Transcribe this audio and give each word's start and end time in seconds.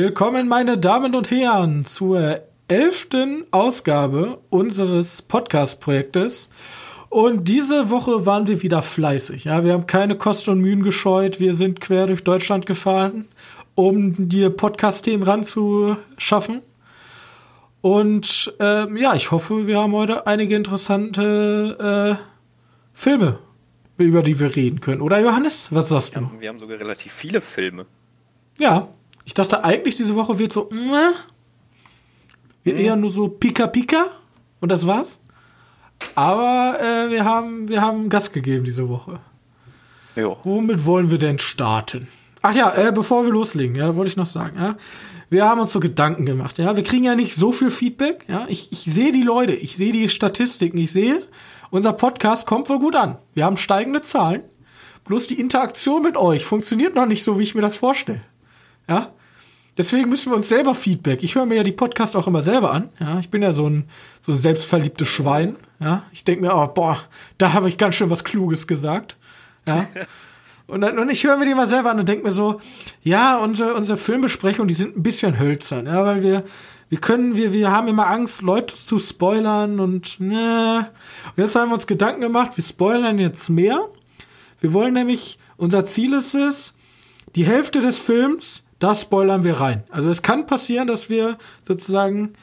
Willkommen, 0.00 0.46
meine 0.46 0.78
Damen 0.78 1.16
und 1.16 1.28
Herren, 1.32 1.84
zur 1.84 2.42
elften 2.68 3.44
Ausgabe 3.50 4.38
unseres 4.48 5.22
Podcast-Projektes. 5.22 6.50
Und 7.08 7.48
diese 7.48 7.90
Woche 7.90 8.24
waren 8.24 8.46
wir 8.46 8.62
wieder 8.62 8.82
fleißig. 8.82 9.42
Ja, 9.42 9.64
wir 9.64 9.72
haben 9.72 9.88
keine 9.88 10.16
Kosten 10.16 10.50
und 10.50 10.60
Mühen 10.60 10.84
gescheut. 10.84 11.40
Wir 11.40 11.52
sind 11.52 11.80
quer 11.80 12.06
durch 12.06 12.22
Deutschland 12.22 12.64
gefahren, 12.64 13.26
um 13.74 14.28
die 14.28 14.48
Podcast-Themen 14.48 15.24
ranzuschaffen. 15.24 16.62
Und 17.80 18.54
ähm, 18.60 18.96
ja, 18.96 19.16
ich 19.16 19.32
hoffe, 19.32 19.66
wir 19.66 19.80
haben 19.80 19.94
heute 19.94 20.28
einige 20.28 20.54
interessante 20.54 22.16
äh, 22.16 22.22
Filme, 22.94 23.40
über 23.96 24.22
die 24.22 24.38
wir 24.38 24.54
reden 24.54 24.78
können. 24.78 25.00
Oder 25.00 25.18
Johannes, 25.18 25.72
was 25.74 25.88
sagst 25.88 26.14
Ja, 26.14 26.20
du? 26.20 26.30
wir 26.38 26.48
haben 26.50 26.60
sogar 26.60 26.78
relativ 26.78 27.12
viele 27.12 27.40
Filme. 27.40 27.86
Ja, 28.60 28.86
ich 29.28 29.34
dachte 29.34 29.62
eigentlich, 29.62 29.94
diese 29.94 30.14
Woche 30.14 30.38
wird 30.38 30.54
so, 30.54 30.70
meh, 30.70 31.12
wird 32.64 32.78
eher 32.78 32.96
nur 32.96 33.10
so 33.10 33.28
Pika 33.28 33.66
Pika 33.66 34.06
und 34.62 34.72
das 34.72 34.86
war's. 34.86 35.20
Aber 36.14 36.78
äh, 36.80 37.10
wir 37.10 37.26
haben 37.26 37.68
wir 37.68 37.82
haben 37.82 38.08
Gas 38.08 38.32
gegeben 38.32 38.64
diese 38.64 38.88
Woche. 38.88 39.20
Jo. 40.16 40.38
Womit 40.44 40.86
wollen 40.86 41.10
wir 41.10 41.18
denn 41.18 41.38
starten? 41.38 42.08
Ach 42.40 42.54
ja, 42.54 42.74
äh, 42.74 42.90
bevor 42.90 43.24
wir 43.26 43.30
loslegen, 43.30 43.76
ja, 43.76 43.94
wollte 43.96 44.08
ich 44.08 44.16
noch 44.16 44.24
sagen, 44.24 44.58
ja. 44.58 44.76
Wir 45.28 45.44
haben 45.44 45.60
uns 45.60 45.72
so 45.72 45.80
Gedanken 45.80 46.24
gemacht, 46.24 46.56
ja. 46.56 46.74
Wir 46.74 46.82
kriegen 46.82 47.04
ja 47.04 47.14
nicht 47.14 47.34
so 47.34 47.52
viel 47.52 47.70
Feedback, 47.70 48.24
ja. 48.28 48.46
Ich, 48.48 48.72
ich 48.72 48.84
sehe 48.84 49.12
die 49.12 49.24
Leute, 49.24 49.52
ich 49.52 49.76
sehe 49.76 49.92
die 49.92 50.08
Statistiken, 50.08 50.78
ich 50.78 50.90
sehe, 50.90 51.22
unser 51.70 51.92
Podcast 51.92 52.46
kommt 52.46 52.70
wohl 52.70 52.78
gut 52.78 52.96
an. 52.96 53.18
Wir 53.34 53.44
haben 53.44 53.58
steigende 53.58 54.00
Zahlen. 54.00 54.40
Bloß 55.04 55.26
die 55.26 55.38
Interaktion 55.38 56.00
mit 56.00 56.16
euch 56.16 56.46
funktioniert 56.46 56.94
noch 56.94 57.04
nicht 57.04 57.22
so, 57.22 57.38
wie 57.38 57.42
ich 57.42 57.54
mir 57.54 57.60
das 57.60 57.76
vorstelle. 57.76 58.22
Ja. 58.88 59.12
Deswegen 59.78 60.10
müssen 60.10 60.32
wir 60.32 60.36
uns 60.36 60.48
selber 60.48 60.74
Feedback. 60.74 61.22
Ich 61.22 61.36
höre 61.36 61.46
mir 61.46 61.54
ja 61.54 61.62
die 61.62 61.72
Podcasts 61.72 62.16
auch 62.16 62.26
immer 62.26 62.42
selber 62.42 62.72
an. 62.72 62.88
Ja, 62.98 63.20
ich 63.20 63.30
bin 63.30 63.42
ja 63.42 63.52
so 63.52 63.70
ein 63.70 63.84
so 64.20 64.32
ein 64.32 64.38
selbstverliebtes 64.38 65.08
Schwein. 65.08 65.56
Ja, 65.78 66.02
ich 66.12 66.24
denke 66.24 66.42
mir, 66.42 66.54
oh, 66.54 66.66
boah, 66.66 66.98
da 67.38 67.52
habe 67.52 67.68
ich 67.68 67.78
ganz 67.78 67.94
schön 67.94 68.10
was 68.10 68.24
Kluges 68.24 68.66
gesagt. 68.66 69.16
Ja. 69.66 69.86
Und, 70.66 70.82
dann, 70.82 70.98
und 70.98 71.08
ich 71.08 71.24
höre 71.24 71.38
mir 71.38 71.46
die 71.46 71.54
mal 71.54 71.66
selber 71.66 71.90
an 71.90 71.98
und 71.98 72.06
denke 72.06 72.24
mir 72.24 72.30
so, 72.30 72.60
ja, 73.02 73.38
unsere, 73.38 73.72
unsere 73.72 73.96
Filmbesprechungen, 73.96 74.68
die 74.68 74.74
sind 74.74 74.98
ein 74.98 75.02
bisschen 75.02 75.38
hölzern, 75.38 75.86
ja, 75.86 76.04
weil 76.04 76.22
wir, 76.22 76.44
wir 76.90 77.00
können, 77.00 77.36
wir, 77.36 77.54
wir 77.54 77.72
haben 77.72 77.88
immer 77.88 78.06
Angst, 78.06 78.42
Leute 78.42 78.74
zu 78.76 78.98
spoilern 78.98 79.80
und, 79.80 80.20
ne. 80.20 80.90
Und 81.34 81.42
jetzt 81.42 81.56
haben 81.56 81.70
wir 81.70 81.74
uns 81.74 81.86
Gedanken 81.86 82.20
gemacht, 82.20 82.50
wir 82.56 82.62
spoilern 82.62 83.18
jetzt 83.18 83.48
mehr. 83.48 83.80
Wir 84.60 84.74
wollen 84.74 84.92
nämlich, 84.92 85.38
unser 85.56 85.86
Ziel 85.86 86.12
ist 86.12 86.34
es, 86.34 86.74
die 87.34 87.46
Hälfte 87.46 87.80
des 87.80 87.96
Films, 87.96 88.62
da 88.78 88.94
spoilern 88.94 89.44
wir 89.44 89.54
rein. 89.60 89.82
Also 89.90 90.10
es 90.10 90.22
kann 90.22 90.46
passieren, 90.46 90.86
dass 90.86 91.10
wir 91.10 91.36
sozusagen, 91.66 92.34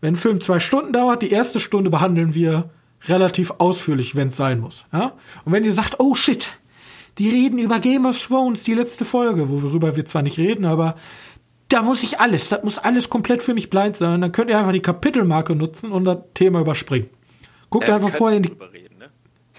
wenn 0.00 0.14
ein 0.14 0.16
Film 0.16 0.40
zwei 0.40 0.60
Stunden 0.60 0.92
dauert, 0.92 1.22
die 1.22 1.30
erste 1.30 1.60
Stunde 1.60 1.90
behandeln 1.90 2.34
wir 2.34 2.70
relativ 3.08 3.52
ausführlich, 3.58 4.14
wenn 4.14 4.28
es 4.28 4.36
sein 4.36 4.60
muss. 4.60 4.86
Ja? 4.92 5.12
Und 5.44 5.52
wenn 5.52 5.64
ihr 5.64 5.72
sagt, 5.72 5.96
oh 5.98 6.14
shit, 6.14 6.58
die 7.18 7.28
reden 7.30 7.58
über 7.58 7.80
Game 7.80 8.06
of 8.06 8.18
Thrones, 8.24 8.64
die 8.64 8.74
letzte 8.74 9.04
Folge, 9.04 9.48
worüber 9.50 9.96
wir 9.96 10.04
zwar 10.04 10.22
nicht 10.22 10.38
reden, 10.38 10.64
aber 10.64 10.96
da 11.68 11.82
muss 11.82 12.02
ich 12.02 12.20
alles, 12.20 12.48
das 12.48 12.62
muss 12.64 12.78
alles 12.78 13.10
komplett 13.10 13.42
für 13.42 13.54
mich 13.54 13.70
blind 13.70 13.96
sein. 13.96 14.20
Dann 14.20 14.32
könnt 14.32 14.50
ihr 14.50 14.58
einfach 14.58 14.72
die 14.72 14.80
Kapitelmarke 14.82 15.54
nutzen 15.54 15.92
und 15.92 16.04
das 16.04 16.18
Thema 16.34 16.60
überspringen. 16.60 17.08
Guckt 17.68 17.86
Ja, 17.88 17.94
einfach 17.96 18.10
vorher 18.10 18.36
in 18.38 18.42
die 18.42 18.52
reden, 18.72 18.98
ne? 18.98 19.08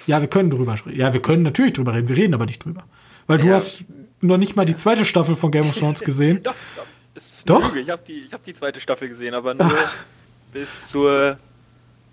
ja, 0.08 0.20
wir 0.20 0.28
können 0.28 0.50
drüber 0.50 0.74
reden. 0.86 0.98
Ja, 1.00 1.14
wir 1.14 1.22
können 1.22 1.44
natürlich 1.44 1.74
drüber 1.74 1.94
reden. 1.94 2.10
Wir 2.10 2.18
reden 2.18 2.34
aber 2.34 2.46
nicht 2.46 2.64
drüber. 2.66 2.84
Weil 3.28 3.38
du 3.40 3.48
Ja. 3.48 3.54
hast 3.56 3.86
noch 4.22 4.38
nicht 4.38 4.56
mal 4.56 4.66
die 4.66 4.78
zweite 4.78 5.06
Staffel 5.06 5.36
von 5.36 5.52
Game 5.52 5.68
of 5.70 5.78
Thrones 5.78 6.00
gesehen. 6.04 6.42
Doch, 6.44 6.54
doch. 6.76 6.86
Ist 7.14 7.50
Doch? 7.50 7.70
Lüge. 7.70 7.82
Ich 7.82 7.90
habe 7.90 8.02
die, 8.08 8.20
ich 8.26 8.34
hab 8.34 8.44
die 8.44 8.54
zweite 8.54 8.80
Staffel 8.80 9.10
gesehen, 9.10 9.34
aber 9.34 9.54
nur 9.54 9.72
bis 10.54 10.88
zur 10.88 11.38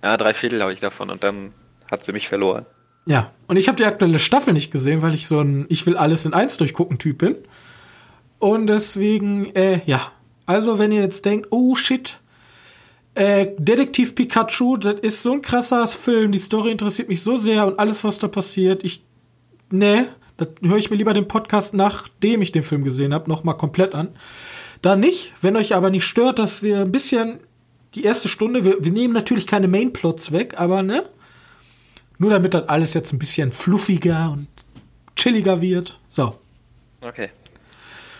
ja, 0.02 0.16
drei 0.16 0.34
Viertel 0.34 0.62
habe 0.62 0.72
ich 0.72 0.80
davon 0.80 1.10
und 1.10 1.24
dann 1.24 1.52
hat 1.91 2.04
sie 2.04 2.12
mich 2.12 2.28
verloren. 2.28 2.66
Ja. 3.06 3.32
Und 3.46 3.56
ich 3.56 3.69
habe 3.69 3.76
die 3.76 3.84
aktuelle 3.84 4.19
Staffel 4.19 4.52
nicht 4.52 4.70
gesehen, 4.70 5.02
weil 5.02 5.14
ich 5.14 5.26
so 5.26 5.41
ein 5.41 5.66
Ich 5.69 5.86
will 5.86 5.96
alles 5.96 6.24
in 6.24 6.34
eins 6.34 6.56
durchgucken 6.56 6.98
Typ 6.98 7.19
bin. 7.19 7.36
Und 8.38 8.66
deswegen, 8.66 9.54
äh, 9.54 9.80
ja. 9.86 10.12
Also, 10.46 10.78
wenn 10.78 10.92
ihr 10.92 11.00
jetzt 11.00 11.25
denkt, 11.25 11.48
oh 11.50 11.75
shit, 11.75 12.20
äh, 13.14 13.48
Detektiv 13.58 14.14
Pikachu, 14.14 14.76
das 14.76 15.00
ist 15.00 15.22
so 15.22 15.32
ein 15.32 15.42
krasser 15.42 15.86
Film, 15.86 16.30
die 16.32 16.38
Story 16.38 16.70
interessiert 16.70 17.08
mich 17.08 17.22
so 17.22 17.36
sehr 17.36 17.66
und 17.66 17.78
alles, 17.78 18.04
was 18.04 18.19
da 18.19 18.28
passiert, 18.28 18.84
ich, 18.84 19.02
nee, 19.70 20.04
das 20.38 20.49
höre 20.62 20.78
ich 20.78 20.91
mir 20.91 20.97
lieber 20.97 21.12
den 21.12 21.28
Podcast, 21.28 21.75
nachdem 21.75 22.41
ich 22.41 22.50
den 22.53 22.62
Film 22.62 22.84
gesehen 22.84 23.12
habe, 23.12 23.28
nochmal 23.28 23.56
komplett 23.56 23.94
an. 23.94 24.09
Da 24.81 24.97
nicht, 24.97 25.34
wenn 25.43 25.56
euch 25.56 25.75
aber 25.75 25.91
nicht 25.91 26.06
stört, 26.06 26.38
dass 26.38 26.62
wir 26.62 26.81
ein 26.81 26.93
bisschen 26.93 27.41
die 27.94 28.04
erste 28.04 28.28
Stunde, 28.28 28.65
wir, 28.65 28.76
wir 28.82 28.93
nehmen 28.93 29.12
natürlich 29.12 29.47
keine 29.47 29.69
Mainplots 29.69 30.32
weg, 30.32 30.54
aber 30.56 30.82
ne, 30.82 31.03
nur 32.19 32.31
damit 32.31 32.54
das 32.54 32.69
alles 32.69 32.94
jetzt 32.94 33.12
ein 33.12 33.19
bisschen 33.19 33.50
fluffiger 33.53 34.31
und 34.32 34.47
chilliger 35.16 35.60
wird. 35.60 35.99
So. 36.09 36.37
Okay. 37.00 37.31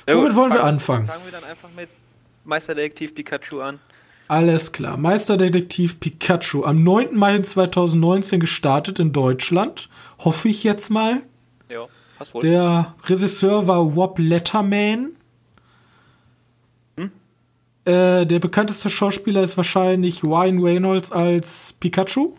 Womit 0.09 0.35
wollen 0.35 0.50
wir 0.53 0.59
fangen- 0.59 0.69
anfangen? 0.69 1.06
Fangen 1.06 1.25
wir 1.25 1.33
dann 1.33 1.45
einfach 1.45 1.69
mit 1.77 1.89
Meisterdetektiv 2.45 3.15
Pikachu 3.15 3.61
an. 3.61 3.79
Alles 4.27 4.73
klar. 4.73 4.97
Meisterdetektiv 4.97 6.00
Pikachu. 6.00 6.65
Am 6.65 6.83
9. 6.83 7.15
Mai 7.17 7.39
2019 7.39 8.41
gestartet 8.41 8.99
in 8.99 9.12
Deutschland. 9.12 9.89
Hoffe 10.19 10.49
ich 10.49 10.65
jetzt 10.65 10.91
mal. 10.91 11.23
Ja, 12.19 12.25
passt 12.25 12.34
wohl. 12.34 12.43
Der 12.43 12.95
Regisseur 13.05 13.67
war 13.67 13.79
Rob 13.79 14.19
Letterman. 14.19 15.11
Äh, 17.84 18.27
der 18.27 18.39
bekannteste 18.39 18.91
Schauspieler 18.91 19.43
ist 19.43 19.56
wahrscheinlich 19.56 20.23
Ryan 20.23 20.59
Reynolds 20.62 21.11
als 21.11 21.75
Pikachu. 21.81 22.34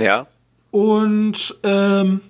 ja, 0.00 0.26
Und 0.72 1.56
ähm, 1.62 2.20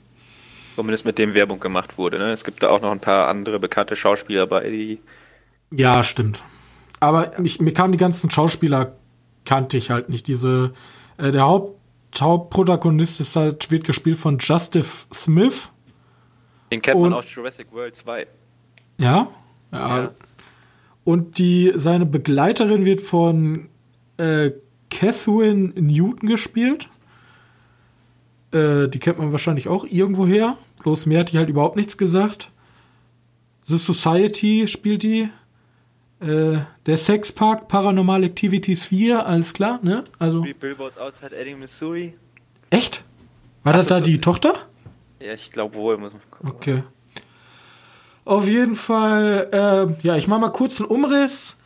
zumindest 0.75 1.06
mit 1.06 1.16
dem 1.16 1.32
Werbung 1.32 1.60
gemacht 1.60 1.97
wurde. 1.97 2.19
Ne? 2.19 2.32
Es 2.32 2.44
gibt 2.44 2.62
da 2.62 2.69
auch 2.69 2.82
noch 2.82 2.91
ein 2.91 3.00
paar 3.00 3.28
andere 3.28 3.59
bekannte 3.59 3.97
Schauspieler 3.97 4.47
bei, 4.47 4.69
die 4.69 5.00
Ja, 5.70 6.03
stimmt. 6.03 6.44
Aber 7.00 7.32
mich, 7.38 7.59
mir 7.60 7.72
kamen 7.72 7.93
die 7.93 7.99
ganzen 7.99 8.31
Schauspieler, 8.31 8.97
kannte 9.47 9.78
ich 9.78 9.91
halt 9.91 10.10
nicht. 10.10 10.26
Diese, 10.26 10.75
äh, 11.16 11.31
der 11.31 11.43
Haupt, 11.44 11.78
Hauptprotagonist 12.19 13.20
ist 13.20 13.36
halt, 13.36 13.70
wird 13.70 13.84
gespielt 13.84 14.16
von 14.16 14.38
Justice 14.38 15.06
Smith. 15.12 15.70
den 16.70 16.82
kennt 16.82 17.00
man 17.00 17.12
aus 17.12 17.26
Jurassic 17.32 17.72
World 17.72 17.94
2. 17.94 18.26
Ja? 18.98 19.28
Ja. 19.72 19.98
Ja. 20.02 20.10
Und 21.04 21.38
die, 21.38 21.72
seine 21.74 22.06
Begleiterin 22.06 22.84
wird 22.84 23.00
von 23.00 23.69
äh, 24.19 24.50
Catherine 24.91 25.72
Newton 25.76 26.28
gespielt. 26.28 26.88
Äh, 28.52 28.88
die 28.88 28.98
kennt 28.98 29.19
man 29.19 29.32
wahrscheinlich 29.32 29.69
auch 29.69 29.86
irgendwoher. 29.86 30.56
Bloß 30.82 31.06
mehr 31.06 31.20
hat 31.20 31.32
die 31.32 31.38
halt 31.38 31.48
überhaupt 31.48 31.76
nichts 31.76 31.96
gesagt. 31.96 32.50
The 33.62 33.76
Society 33.76 34.66
spielt 34.66 35.02
die. 35.02 35.28
Äh, 36.21 36.59
der 36.87 36.97
Sexpark 36.97 37.69
Paranormal 37.69 38.25
Activities 38.25 38.84
4, 38.87 39.25
alles 39.27 39.53
klar, 39.53 39.79
ne? 39.83 40.03
Also. 40.19 40.43
Three 40.43 40.53
Billboards 40.53 40.99
Outside 40.99 41.37
Edding, 41.37 41.59
Missouri. 41.61 42.15
Echt? 42.71 43.05
War 43.62 43.73
Das 43.73 43.83
das 43.87 43.89
da 43.89 43.97
ist 43.99 44.06
so- 44.06 44.12
die 44.12 44.21
Tochter? 44.21 44.55
Ja, 45.21 45.33
ich 45.34 45.51
glaube 45.53 45.75
wohl. 45.77 45.97
Muss 45.99 46.12
man 46.12 46.23
gucken. 46.31 46.51
Okay. 46.51 46.83
Auf 48.25 48.47
jeden 48.47 48.75
Fall, 48.75 49.49
äh, 49.53 50.06
ja, 50.06 50.17
ich 50.17 50.27
mache 50.29 50.41
mal 50.41 50.51
kurz 50.51 50.81
einen 50.81 50.89
Umriss. 50.91 51.56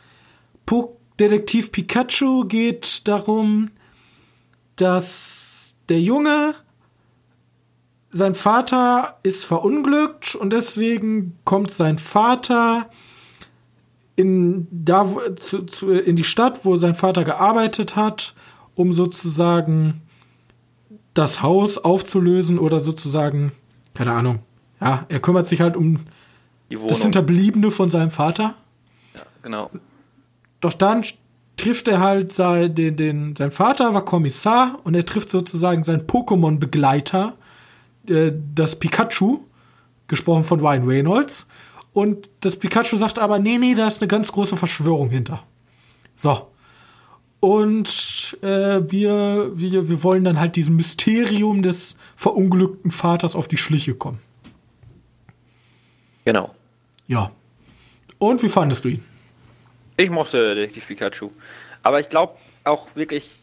Po 0.65 0.97
Detektiv 1.19 1.71
Pikachu 1.71 2.45
geht 2.45 3.07
darum, 3.07 3.69
dass 4.77 5.75
der 5.89 5.99
Junge, 6.01 6.55
sein 8.11 8.33
Vater 8.35 9.19
ist 9.23 9.43
verunglückt 9.45 10.35
und 10.35 10.51
deswegen 10.53 11.37
kommt 11.43 11.71
sein 11.71 11.97
Vater 11.97 12.89
in, 14.15 14.67
da, 14.71 15.07
zu, 15.37 15.63
zu, 15.63 15.91
in 15.91 16.15
die 16.15 16.23
Stadt, 16.23 16.65
wo 16.65 16.77
sein 16.77 16.95
Vater 16.95 17.23
gearbeitet 17.23 17.95
hat, 17.95 18.35
um 18.75 18.93
sozusagen 18.93 20.01
das 21.13 21.41
Haus 21.41 21.77
aufzulösen 21.77 22.59
oder 22.59 22.79
sozusagen, 22.79 23.51
keine 23.93 24.13
Ahnung. 24.13 24.39
Ja, 24.81 25.05
er 25.09 25.19
kümmert 25.19 25.47
sich 25.47 25.61
halt 25.61 25.77
um 25.77 26.01
das 26.69 27.01
Hinterbliebene 27.01 27.71
von 27.71 27.89
seinem 27.89 28.09
Vater. 28.09 28.55
ja, 29.13 29.21
genau. 29.41 29.69
Doch 30.59 30.73
dann 30.73 31.03
trifft 31.57 31.87
er 31.87 31.99
halt 31.99 32.33
sein, 32.33 32.73
den, 32.73 32.95
den, 32.95 33.35
sein 33.35 33.51
Vater 33.51 33.93
war 33.93 34.05
Kommissar 34.05 34.79
und 34.83 34.95
er 34.95 35.05
trifft 35.05 35.29
sozusagen 35.29 35.83
seinen 35.83 36.07
Pokémon-Begleiter, 36.07 37.33
äh, 38.09 38.31
das 38.55 38.77
Pikachu, 38.77 39.41
gesprochen 40.07 40.43
von 40.43 40.59
Ryan 40.59 40.83
Reynolds. 40.83 41.47
Und 41.93 42.29
das 42.41 42.55
Pikachu 42.55 42.97
sagt 42.97 43.19
aber, 43.19 43.39
nee, 43.39 43.57
nee, 43.57 43.75
da 43.75 43.87
ist 43.87 44.01
eine 44.01 44.07
ganz 44.07 44.31
große 44.31 44.57
Verschwörung 44.57 45.09
hinter. 45.09 45.43
So. 46.15 46.49
Und 47.39 48.37
äh, 48.41 48.81
wir, 48.89 49.51
wir, 49.53 49.89
wir 49.89 50.03
wollen 50.03 50.23
dann 50.23 50.39
halt 50.39 50.55
diesem 50.55 50.75
Mysterium 50.77 51.61
des 51.61 51.97
verunglückten 52.15 52.91
Vaters 52.91 53.35
auf 53.35 53.47
die 53.47 53.57
Schliche 53.57 53.95
kommen. 53.95 54.19
Genau. 56.25 56.55
Ja. 57.07 57.31
Und 58.17 58.41
wie 58.41 58.49
fandest 58.49 58.85
du 58.85 58.89
ihn? 58.89 59.05
Ich 59.97 60.09
mochte 60.09 60.55
Detektiv 60.55 60.87
Pikachu. 60.87 61.29
Aber 61.83 61.99
ich 61.99 62.09
glaube 62.09 62.35
auch 62.63 62.87
wirklich, 62.95 63.41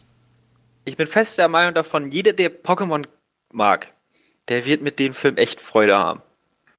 ich 0.85 0.97
bin 0.97 1.07
fest 1.07 1.39
der 1.39 1.49
Meinung 1.49 1.75
davon, 1.75 2.11
jeder, 2.11 2.33
der 2.33 2.51
Pokémon 2.51 3.07
mag, 3.53 3.93
der 4.49 4.65
wird 4.65 4.83
mit 4.83 4.99
dem 4.99 5.15
Film 5.15 5.37
echt 5.37 5.61
Freude 5.61 5.97
haben. 5.97 6.23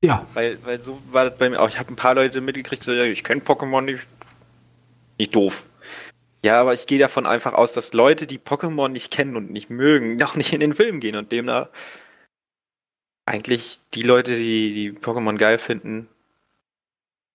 Ja. 0.03 0.25
Weil, 0.33 0.57
weil 0.65 0.81
so 0.81 1.01
war 1.11 1.29
das 1.29 1.37
bei 1.37 1.49
mir 1.49 1.59
auch. 1.61 1.69
Ich 1.69 1.79
habe 1.79 1.91
ein 1.91 1.95
paar 1.95 2.15
Leute 2.15 2.41
mitgekriegt, 2.41 2.83
so, 2.83 2.91
ja, 2.91 3.03
ich 3.03 3.23
kenne 3.23 3.41
Pokémon 3.41 3.81
nicht. 3.81 4.07
Nicht 5.17 5.35
doof. 5.35 5.65
Ja, 6.43 6.59
aber 6.59 6.73
ich 6.73 6.87
gehe 6.87 6.97
davon 6.97 7.27
einfach 7.27 7.53
aus, 7.53 7.71
dass 7.73 7.93
Leute, 7.93 8.25
die 8.25 8.39
Pokémon 8.39 8.87
nicht 8.89 9.11
kennen 9.11 9.35
und 9.35 9.51
nicht 9.51 9.69
mögen, 9.69 10.15
noch 10.17 10.35
nicht 10.35 10.53
in 10.53 10.59
den 10.59 10.73
Film 10.73 10.99
gehen 10.99 11.15
und 11.15 11.31
demnach 11.31 11.69
eigentlich 13.25 13.79
die 13.93 14.01
Leute, 14.01 14.35
die, 14.35 14.73
die 14.73 14.91
Pokémon 14.91 15.37
geil 15.37 15.57
finden, 15.57 16.09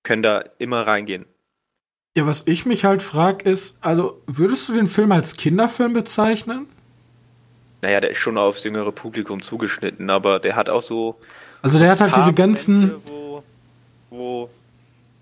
können 0.02 0.22
da 0.22 0.44
immer 0.58 0.86
reingehen. 0.86 1.26
Ja, 2.16 2.26
was 2.26 2.42
ich 2.46 2.66
mich 2.66 2.84
halt 2.84 3.02
frag 3.02 3.44
ist, 3.44 3.78
also 3.82 4.22
würdest 4.26 4.68
du 4.68 4.74
den 4.74 4.86
Film 4.86 5.12
als 5.12 5.36
Kinderfilm 5.36 5.92
bezeichnen? 5.92 6.66
Naja, 7.82 8.00
der 8.00 8.10
ist 8.10 8.18
schon 8.18 8.38
aufs 8.38 8.64
jüngere 8.64 8.92
Publikum 8.92 9.42
zugeschnitten, 9.42 10.10
aber 10.10 10.38
der 10.38 10.56
hat 10.56 10.70
auch 10.70 10.82
so. 10.82 11.20
Also 11.66 11.78
der 11.78 11.90
hat 11.90 12.00
halt 12.00 12.16
diese 12.16 12.32
ganzen. 12.32 12.92
Wo, 13.06 13.42
wo 14.10 14.50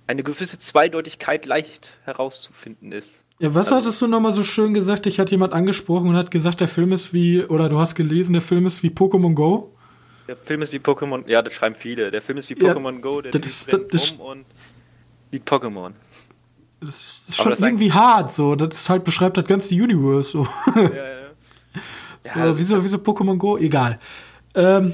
eine 0.06 0.22
gewisse 0.22 0.58
Zweideutigkeit 0.58 1.46
leicht 1.46 1.92
herauszufinden 2.04 2.92
ist. 2.92 3.24
Ja, 3.38 3.54
was 3.54 3.66
Also- 3.72 3.76
hattest 3.86 4.02
du 4.02 4.06
nochmal 4.06 4.32
so 4.34 4.44
schön 4.44 4.74
gesagt? 4.74 5.06
Ich 5.06 5.18
hatte 5.18 5.30
jemand 5.32 5.52
angesprochen 5.54 6.08
und 6.10 6.16
hat 6.16 6.30
gesagt, 6.30 6.60
der 6.60 6.68
Film 6.68 6.92
ist 6.92 7.12
wie, 7.12 7.42
oder 7.42 7.68
du 7.68 7.78
hast 7.78 7.94
gelesen, 7.94 8.34
der 8.34 8.42
Film 8.42 8.66
ist 8.66 8.82
wie 8.82 8.90
Pokémon 8.90 9.34
Go. 9.34 9.70
Der 10.28 10.36
Film 10.36 10.62
ist 10.62 10.72
wie 10.72 10.78
Pokémon, 10.78 11.26
ja, 11.28 11.42
das 11.42 11.52
schreiben 11.54 11.74
viele. 11.74 12.10
Der 12.10 12.22
Film 12.22 12.38
ist 12.38 12.48
wie 12.50 12.54
Ja, 12.58 12.72
Pokémon 12.72 13.00
Go, 13.00 13.20
der 13.22 13.32
das 13.32 13.46
ist- 13.46 13.72
das 13.72 13.80
ist- 13.90 14.20
um 14.20 14.26
und 14.26 14.44
wie 15.30 15.38
Pokémon. 15.38 15.92
Das 16.80 16.90
ist, 16.90 17.20
das 17.22 17.28
ist 17.30 17.36
schon 17.36 17.50
das 17.50 17.60
irgendwie 17.60 17.90
hart, 17.92 18.32
so. 18.34 18.54
Das 18.56 18.74
ist 18.78 18.88
halt 18.90 19.04
beschreibt 19.04 19.36
das 19.38 19.46
ganze 19.46 19.74
Universe, 19.74 20.30
so. 20.30 20.46
Ja, 20.76 20.82
ja. 20.82 21.14
Ja, 22.24 22.46
so 22.52 22.58
wieso, 22.58 22.84
wieso 22.84 22.98
Pokémon 22.98 23.38
Go? 23.38 23.56
Egal. 23.56 23.98
Ähm, 24.54 24.92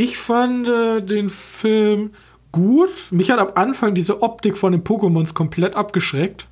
ich 0.00 0.16
fand 0.16 0.66
äh, 0.66 1.02
den 1.02 1.28
Film 1.28 2.12
gut. 2.52 2.88
Mich 3.10 3.30
hat 3.30 3.38
am 3.38 3.50
Anfang 3.54 3.94
diese 3.94 4.22
Optik 4.22 4.56
von 4.56 4.72
den 4.72 4.82
Pokémons 4.82 5.34
komplett 5.34 5.76
abgeschreckt. 5.76 6.48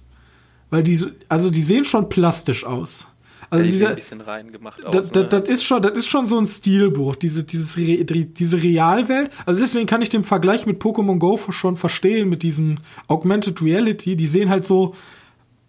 Weil 0.68 0.82
diese, 0.82 1.14
also 1.30 1.48
die 1.48 1.62
sehen 1.62 1.86
schon 1.86 2.10
plastisch 2.10 2.66
aus. 2.66 3.08
Also 3.48 3.64
die 3.64 3.70
sehen 3.70 3.78
dieser, 3.78 3.88
ein 3.88 3.96
bisschen 3.96 4.20
reingemacht 4.20 4.84
aus. 4.84 4.94
das, 4.94 5.12
das, 5.12 5.22
ne? 5.22 5.40
das 5.40 5.48
ist 5.48 5.64
schon, 5.64 5.80
das 5.80 5.96
ist 5.96 6.10
schon 6.10 6.26
so 6.26 6.38
ein 6.38 6.46
Stilbruch, 6.46 7.16
diese, 7.16 7.42
dieses, 7.42 7.78
Re, 7.78 8.04
diese 8.04 8.62
Realwelt. 8.62 9.30
Also 9.46 9.60
deswegen 9.60 9.86
kann 9.86 10.02
ich 10.02 10.10
den 10.10 10.24
Vergleich 10.24 10.66
mit 10.66 10.82
Pokémon 10.82 11.18
Go 11.18 11.38
schon 11.48 11.78
verstehen, 11.78 12.28
mit 12.28 12.42
diesem 12.42 12.76
Augmented 13.06 13.62
Reality. 13.62 14.14
Die 14.14 14.26
sehen 14.26 14.50
halt 14.50 14.66
so, 14.66 14.94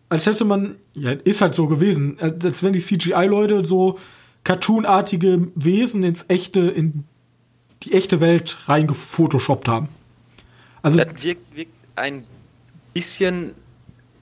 als 0.09 0.25
hätte 0.25 0.43
man, 0.43 0.75
ja, 0.95 1.11
ist 1.11 1.39
halt 1.39 1.55
so 1.55 1.67
gewesen, 1.67 2.17
als 2.19 2.61
wenn 2.61 2.73
die 2.73 2.81
CGI-Leute 2.81 3.63
so 3.63 3.97
cartoonartige 4.43 5.47
Wesen 5.55 6.03
ins 6.03 6.25
echte, 6.27 6.59
in 6.59 7.05
die 7.83 7.93
echte 7.93 8.19
Welt 8.21 8.57
reingefotoshoppt 8.67 9.67
haben. 9.67 9.89
Also, 10.81 10.97
Das 11.03 11.23
wirkt, 11.23 11.55
wirkt 11.55 11.71
ein 11.95 12.23
bisschen 12.93 13.53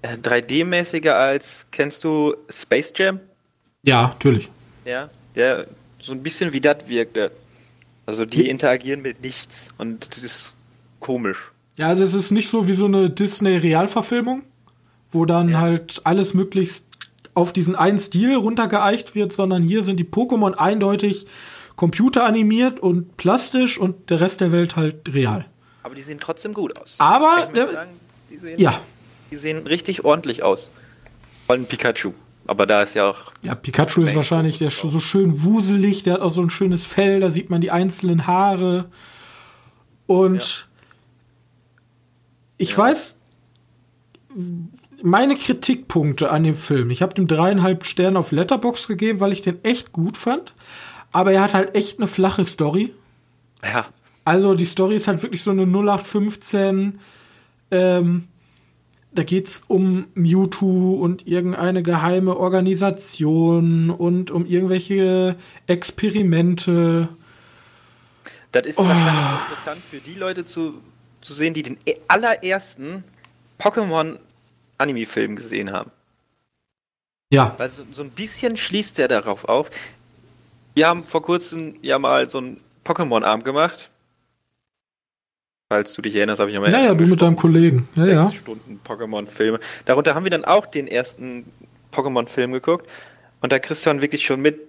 äh, 0.02 0.16
3D-mäßiger 0.16 1.12
als, 1.14 1.68
kennst 1.72 2.04
du 2.04 2.36
Space 2.50 2.94
Jam? 2.96 3.20
ja, 3.84 4.08
natürlich. 4.08 4.50
Ja. 4.86 5.10
Der 5.36 5.68
so 6.00 6.14
ein 6.14 6.24
bisschen 6.24 6.54
wie 6.54 6.62
das 6.62 6.88
wirkte. 6.88 7.32
Also 8.06 8.26
die 8.26 8.40
Wie- 8.40 8.50
interagieren 8.50 9.02
mit 9.02 9.22
nichts 9.22 9.70
und 9.78 10.08
das 10.16 10.24
ist 10.24 10.54
komisch. 11.00 11.52
Ja, 11.76 11.88
also 11.90 12.04
es 12.04 12.14
ist 12.14 12.32
nicht 12.32 12.50
so 12.50 12.68
wie 12.68 12.74
so 12.74 12.86
eine 12.86 13.10
Disney-Realverfilmung, 13.10 14.44
wo 15.12 15.26
dann 15.26 15.50
Ja. 15.50 15.60
halt 15.60 16.02
alles 16.06 16.34
möglichst 16.34 16.86
auf 17.34 17.54
diesen 17.54 17.76
einen 17.76 18.00
Stil 18.00 18.36
runtergeeicht 18.36 19.14
wird, 19.14 19.32
sondern 19.34 19.62
hier 19.62 19.84
sind 19.84 20.00
die 20.00 20.06
Pokémon 20.06 20.54
eindeutig 20.54 21.28
computeranimiert 21.78 22.82
und 22.82 23.16
plastisch 23.16 23.78
und 23.80 24.10
der 24.10 24.20
Rest 24.20 24.42
der 24.42 24.52
Welt 24.52 24.76
halt 24.76 25.14
real. 25.14 25.46
Aber 25.84 25.96
die 25.96 26.02
sehen 26.02 26.20
trotzdem 26.20 26.54
gut 26.54 26.76
aus. 26.78 26.96
Aber, 26.98 27.48
ich 27.54 27.58
äh, 27.58 27.68
sagen, 27.68 27.92
die, 28.30 28.38
sehen, 28.38 28.60
Ja, 28.60 28.82
die 29.32 29.38
sehen 29.38 29.66
richtig 29.66 30.04
ordentlich 30.04 30.44
aus. 30.44 30.70
Vor 31.46 31.56
allem 31.56 31.66
Pikachu. 31.66 32.12
Aber 32.46 32.66
da 32.66 32.82
ist 32.82 32.94
ja 32.96 33.10
auch. 33.10 33.32
ja, 33.42 33.56
Pikachu 33.56 34.02
ist 34.04 34.16
wahrscheinlich 34.16 34.58
der 34.58 34.68
ist 34.68 34.80
so 34.80 35.00
schön 35.00 35.44
wuselig, 35.44 36.04
der 36.04 36.16
hat 36.16 36.22
auch 36.22 36.32
so 36.32 36.42
ein 36.42 36.50
schönes 36.50 36.86
Fell, 36.86 37.20
da 37.22 37.30
sieht 37.30 37.50
man 37.50 37.62
die 37.62 37.72
einzelnen 37.72 38.26
Haare. 38.28 38.86
Und 40.08 40.68
ich 42.58 42.72
Ja. 42.72 42.78
weiß, 42.80 43.18
meine 45.04 45.36
Kritikpunkte 45.36 46.32
an 46.32 46.44
dem 46.44 46.56
Film. 46.56 46.90
Ich 46.90 47.02
habe 47.02 47.14
dem 47.14 47.28
dreieinhalb 47.28 47.86
Sterne 47.86 48.18
auf 48.18 48.32
Letterbox 48.32 48.88
gegeben, 48.88 49.20
weil 49.20 49.32
ich 49.34 49.42
den 49.42 49.64
echt 49.64 49.92
gut 49.92 50.18
fand. 50.18 50.54
Aber 51.18 51.32
er 51.32 51.42
hat 51.42 51.56
halt 51.56 51.74
echt 51.74 51.98
eine 51.98 52.06
flache 52.06 52.46
Story. 52.46 52.94
Ja. 53.64 53.88
Also 54.24 54.54
die 54.54 54.68
Story 54.68 54.98
ist 54.98 55.08
halt 55.08 55.24
wirklich 55.24 55.42
so 55.42 55.50
eine 55.50 55.64
0815. 55.64 57.00
Ähm, 57.72 58.28
da 59.14 59.24
geht's 59.24 59.64
um 59.68 60.06
Mewtwo 60.14 60.94
und 60.94 61.26
irgendeine 61.28 61.82
geheime 61.82 62.38
Organisation 62.38 63.90
und 63.90 64.30
um 64.30 64.46
irgendwelche 64.46 65.38
Experimente. 65.66 67.10
Das 68.52 68.68
ist 68.68 68.78
wahrscheinlich 68.78 69.42
interessant 69.42 69.82
für 69.90 69.98
die 69.98 70.14
Leute 70.14 70.46
zu, 70.46 70.76
zu 71.22 71.34
sehen, 71.34 71.56
die 71.56 71.64
den 71.64 71.78
e- 71.88 71.96
allerersten 72.08 73.04
Pokémon-Anime-Film 73.58 75.36
gesehen 75.36 75.72
haben. 75.72 75.90
Ja, 77.32 77.56
Weil 77.58 77.72
so, 77.72 77.82
so 77.92 78.04
ein 78.04 78.12
bisschen 78.12 78.56
schließt 78.56 79.00
er 79.00 79.08
darauf 79.08 79.46
auf. 79.46 79.72
Wir 80.78 80.88
haben 80.88 81.04
vor 81.04 81.24
kurzem 81.24 81.80
ja 81.82 81.98
mal 81.98 82.30
so 82.30 82.38
einen 82.38 82.62
Pokémon-Abend 82.86 83.44
gemacht. 83.44 83.90
Falls 85.74 85.96
du 85.96 86.04
dich 86.04 86.16
erinnerst, 86.16 86.40
habe 86.40 86.52
ich 86.52 86.58
am 86.58 86.66
Ende 86.66 86.78
naja, 86.78 86.94
du 86.94 87.08
mit 87.08 87.20
deinem 87.20 87.36
Kollegen. 87.36 87.90
Ja, 87.96 88.04
sechs 88.06 88.16
ja. 88.16 88.32
Stunden 88.32 88.80
Pokémon-Filme. 88.86 89.60
Darunter 89.86 90.14
haben 90.14 90.24
wir 90.24 90.30
dann 90.30 90.46
auch 90.46 90.68
den 90.68 90.88
ersten 90.88 91.52
Pokémon-Film 91.92 92.52
geguckt. 92.52 92.88
Und 93.42 93.52
da 93.52 93.58
kriegst 93.58 93.88
du 93.88 93.90
dann 93.90 94.04
wirklich 94.04 94.24
schon 94.24 94.40
mit 94.40 94.68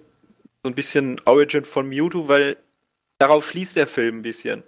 so 0.63 0.71
ein 0.71 0.73
bisschen 0.73 1.21
Origin 1.25 1.63
von 1.63 1.87
Mewtwo, 1.87 2.27
weil 2.27 2.57
darauf 3.19 3.47
schließt 3.47 3.75
der 3.75 3.85
Film 3.85 4.17
ein 4.17 4.23
bisschen. 4.23 4.63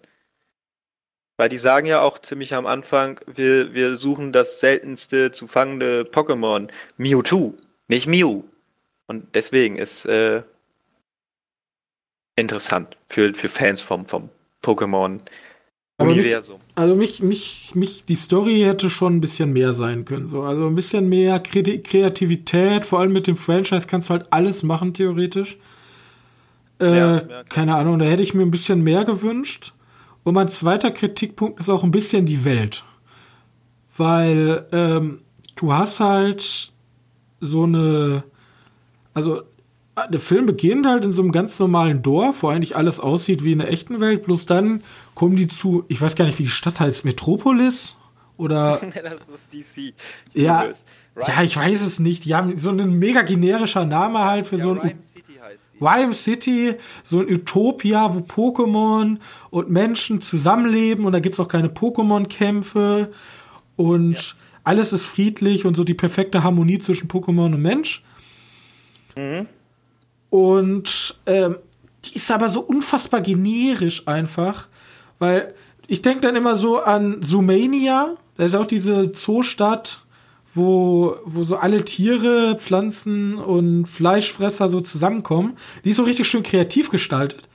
Weil 1.38 1.50
die 1.50 1.57
sagen 1.57 1.88
ja 1.88 2.01
auch 2.01 2.19
ziemlich 2.19 2.53
am 2.53 2.67
Anfang, 2.67 3.19
wir, 3.25 3.74
wir 3.74 3.95
suchen 3.95 4.31
das 4.31 4.60
seltenste 4.60 5.31
zu 5.31 5.48
fangende 5.48 6.03
Pokémon. 6.03 6.69
Mewtwo, 6.98 7.55
nicht 7.88 8.05
Mew. 8.05 8.43
Und 9.07 9.33
deswegen 9.33 9.77
ist 9.77 10.05
äh, 10.05 10.43
interessant 12.35 12.95
für, 13.07 13.33
für 13.33 13.50
Fans 13.50 13.81
vom, 13.81 14.05
vom 14.05 14.29
Pokémon 14.63 15.19
Aber 15.97 16.09
mich- 16.09 16.19
Universum. 16.19 16.59
Also 16.75 16.95
mich, 16.95 17.21
mich, 17.21 17.71
mich, 17.75 18.05
die 18.05 18.15
Story 18.15 18.61
hätte 18.61 18.89
schon 18.89 19.17
ein 19.17 19.21
bisschen 19.21 19.53
mehr 19.53 19.73
sein 19.73 20.05
können. 20.05 20.27
So. 20.27 20.43
Also 20.43 20.67
ein 20.67 20.75
bisschen 20.75 21.07
mehr 21.09 21.39
Kreativität, 21.39 22.85
vor 22.85 23.00
allem 23.00 23.13
mit 23.13 23.27
dem 23.27 23.35
Franchise 23.35 23.88
kannst 23.88 24.09
du 24.09 24.13
halt 24.13 24.31
alles 24.33 24.63
machen, 24.63 24.93
theoretisch. 24.93 25.57
Äh, 26.79 26.97
Ja, 26.97 27.43
keine 27.50 27.75
Ahnung, 27.75 28.00
da 28.00 28.05
hätte 28.05 28.23
ich 28.23 28.33
mir 28.33 28.43
ein 28.43 28.51
bisschen 28.51 28.81
mehr 28.81 29.05
gewünscht. 29.05 29.73
Und 30.23 30.35
mein 30.35 30.50
zweiter 30.50 30.91
Kritikpunkt 30.91 31.59
ist 31.59 31.69
auch 31.69 31.83
ein 31.83 31.91
bisschen 31.91 32.25
die 32.25 32.45
Welt. 32.45 32.83
Weil 33.97 34.65
ähm, 34.71 35.21
du 35.55 35.73
hast 35.73 36.00
halt 36.00 36.71
so 37.39 37.63
eine, 37.63 38.23
also 39.13 39.41
der 40.10 40.20
Film 40.20 40.46
beginnt 40.46 40.88
halt 40.88 41.05
in 41.05 41.12
so 41.12 41.22
einem 41.22 41.31
ganz 41.31 41.60
normalen 41.60 42.01
Dorf, 42.01 42.43
wo 42.43 42.50
eigentlich 42.50 42.75
alles 42.75 43.00
aussieht 43.00 43.43
wie 43.43 43.51
in 43.51 43.60
der 43.60 43.72
echten 43.72 44.00
Welt, 44.00 44.24
bloß 44.24 44.46
dann 44.46 44.84
kommen 45.15 45.36
die 45.36 45.48
zu, 45.48 45.86
ich 45.88 46.01
weiß 46.01 46.15
gar 46.15 46.25
nicht, 46.25 46.39
wie 46.39 46.43
die 46.43 46.50
Stadt 46.50 46.79
heißt, 46.79 47.05
Metropolis? 47.05 47.96
Oder, 48.38 48.79
das 49.03 49.22
ist 49.36 49.53
DC. 49.53 49.93
ja, 50.34 50.65
ja, 51.27 51.43
ich 51.43 51.55
weiß 51.55 51.81
es 51.81 52.00
nicht. 52.00 52.25
Die 52.25 52.34
haben 52.34 52.55
so 52.55 52.70
einen 52.70 52.98
mega 52.98 53.22
generischer 53.22 53.86
Name 53.86 54.20
halt 54.20 54.48
für 54.48 54.55
Ja, 54.55 54.63
so 54.63 54.72
ein 54.72 54.77
Rhyme 54.79 55.01
City 55.13 55.34
heißt 55.41 55.70
die. 55.74 55.84
Rhyme 55.84 56.13
City, 56.13 56.75
so 57.03 57.20
ein 57.20 57.29
Utopia, 57.29 58.15
wo 58.15 58.20
Pokémon 58.20 59.17
und 59.50 59.70
Menschen 59.70 60.22
zusammenleben 60.22 61.05
und 61.05 61.12
da 61.12 61.20
gibt's 61.20 61.39
auch 61.39 61.48
keine 61.48 61.67
Pokémon-Kämpfe 61.67 63.12
und 63.75 64.36
alles 64.63 64.93
ist 64.93 65.05
friedlich 65.05 65.65
und 65.65 65.75
so 65.75 65.84
die 65.84 65.93
perfekte 65.93 66.43
Harmonie 66.43 66.79
zwischen 66.79 67.10
Pokémon 67.10 67.46
und 67.53 67.62
Mensch. 67.62 68.03
Und 70.31 71.19
ähm, 71.27 71.57
die 72.05 72.15
ist 72.15 72.31
aber 72.31 72.50
so 72.50 72.61
unfassbar 72.61 73.21
generisch 73.21 74.07
einfach, 74.07 74.67
weil 75.19 75.53
ich 75.88 76.01
denke 76.01 76.21
dann 76.21 76.35
immer 76.38 76.55
so 76.55 76.79
an 76.79 77.21
Zoomania, 77.21 78.15
da 78.38 78.45
ist 78.45 78.55
auch 78.55 78.65
diese 78.65 79.11
Zoostadt, 79.11 80.03
wo, 80.53 81.15
wo 81.25 81.43
so 81.43 81.57
alle 81.57 81.83
Tiere, 81.85 82.57
Pflanzen 82.57 83.35
und 83.35 83.85
Fleischfresser 83.88 84.69
so 84.69 84.79
zusammenkommen. 84.81 85.57
Die 85.83 85.89
ist 85.91 85.97
so 85.97 86.03
richtig 86.03 86.27
schön 86.29 86.43
kreativ 86.43 86.89
gestaltet. 86.89 87.47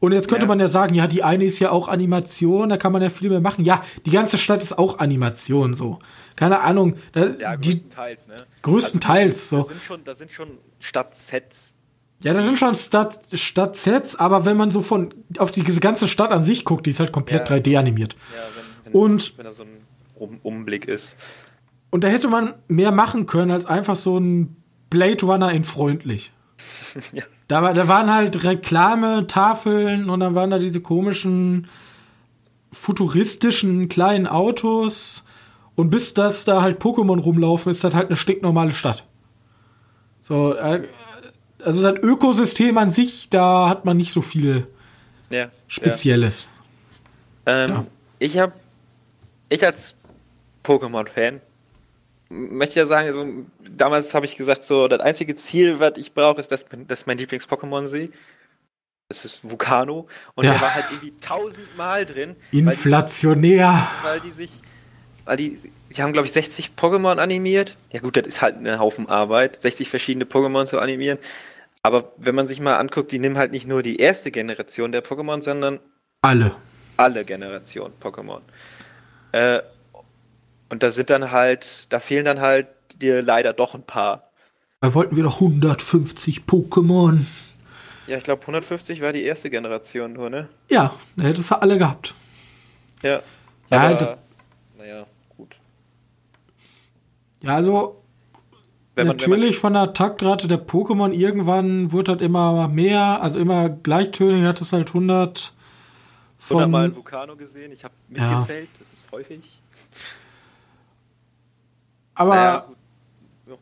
Und 0.00 0.10
jetzt 0.10 0.26
könnte 0.28 0.44
Ja. 0.46 0.48
man 0.48 0.58
ja 0.58 0.66
sagen, 0.66 0.96
ja, 0.96 1.06
die 1.06 1.22
eine 1.22 1.44
ist 1.44 1.60
ja 1.60 1.70
auch 1.70 1.86
Animation, 1.86 2.68
da 2.68 2.76
kann 2.76 2.90
man 2.92 3.00
ja 3.02 3.10
viel 3.10 3.30
mehr 3.30 3.40
machen. 3.40 3.64
Ja, 3.64 3.84
die 4.04 4.10
ganze 4.10 4.36
Stadt 4.38 4.60
ist 4.60 4.76
auch 4.76 4.98
Animation 4.98 5.74
so. 5.74 6.00
Keine 6.34 6.60
Ahnung. 6.62 6.96
Da, 7.12 7.26
Ja, 7.38 7.56
die, 7.56 7.70
größtenteils, 7.70 8.26
ne? 8.26 8.46
größtenteils 8.62 9.50
Da 9.50 9.56
so. 9.58 9.62
sind 9.62 9.82
schon, 9.82 10.04
da 10.04 10.14
sind 10.16 10.32
schon 10.32 10.48
Stadtsets. 10.80 11.76
Ja, 12.22 12.32
da 12.34 12.42
sind 12.42 12.58
schon 12.58 12.74
Stadt, 12.74 13.20
Stadtsets, 13.32 14.16
aber 14.16 14.44
wenn 14.44 14.56
man 14.56 14.70
so 14.70 14.80
von 14.82 15.12
auf 15.38 15.50
die, 15.50 15.62
diese 15.62 15.80
ganze 15.80 16.06
Stadt 16.08 16.30
an 16.30 16.42
sich 16.42 16.64
guckt, 16.64 16.86
die 16.86 16.90
ist 16.90 17.00
halt 17.00 17.12
komplett 17.12 17.48
Ja. 17.48 17.56
3D 17.56 17.76
animiert. 17.78 18.14
Ja, 18.34 18.38
wenn, 18.84 18.92
wenn, 18.94 19.00
Und- 19.00 19.38
wenn 19.38 19.44
da 19.44 19.50
so 19.50 19.64
ein 19.64 19.68
um 20.14 20.38
Umblick 20.42 20.86
ist. 20.86 21.16
Und 21.90 22.04
da 22.04 22.08
hätte 22.08 22.28
man 22.28 22.54
mehr 22.68 22.92
machen 22.92 23.26
können 23.26 23.50
als 23.50 23.66
einfach 23.66 23.96
so 23.96 24.18
ein 24.18 24.56
Blade 24.88 25.24
Runner 25.26 25.50
in 25.52 25.64
freundlich. 25.64 26.32
Ja. 27.12 27.24
Da, 27.48 27.62
war, 27.62 27.74
da 27.74 27.88
waren 27.88 28.12
halt 28.12 28.44
Reklametafeln 28.44 30.08
und 30.08 30.20
dann 30.20 30.34
waren 30.34 30.50
da 30.50 30.58
diese 30.58 30.80
komischen 30.80 31.66
futuristischen 32.70 33.88
kleinen 33.88 34.26
Autos. 34.26 35.24
Und 35.74 35.90
bis 35.90 36.14
das 36.14 36.44
da 36.44 36.62
halt 36.62 36.80
Pokémon 36.82 37.18
rumlaufen, 37.18 37.72
ist 37.72 37.82
das 37.84 37.94
halt 37.94 38.08
eine 38.08 38.16
stinknormale 38.16 38.72
Stadt. 38.72 39.04
So, 40.20 40.54
äh, 40.54 40.82
also 41.64 41.82
das 41.82 41.98
Ökosystem 42.02 42.76
an 42.78 42.90
sich, 42.90 43.28
da 43.30 43.68
hat 43.68 43.84
man 43.84 43.96
nicht 43.96 44.12
so 44.12 44.22
viel 44.22 44.66
Ja. 45.30 45.50
Spezielles. 45.68 46.48
Ja. 47.46 47.64
Ähm, 47.64 47.70
Ja. 47.70 47.86
Ich 48.18 48.38
habe, 48.38 48.52
ich 49.48 49.64
als 49.66 49.94
Pokémon-Fan 50.64 51.40
möchte 52.28 52.78
ja 52.80 52.86
sagen, 52.86 53.08
also, 53.08 53.26
damals 53.76 54.14
habe 54.14 54.26
ich 54.26 54.36
gesagt, 54.36 54.64
so 54.64 54.86
das 54.88 55.00
einzige 55.00 55.34
Ziel, 55.34 55.80
was 55.80 55.92
ich 55.96 56.14
brauche, 56.14 56.40
ist, 56.40 56.52
dass, 56.52 56.64
dass 56.88 57.06
mein 57.06 57.18
Lieblings-Pokémon 57.18 57.86
sehe. 57.88 58.10
Das 59.08 59.24
ist 59.24 59.40
Vulcano. 59.42 60.06
Und 60.34 60.44
Ja. 60.44 60.52
der 60.52 60.60
war 60.62 60.74
halt 60.74 60.84
irgendwie 60.90 61.12
tausendmal 61.20 62.06
drin. 62.06 62.36
weil 62.50 62.50
die- 62.50 62.58
Inflationär. 62.60 63.88
weil 64.04 64.20
die 64.20 64.30
sich, 64.30 64.50
weil 65.24 65.36
die, 65.36 65.58
die 65.94 66.02
haben 66.02 66.12
glaube 66.12 66.26
ich 66.26 66.32
60 66.32 66.70
Pokémon 66.78 67.18
animiert. 67.18 67.76
Ja 67.92 68.00
gut, 68.00 68.16
das 68.16 68.26
ist 68.26 68.40
halt 68.40 68.56
ein 68.56 68.78
Haufen 68.78 69.08
Arbeit, 69.08 69.60
60 69.62 69.88
verschiedene 69.90 70.24
Pokémon 70.24 70.64
zu 70.64 70.78
animieren. 70.78 71.18
Aber 71.82 72.12
wenn 72.16 72.34
man 72.34 72.46
sich 72.46 72.60
mal 72.60 72.76
anguckt, 72.78 73.10
die 73.10 73.18
nehmen 73.18 73.36
halt 73.36 73.52
nicht 73.52 73.66
nur 73.66 73.82
die 73.82 73.96
erste 73.96 74.30
Generation 74.30 74.92
der 74.92 75.04
Pokémon, 75.04 75.42
sondern 75.42 75.80
Alle. 76.20 76.54
alle 76.96 77.24
Generationen 77.24 77.94
Pokémon. 78.00 78.40
Äh, 79.32 79.60
und 80.68 80.82
da 80.82 80.90
sind 80.92 81.10
dann 81.10 81.32
halt, 81.32 81.92
da 81.92 81.98
fehlen 81.98 82.24
dann 82.24 82.40
halt 82.40 82.68
dir 82.94 83.20
leider 83.22 83.52
doch 83.52 83.74
ein 83.74 83.82
paar. 83.82 84.30
Da 84.80 84.94
wollten 84.94 85.16
wir 85.16 85.24
doch 85.24 85.40
150 85.40 86.42
Pokémon. 86.46 87.24
Ja, 88.06 88.16
ich 88.16 88.24
glaube 88.24 88.42
150 88.42 89.00
war 89.00 89.12
die 89.12 89.22
erste 89.24 89.50
Generation 89.50 90.12
nur, 90.12 90.30
ne? 90.30 90.48
Ja, 90.68 90.94
da 91.16 91.22
hättest 91.24 91.50
du 91.50 91.60
alle 91.60 91.78
gehabt. 91.78 92.14
Ja. 93.02 93.10
Ja, 93.10 93.22
Aber, 93.70 93.80
halt- 93.80 94.18
naja, 94.76 95.06
gut. 95.36 95.56
Ja, 97.40 97.56
also 97.56 98.01
Wenn 98.94 99.06
man, 99.06 99.16
natürlich 99.16 99.58
von 99.58 99.72
der 99.72 99.92
Taktrate 99.94 100.48
der 100.48 100.64
Pokémon 100.66 101.12
irgendwann 101.12 101.92
wird 101.92 102.08
das 102.08 102.20
immer 102.20 102.68
mehr, 102.68 103.22
also 103.22 103.38
immer 103.38 103.68
gleichtönig 103.70 104.44
hat 104.44 104.60
es 104.60 104.72
halt 104.72 104.88
100 104.88 105.52
wenn 106.48 106.56
man 106.56 106.64
100 106.64 106.70
Mal 106.70 106.80
von 106.80 106.90
ein 106.90 106.96
Vulcano 106.96 107.36
gesehen, 107.36 107.72
ich 107.72 107.84
habe 107.84 107.94
Ja. 108.10 108.28
mitgezählt, 108.36 108.68
das 108.78 108.92
ist 108.92 109.10
häufig. 109.12 109.58
aber 112.14 112.34
Naja, 112.34 112.66
gut. 113.46 113.58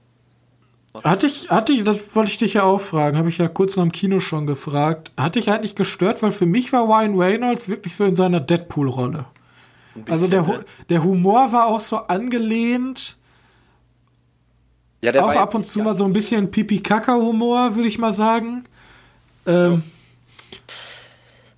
hatte 1.05 1.27
ich 1.27 1.51
hatte 1.51 1.73
ich 1.73 1.85
das 1.85 2.15
wollte 2.17 2.33
ich 2.33 2.39
dich 2.39 2.55
ja 2.55 2.65
auch 2.65 2.81
fragen, 2.81 3.17
habe 3.17 3.29
ich 3.29 3.39
ja 3.39 3.49
kurz 3.49 3.77
nach 3.77 3.85
dem 3.85 3.93
Kino 3.93 4.19
schon 4.21 4.47
gefragt. 4.47 5.13
Hatte 5.17 5.39
ich 5.39 5.51
eigentlich 5.51 5.75
gestört, 5.77 6.23
weil 6.23 6.33
für 6.33 6.47
mich 6.47 6.73
war 6.73 6.85
Ryan 6.89 7.17
Reynolds 7.19 7.69
wirklich 7.69 7.95
so 7.97 8.05
in 8.05 8.15
seiner 8.15 8.41
Deadpool 8.41 8.89
Rolle. 8.89 9.27
Ein 9.95 10.05
Also 10.09 10.27
der 10.29 10.43
ne? 10.43 10.65
der 10.89 11.05
Humor 11.05 11.53
war 11.53 11.67
auch 11.67 11.81
so 11.81 11.97
angelehnt, 11.99 13.17
ja, 15.03 15.13
der 15.13 15.25
auch 15.25 15.35
ab 15.35 15.55
und 15.55 15.67
zu 15.67 15.81
mal 15.81 15.97
so 15.97 16.05
ein 16.05 16.13
bisschen 16.13 16.51
Pipi-Kaka-Humor, 16.51 17.75
würde 17.77 17.89
ich 17.89 17.99
mal 17.99 18.13
sagen. 18.13 18.65
Ähm, 19.47 19.83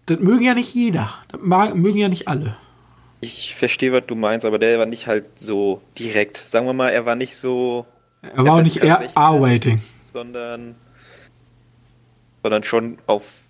Das 0.07 0.19
mögen 0.21 0.45
ja 0.45 0.55
nicht 0.55 0.75
jeder. 0.75 1.13
Das 1.29 1.41
mag, 1.43 1.75
mögen 1.75 1.99
ja 1.99 2.09
nicht 2.09 2.29
alle. 2.29 2.57
Ich 3.21 3.55
verstehe, 3.55 3.93
was 3.93 4.05
du 4.07 4.15
meinst, 4.17 4.45
aber 4.45 4.59
der 4.59 4.79
war 4.79 4.87
nicht 4.87 5.07
halt 5.07 5.39
so 5.39 5.81
direkt. 5.99 6.37
Sagen 6.39 6.67
wir 6.67 6.73
mal, 6.73 6.89
er 6.91 7.07
war 7.07 7.15
nicht 7.15 7.37
so, 7.37 7.87
Er 8.21 8.45
war 8.45 8.55
auch 8.57 8.63
nicht 8.63 8.79
eher 8.83 8.99
16. 8.99 9.17
R-Rating. 9.23 9.83
sondern, 10.13 10.75
sondern 12.43 12.65
schon 12.65 12.99
auf 13.07 13.45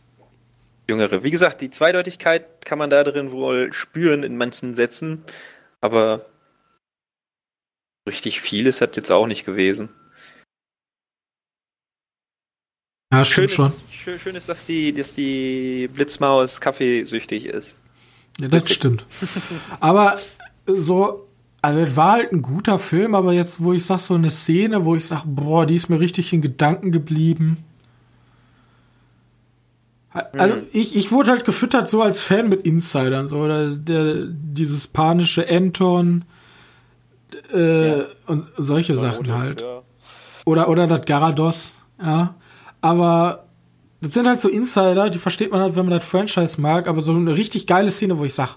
Jüngere. 0.88 1.22
Wie 1.24 1.30
gesagt, 1.30 1.60
die 1.62 1.70
Zweideutigkeit 1.70 2.64
kann 2.66 2.78
man 2.78 2.90
da 2.90 3.02
drin 3.02 3.32
wohl 3.32 3.72
spüren 3.72 4.22
in 4.24 4.36
manchen 4.36 4.74
Sätzen, 4.74 5.24
aber 5.80 6.26
richtig 8.06 8.40
viel 8.40 8.66
ist 8.66 8.80
das 8.80 8.90
jetzt 8.94 9.10
auch 9.12 9.26
nicht 9.26 9.44
gewesen. 9.44 9.90
Ja, 13.12 13.24
Schön 13.24 13.48
stimmt 13.48 13.50
ist, 13.50 13.54
schon. 13.54 13.72
schön, 13.90 14.18
schön 14.18 14.34
ist, 14.36 14.48
dass 14.48 14.66
die, 14.66 14.92
dass 14.92 15.14
die 15.14 15.88
Blitzmaus 15.92 16.60
kaffeesüchtig 16.60 17.46
ist. 17.46 17.78
Ja, 18.40 18.48
das 18.48 18.70
stimmt. 18.72 19.04
Aber 19.80 20.18
so, 20.66 21.28
also 21.60 21.78
es 21.80 21.96
war 21.96 22.12
halt 22.12 22.32
ein 22.32 22.40
guter 22.42 22.78
Film, 22.78 23.14
aber 23.14 23.32
jetzt, 23.32 23.62
wo 23.62 23.72
ich 23.72 23.84
sag, 23.84 23.98
so 23.98 24.14
eine 24.14 24.30
Szene, 24.30 24.84
wo 24.84 24.96
ich 24.96 25.04
sag, 25.04 25.24
boah, 25.26 25.66
die 25.66 25.76
ist 25.76 25.88
mir 25.88 26.00
richtig 26.00 26.32
in 26.32 26.40
Gedanken 26.40 26.90
geblieben. 26.90 27.58
Also 30.10 30.56
ich, 30.72 30.94
ich 30.96 31.10
wurde 31.12 31.30
halt 31.30 31.44
gefüttert 31.44 31.88
so 31.88 32.02
als 32.02 32.20
Fan 32.20 32.48
mit 32.48 32.66
Insidern, 32.66 33.26
so 33.26 33.38
oder 33.38 33.76
der, 33.76 34.26
dieses 34.26 34.86
panische 34.86 35.48
Anton 35.48 36.24
äh, 37.52 37.98
Ja. 38.00 38.04
und 38.26 38.46
solche 38.56 38.94
Sachen 38.94 39.32
halt. 39.36 39.60
Ja. 39.60 39.82
Oder, 40.44 40.68
oder 40.68 40.86
das 40.86 41.02
Garados, 41.04 41.72
ja. 42.02 42.34
Aber 42.80 43.44
das 44.00 44.12
sind 44.14 44.26
halt 44.26 44.40
so 44.40 44.48
Insider, 44.48 45.08
die 45.10 45.18
versteht 45.18 45.50
man 45.52 45.60
halt, 45.60 45.76
wenn 45.76 45.84
man 45.86 45.98
das 45.98 46.04
Franchise 46.04 46.60
mag, 46.60 46.88
aber 46.88 47.00
so 47.02 47.12
eine 47.14 47.36
richtig 47.36 47.66
geile 47.66 47.90
Szene, 47.92 48.18
wo 48.18 48.24
ich 48.24 48.34
sag, 48.34 48.56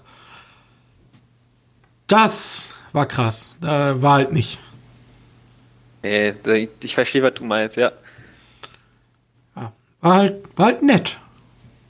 das 2.06 2.74
war 2.92 3.06
krass. 3.06 3.56
Da 3.60 4.00
war 4.00 4.14
halt 4.14 4.32
nicht. 4.32 4.58
Nee, 6.02 6.34
da- 6.42 6.54
ich 6.54 6.94
verstehe, 6.94 7.22
was 7.22 7.34
du 7.34 7.44
meinst, 7.44 7.76
ja. 7.76 7.92
Ja. 9.56 9.72
War 10.00 10.14
halt, 10.14 10.36
war 10.56 10.66
halt 10.66 10.82
nett. 10.82 11.18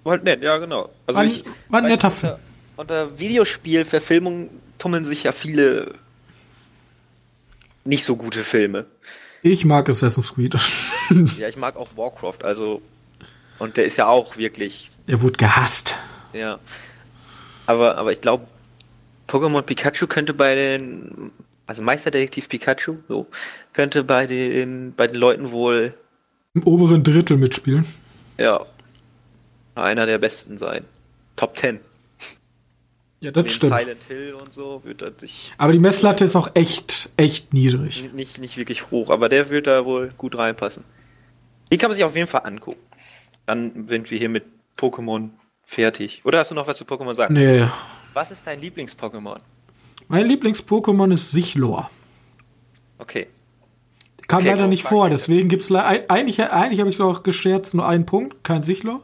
War 0.05 0.12
halt 0.12 0.25
nett, 0.25 0.43
ja, 0.43 0.57
genau. 0.59 0.88
Also 1.07 1.19
War 1.19 1.25
ein- 1.25 1.31
ich, 1.31 1.45
war 1.69 1.81
ein 1.83 1.88
netter 1.88 2.11
Film. 2.11 2.35
Unter, 2.76 3.05
unter 3.05 3.19
Videospielverfilmung 3.19 4.50
tummeln 4.78 5.05
sich 5.05 5.25
ja 5.25 5.33
viele 5.33 5.95
nicht 7.87 8.05
so 8.05 8.16
gute 8.16 8.43
Filme. 8.43 8.87
Ich 9.43 9.64
mag 9.64 9.88
Assassin's 9.88 10.35
Creed. 10.35 10.57
Ja, 11.38 11.47
ich 11.49 11.57
mag 11.57 11.76
auch 11.76 11.90
Warcraft, 11.97 12.43
also 12.43 12.83
und 13.61 13.76
der 13.76 13.85
ist 13.87 13.97
ja 13.97 14.07
auch 14.09 14.37
wirklich, 14.37 14.90
Der 15.07 15.23
wurde 15.23 15.35
gehasst. 15.35 15.97
ja. 16.33 16.59
Aber, 17.69 17.97
aber 17.97 18.11
ich 18.12 18.21
glaube, 18.21 18.47
Pokémon 19.28 19.62
Pikachu 19.62 20.07
könnte 20.09 20.35
bei 20.35 20.55
den, 20.57 21.31
also 21.66 21.83
Meisterdetektiv 21.83 22.49
Pikachu, 22.49 22.97
so, 23.09 23.26
könnte 23.73 24.02
bei 24.05 24.26
den, 24.26 24.95
bei 24.97 25.07
den 25.07 25.16
Leuten 25.16 25.50
wohl, 25.52 25.95
Im 26.55 26.62
oberen 26.64 27.02
Drittel 27.05 27.37
mitspielen. 27.37 27.87
ja, 28.38 28.64
einer 29.76 30.07
der 30.07 30.19
besten 30.19 30.57
sein. 30.59 30.85
Top 31.37 31.57
10. 31.59 31.81
Ja, 33.26 33.42
das 33.42 33.52
stimmt. 33.52 33.75
Silent 33.78 34.02
Hill 34.06 34.35
und 34.40 34.52
so 34.52 34.80
wird 34.85 35.02
er 35.02 35.12
sich 35.18 35.52
Aber 35.59 35.73
die 35.73 35.78
Messlatte 35.78 36.25
ist 36.25 36.37
auch 36.37 36.50
echt, 36.54 37.11
echt 37.16 37.52
niedrig. 37.52 38.11
Nicht, 38.14 38.38
nicht 38.38 38.56
wirklich 38.56 38.90
hoch, 38.90 39.11
aber 39.11 39.28
der 39.28 39.50
wird 39.50 39.66
da 39.66 39.85
wohl 39.85 40.11
gut 40.16 40.37
reinpassen. 40.38 40.85
Die 41.73 41.76
kann 41.78 41.90
man 41.90 41.97
sich 41.97 42.04
auf 42.04 42.14
jeden 42.14 42.28
Fall 42.28 42.42
angucken. 42.45 42.80
Dann 43.47 43.88
sind 43.88 44.11
wir 44.11 44.18
hier 44.18 44.28
mit 44.28 44.45
Pokémon 44.78 45.30
fertig. 45.64 46.21
Oder 46.25 46.38
hast 46.38 46.50
du 46.50 46.54
noch 46.54 46.66
was 46.68 46.76
zu 46.78 46.85
Pokémon 46.85 47.14
sagen? 47.16 47.35
Nee. 47.35 47.66
Was 48.14 48.30
ist 48.30 48.47
dein 48.47 48.61
Lieblings-Pokémon? 48.61 49.38
Mein 50.09 50.26
Lieblings-Pokémon 50.28 51.12
ist 51.12 51.33
Sichlor. 51.33 51.90
Okay. 52.99 53.26
Kam 54.28 54.38
Okay, 54.40 54.49
leider 54.50 54.66
nicht 54.66 54.85
vor, 54.85 55.11
das? 55.11 55.23
deswegen 55.23 55.49
gibt's 55.49 55.68
le- 55.71 55.85
ein- 55.85 56.09
eigentlich, 56.11 56.40
eigentlich 56.42 56.80
habe 56.80 56.90
ich 56.90 56.97
so 56.97 57.09
auch 57.09 57.23
gescherzt, 57.23 57.75
nur 57.75 57.87
einen 57.87 58.06
Punkt, 58.06 58.42
kein 58.45 58.62
Sichlor. 58.62 59.00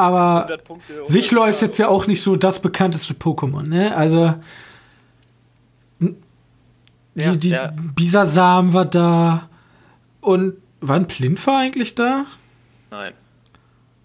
Aber 0.00 0.36
100 0.42 0.64
Punkte, 0.64 0.92
100 0.94 1.08
Sichlor 1.10 1.48
ist 1.48 1.60
jetzt 1.62 1.78
ja 1.78 1.88
auch 1.88 2.06
nicht 2.06 2.22
so 2.22 2.36
das 2.36 2.60
bekannteste 2.60 3.14
Pokémon, 3.14 3.62
ne? 3.66 3.94
Also 3.96 4.34
die, 6.00 6.14
Ja, 7.14 7.34
die 7.34 7.48
ja. 7.50 7.72
Bisasam 7.94 8.72
war 8.72 8.86
da 8.86 9.48
und 10.20 10.54
war 10.80 10.96
ein 10.96 11.06
Plinfer 11.06 11.56
eigentlich 11.58 11.94
da? 11.94 12.26
Nein. 12.90 13.12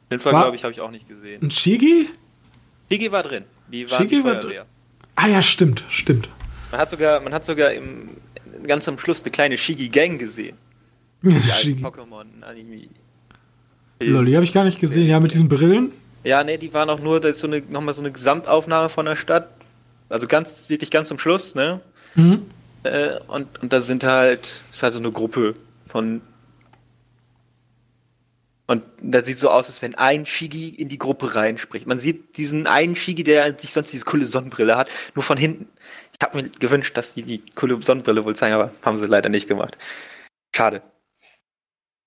Linfer, 0.10 0.32
War- 0.34 0.42
glaube 0.44 0.56
ich, 0.56 0.64
habe 0.64 0.74
ich 0.74 0.82
auch 0.82 0.92
nicht 0.92 1.08
gesehen. 1.08 1.42
Ein 1.44 1.52
Shigi? 1.52 2.10
Shigi 2.92 3.12
war 3.12 3.24
drin. 3.24 3.46
Die 3.72 3.90
war 3.90 3.98
Shigi 3.98 4.18
die 4.18 4.24
war 4.24 4.42
Feuerwehr. 4.42 4.66
Ah 5.16 5.28
ja, 5.28 5.42
stimmt, 5.42 5.84
stimmt. 5.90 6.30
Man 6.72 6.82
hat 6.82 6.90
sogar, 6.90 7.22
man 7.22 7.34
hat 7.34 7.46
sogar 7.46 7.72
im, 7.74 8.10
ganz 8.68 8.88
am 8.88 8.98
Schluss 8.98 9.22
eine 9.24 9.32
kleine 9.32 9.58
Shigi-Gang 9.58 10.18
gesehen. 10.20 10.58
Shigi. 11.24 11.84
Pokémon-Anime. 11.84 12.90
Lol, 14.00 14.26
die 14.26 14.36
habe 14.36 14.44
ich 14.44 14.54
gar 14.54 14.64
nicht 14.64 14.80
gesehen. 14.80 15.08
Ja, 15.08 15.20
mit 15.20 15.34
diesen 15.34 15.48
Brillen. 15.48 15.92
Ja, 16.24 16.44
nee, 16.44 16.58
die 16.58 16.74
waren 16.74 16.90
auch 16.90 17.00
nur, 17.00 17.20
das 17.20 17.32
ist 17.36 17.40
so 17.40 17.48
eine, 17.48 17.62
nochmal 17.70 17.94
so 17.94 18.02
eine 18.02 18.12
Gesamtaufnahme 18.12 18.90
von 18.90 19.06
der 19.06 19.16
Stadt. 19.16 19.50
Also 20.10 20.28
ganz, 20.28 20.70
wirklich 20.70 20.92
ganz 20.92 21.08
zum 21.08 21.20
Schluss, 21.20 21.56
ne? 21.56 21.82
Mhm. 22.16 22.46
Äh, 22.84 23.20
und, 23.28 23.62
und 23.62 23.74
da 23.74 23.82
sind 23.82 24.04
halt, 24.04 24.62
ist 24.72 24.84
halt 24.84 24.94
so 24.94 25.00
eine 25.00 25.12
Gruppe 25.12 25.56
von. 25.88 26.22
Und 28.68 28.82
da 29.02 29.24
sieht 29.24 29.38
so 29.38 29.52
aus, 29.52 29.68
als 29.68 29.84
wenn 29.84 29.94
ein 29.94 30.26
Shigi 30.26 30.70
in 30.70 30.90
die 30.90 30.98
Gruppe 30.98 31.36
reinspricht. 31.36 31.86
Man 31.86 32.00
sieht 32.00 32.38
diesen 32.38 32.66
einen 32.66 32.96
Shigi, 32.96 33.24
der 33.24 33.58
sich 33.60 33.72
sonst 33.72 33.94
diese 33.94 34.06
coole 34.06 34.26
Sonnenbrille 34.26 34.76
hat, 34.76 34.90
nur 35.14 35.24
von 35.24 35.38
hinten. 35.38 35.68
Ich 36.18 36.26
habe 36.26 36.42
mir 36.42 36.50
gewünscht, 36.50 36.98
dass 36.98 37.14
die 37.14 37.22
die 37.22 37.44
coole 37.54 37.80
Sonnenbrille 37.82 38.26
wohl 38.26 38.36
zeigen, 38.36 38.56
aber 38.56 38.72
haben 38.82 38.98
sie 38.98 39.06
leider 39.06 39.30
nicht 39.30 39.48
gemacht. 39.48 39.78
Schade. 40.56 40.82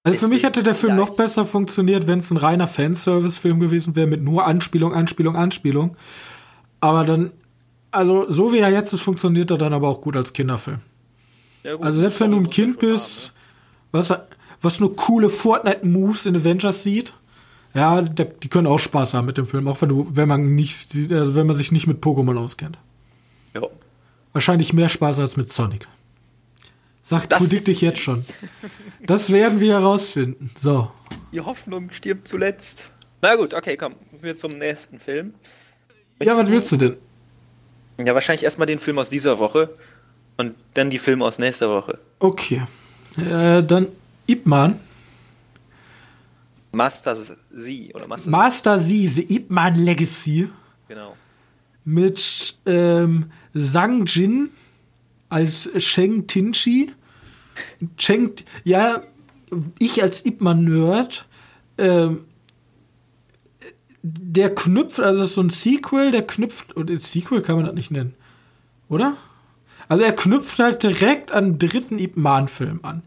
Also 0.08 0.26
für 0.26 0.28
mich 0.28 0.42
hätte 0.42 0.62
der 0.62 0.74
Film 0.74 0.96
noch 0.96 1.10
besser 1.10 1.46
funktioniert, 1.46 2.06
wenn 2.06 2.18
es 2.18 2.30
ein 2.30 2.36
reiner 2.36 2.66
Fanservice-Film 2.66 3.60
gewesen 3.60 3.96
wäre 3.96 4.06
mit 4.06 4.22
nur 4.22 4.46
Anspielung, 4.46 4.94
Anspielung, 4.94 5.36
Anspielung. 5.36 5.96
Aber 6.80 7.04
dann, 7.04 7.32
also 7.90 8.30
so 8.30 8.52
wie 8.52 8.58
er 8.58 8.70
jetzt 8.70 8.92
ist, 8.92 9.02
funktioniert 9.02 9.50
er 9.50 9.58
dann 9.58 9.72
aber 9.72 9.88
auch 9.88 10.00
gut 10.00 10.16
als 10.16 10.32
Kinderfilm. 10.32 10.78
Ja, 11.64 11.74
gut, 11.74 11.84
Also 11.84 12.00
selbst 12.00 12.20
wenn 12.20 12.30
du 12.30 12.38
ein 12.38 12.50
Kind 12.50 12.78
bist, 12.78 13.34
was, 13.92 14.12
was 14.60 14.80
nur 14.80 14.94
coole 14.96 15.30
Fortnite-Moves 15.30 16.26
in 16.26 16.36
Avengers 16.36 16.82
sieht, 16.82 17.14
ja, 17.74 18.00
da, 18.02 18.24
die 18.24 18.48
können 18.48 18.66
auch 18.66 18.78
Spaß 18.78 19.14
haben 19.14 19.26
mit 19.26 19.36
dem 19.38 19.46
Film, 19.46 19.68
auch 19.68 19.80
wenn 19.82 19.88
du, 19.88 20.08
wenn 20.10 20.28
man 20.28 20.54
nicht, 20.54 20.94
also 21.10 21.34
wenn 21.34 21.46
man 21.46 21.56
sich 21.56 21.70
nicht 21.72 21.86
mit 21.86 22.02
Pokémon 22.02 22.38
auskennt. 22.38 22.76
haben. 22.76 23.62
Ja. 23.64 23.68
Wahrscheinlich 24.32 24.72
mehr 24.72 24.88
Spaß 24.88 25.18
als 25.18 25.36
mit 25.36 25.52
Sonic. 25.52 25.86
Sag, 27.08 27.40
ist- 27.40 27.66
dich 27.68 27.80
jetzt 27.80 28.00
schon. 28.00 28.24
Das 29.06 29.32
werden 29.32 29.60
wir 29.60 29.72
herausfinden. 29.74 30.50
So. 30.58 30.90
Die 31.32 31.40
Hoffnung 31.40 31.90
stirbt 31.90 32.28
zuletzt. 32.28 32.90
Na 33.22 33.34
gut, 33.36 33.54
okay, 33.54 33.76
komm. 33.78 33.94
Wir 34.20 34.36
zum 34.36 34.58
nächsten 34.58 34.98
Film. 35.00 35.32
Ja, 36.22 36.36
was 36.36 36.50
willst 36.50 36.70
du 36.72 36.76
denn? 36.76 36.96
Ja, 37.98 38.14
wahrscheinlich 38.14 38.44
erstmal 38.44 38.66
den 38.66 38.78
Film 38.78 38.98
aus 38.98 39.08
dieser 39.10 39.38
Woche 39.38 39.70
und 40.36 40.54
dann 40.74 40.90
die 40.90 40.98
Filme 40.98 41.24
aus 41.24 41.38
nächster 41.38 41.70
Woche. 41.70 41.98
Okay. 42.18 42.62
Äh, 43.16 43.62
dann 43.62 43.88
Ip 44.26 44.44
Man. 44.46 44.78
Master 46.72 47.14
Z 47.16 47.36
oder 47.94 48.06
Master 48.06 48.30
Master 48.30 48.78
Z, 48.78 48.86
The 48.88 49.34
Ip 49.34 49.50
Man 49.50 49.74
Legacy. 49.76 50.50
Genau. 50.88 51.16
Mit 51.84 52.56
ähm, 52.66 53.32
Sang 53.54 54.04
Jin 54.04 54.50
als 55.28 55.70
Sheng 55.82 56.26
Tinchi. 56.26 56.92
Cheng, 57.96 58.32
ja, 58.64 59.02
ich 59.78 60.02
als 60.02 60.24
Ip 60.24 60.40
Man 60.40 60.64
Nerd, 60.64 61.26
ähm, 61.76 62.24
der 64.02 64.54
knüpft, 64.54 65.00
also 65.00 65.24
ist 65.24 65.34
so 65.34 65.42
ein 65.42 65.50
Sequel, 65.50 66.10
der 66.10 66.26
knüpft, 66.26 66.74
und 66.74 66.90
Sequel 67.02 67.42
kann 67.42 67.56
man 67.56 67.66
das 67.66 67.74
nicht 67.74 67.90
nennen, 67.90 68.14
oder? 68.88 69.16
Also 69.88 70.04
er 70.04 70.12
knüpft 70.12 70.58
halt 70.58 70.82
direkt 70.82 71.32
an 71.32 71.58
den 71.58 71.68
dritten 71.68 71.98
Ip 71.98 72.16
Man-Film 72.16 72.80
an. 72.82 73.02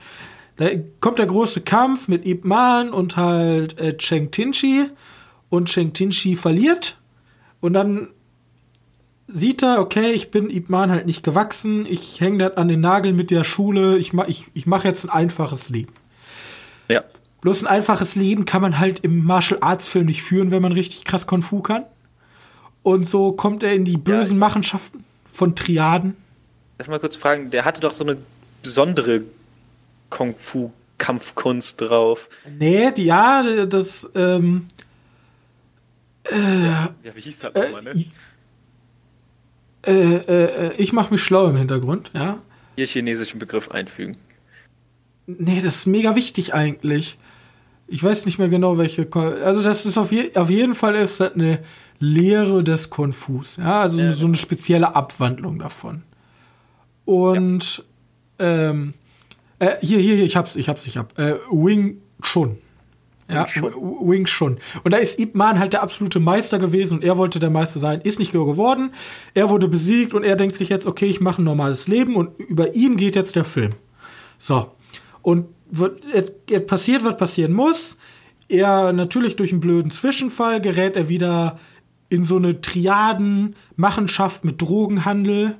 Da 0.57 0.69
kommt 0.99 1.19
der 1.19 1.27
große 1.27 1.61
Kampf 1.61 2.07
mit 2.07 2.25
Ip 2.25 2.43
Man 2.43 2.89
und 2.89 3.17
halt 3.17 3.79
äh, 3.79 3.95
Cheng 3.97 4.31
Tinchi 4.31 4.85
und 5.49 5.69
Cheng 5.69 5.93
Tinchi 5.93 6.35
verliert 6.35 6.97
und 7.61 7.73
dann 7.73 8.09
sieht 9.33 9.63
er, 9.63 9.79
okay, 9.79 10.11
ich 10.11 10.31
bin 10.31 10.49
Ip 10.49 10.69
Man 10.69 10.91
halt 10.91 11.05
nicht 11.05 11.23
gewachsen, 11.23 11.85
ich 11.85 12.19
hänge 12.21 12.37
das 12.49 12.57
an 12.57 12.67
den 12.67 12.81
Nagel 12.81 13.13
mit 13.13 13.31
der 13.31 13.43
Schule, 13.43 13.97
ich 13.97 14.13
mach, 14.13 14.27
ich, 14.27 14.45
ich 14.53 14.65
mache 14.67 14.87
jetzt 14.87 15.03
ein 15.05 15.09
einfaches 15.09 15.69
Leben. 15.69 15.93
Ja. 16.89 17.03
Bloß 17.41 17.63
ein 17.63 17.67
einfaches 17.67 18.15
Leben 18.15 18.45
kann 18.45 18.61
man 18.61 18.77
halt 18.79 18.99
im 18.99 19.23
Martial 19.23 19.59
Arts 19.61 19.87
Film 19.87 20.05
nicht 20.05 20.21
führen, 20.23 20.51
wenn 20.51 20.61
man 20.61 20.71
richtig 20.73 21.05
krass 21.05 21.25
Kung 21.27 21.41
Fu 21.41 21.61
kann. 21.61 21.85
Und 22.83 23.07
so 23.07 23.31
kommt 23.31 23.63
er 23.63 23.73
in 23.73 23.85
die 23.85 23.97
bösen 23.97 24.33
ich- 24.37 24.39
Machenschaften 24.39 25.03
von 25.31 25.55
Triaden. 25.55 26.15
Lass 26.77 26.87
mal 26.87 26.99
kurz 26.99 27.15
fragen, 27.15 27.49
der 27.51 27.63
hatte 27.65 27.79
doch 27.81 27.93
so 27.93 28.03
eine 28.03 28.17
besondere 28.63 29.21
Kung-Fu-Kampfkunst 30.09 31.79
drauf. 31.81 32.27
Nee, 32.59 32.91
die, 32.91 33.05
ja, 33.05 33.65
das, 33.65 34.09
ähm, 34.15 34.67
Ja, 36.31 36.89
wie 37.15 37.21
hieß 37.21 37.39
das 37.39 37.53
nochmal, 37.53 37.81
ne? 37.81 38.05
Äh, 39.85 39.91
äh, 39.91 40.67
äh, 40.67 40.73
ich 40.77 40.93
mache 40.93 41.11
mich 41.11 41.21
schlau 41.23 41.47
im 41.49 41.55
Hintergrund, 41.55 42.11
ja. 42.13 42.37
Hier 42.77 42.87
chinesischen 42.87 43.39
Begriff 43.39 43.69
einfügen. 43.71 44.17
Nee, 45.27 45.61
das 45.63 45.75
ist 45.77 45.85
mega 45.87 46.15
wichtig 46.15 46.53
eigentlich. 46.53 47.17
Ich 47.87 48.03
weiß 48.03 48.25
nicht 48.25 48.39
mehr 48.39 48.47
genau, 48.49 48.77
welche. 48.77 49.05
Ko- 49.05 49.19
Also, 49.19 49.61
das 49.61 49.85
ist 49.85 49.97
auf, 49.97 50.11
je, 50.11 50.35
auf 50.35 50.49
jeden 50.49 50.73
Fall 50.75 50.95
ist 50.95 51.19
das 51.19 51.33
eine 51.33 51.59
Lehre 51.99 52.63
des 52.63 52.89
Konfus. 52.89 53.57
Ja, 53.57 53.81
also 53.81 53.99
Ja, 53.99 54.11
so 54.13 54.27
eine 54.27 54.35
spezielle 54.37 54.95
Abwandlung 54.95 55.59
davon. 55.59 56.03
Und, 57.05 57.83
ähm, 58.39 58.93
äh, 59.59 59.75
hier, 59.81 59.99
hier, 59.99 60.15
hier, 60.15 60.25
ich 60.25 60.35
hab's, 60.37 60.55
ich 60.55 60.69
hab's, 60.69 60.85
ich 60.87 60.97
hab. 60.97 61.17
Äh, 61.19 61.35
Wing 61.51 62.01
Chun. 62.21 62.57
Ja, 63.29 63.45
Wing 63.45 63.47
Chun. 63.47 63.63
W- 63.63 64.09
Wing 64.09 64.25
Chun. 64.25 64.57
Und 64.83 64.91
da 64.91 64.97
ist 64.97 65.19
Ip 65.19 65.35
Man 65.35 65.59
halt 65.59 65.73
der 65.73 65.83
absolute 65.83 66.19
Meister 66.19 66.59
gewesen 66.59 66.95
und 66.97 67.03
er 67.03 67.17
wollte 67.17 67.39
der 67.39 67.49
Meister 67.49 67.79
sein, 67.79 68.01
ist 68.01 68.19
nicht 68.19 68.31
geworden. 68.31 68.91
Er 69.33 69.49
wurde 69.49 69.67
besiegt 69.67 70.13
und 70.13 70.23
er 70.23 70.35
denkt 70.35 70.55
sich 70.55 70.69
jetzt, 70.69 70.85
okay, 70.85 71.05
ich 71.05 71.21
mache 71.21 71.41
ein 71.41 71.45
normales 71.45 71.87
Leben 71.87 72.15
und 72.15 72.37
über 72.39 72.73
ihn 72.75 72.97
geht 72.97 73.15
jetzt 73.15 73.35
der 73.35 73.45
Film. 73.45 73.73
So. 74.37 74.71
Und 75.21 75.47
wird, 75.69 76.01
passiert, 76.67 77.03
was 77.05 77.17
passieren 77.17 77.53
muss. 77.53 77.97
Er 78.49 78.91
natürlich 78.91 79.37
durch 79.37 79.51
einen 79.51 79.61
blöden 79.61 79.91
Zwischenfall 79.91 80.59
gerät 80.59 80.97
er 80.97 81.07
wieder 81.07 81.59
in 82.09 82.25
so 82.25 82.35
eine 82.35 82.59
Triaden-Machenschaft 82.59 84.43
mit 84.43 84.61
Drogenhandel. 84.61 85.55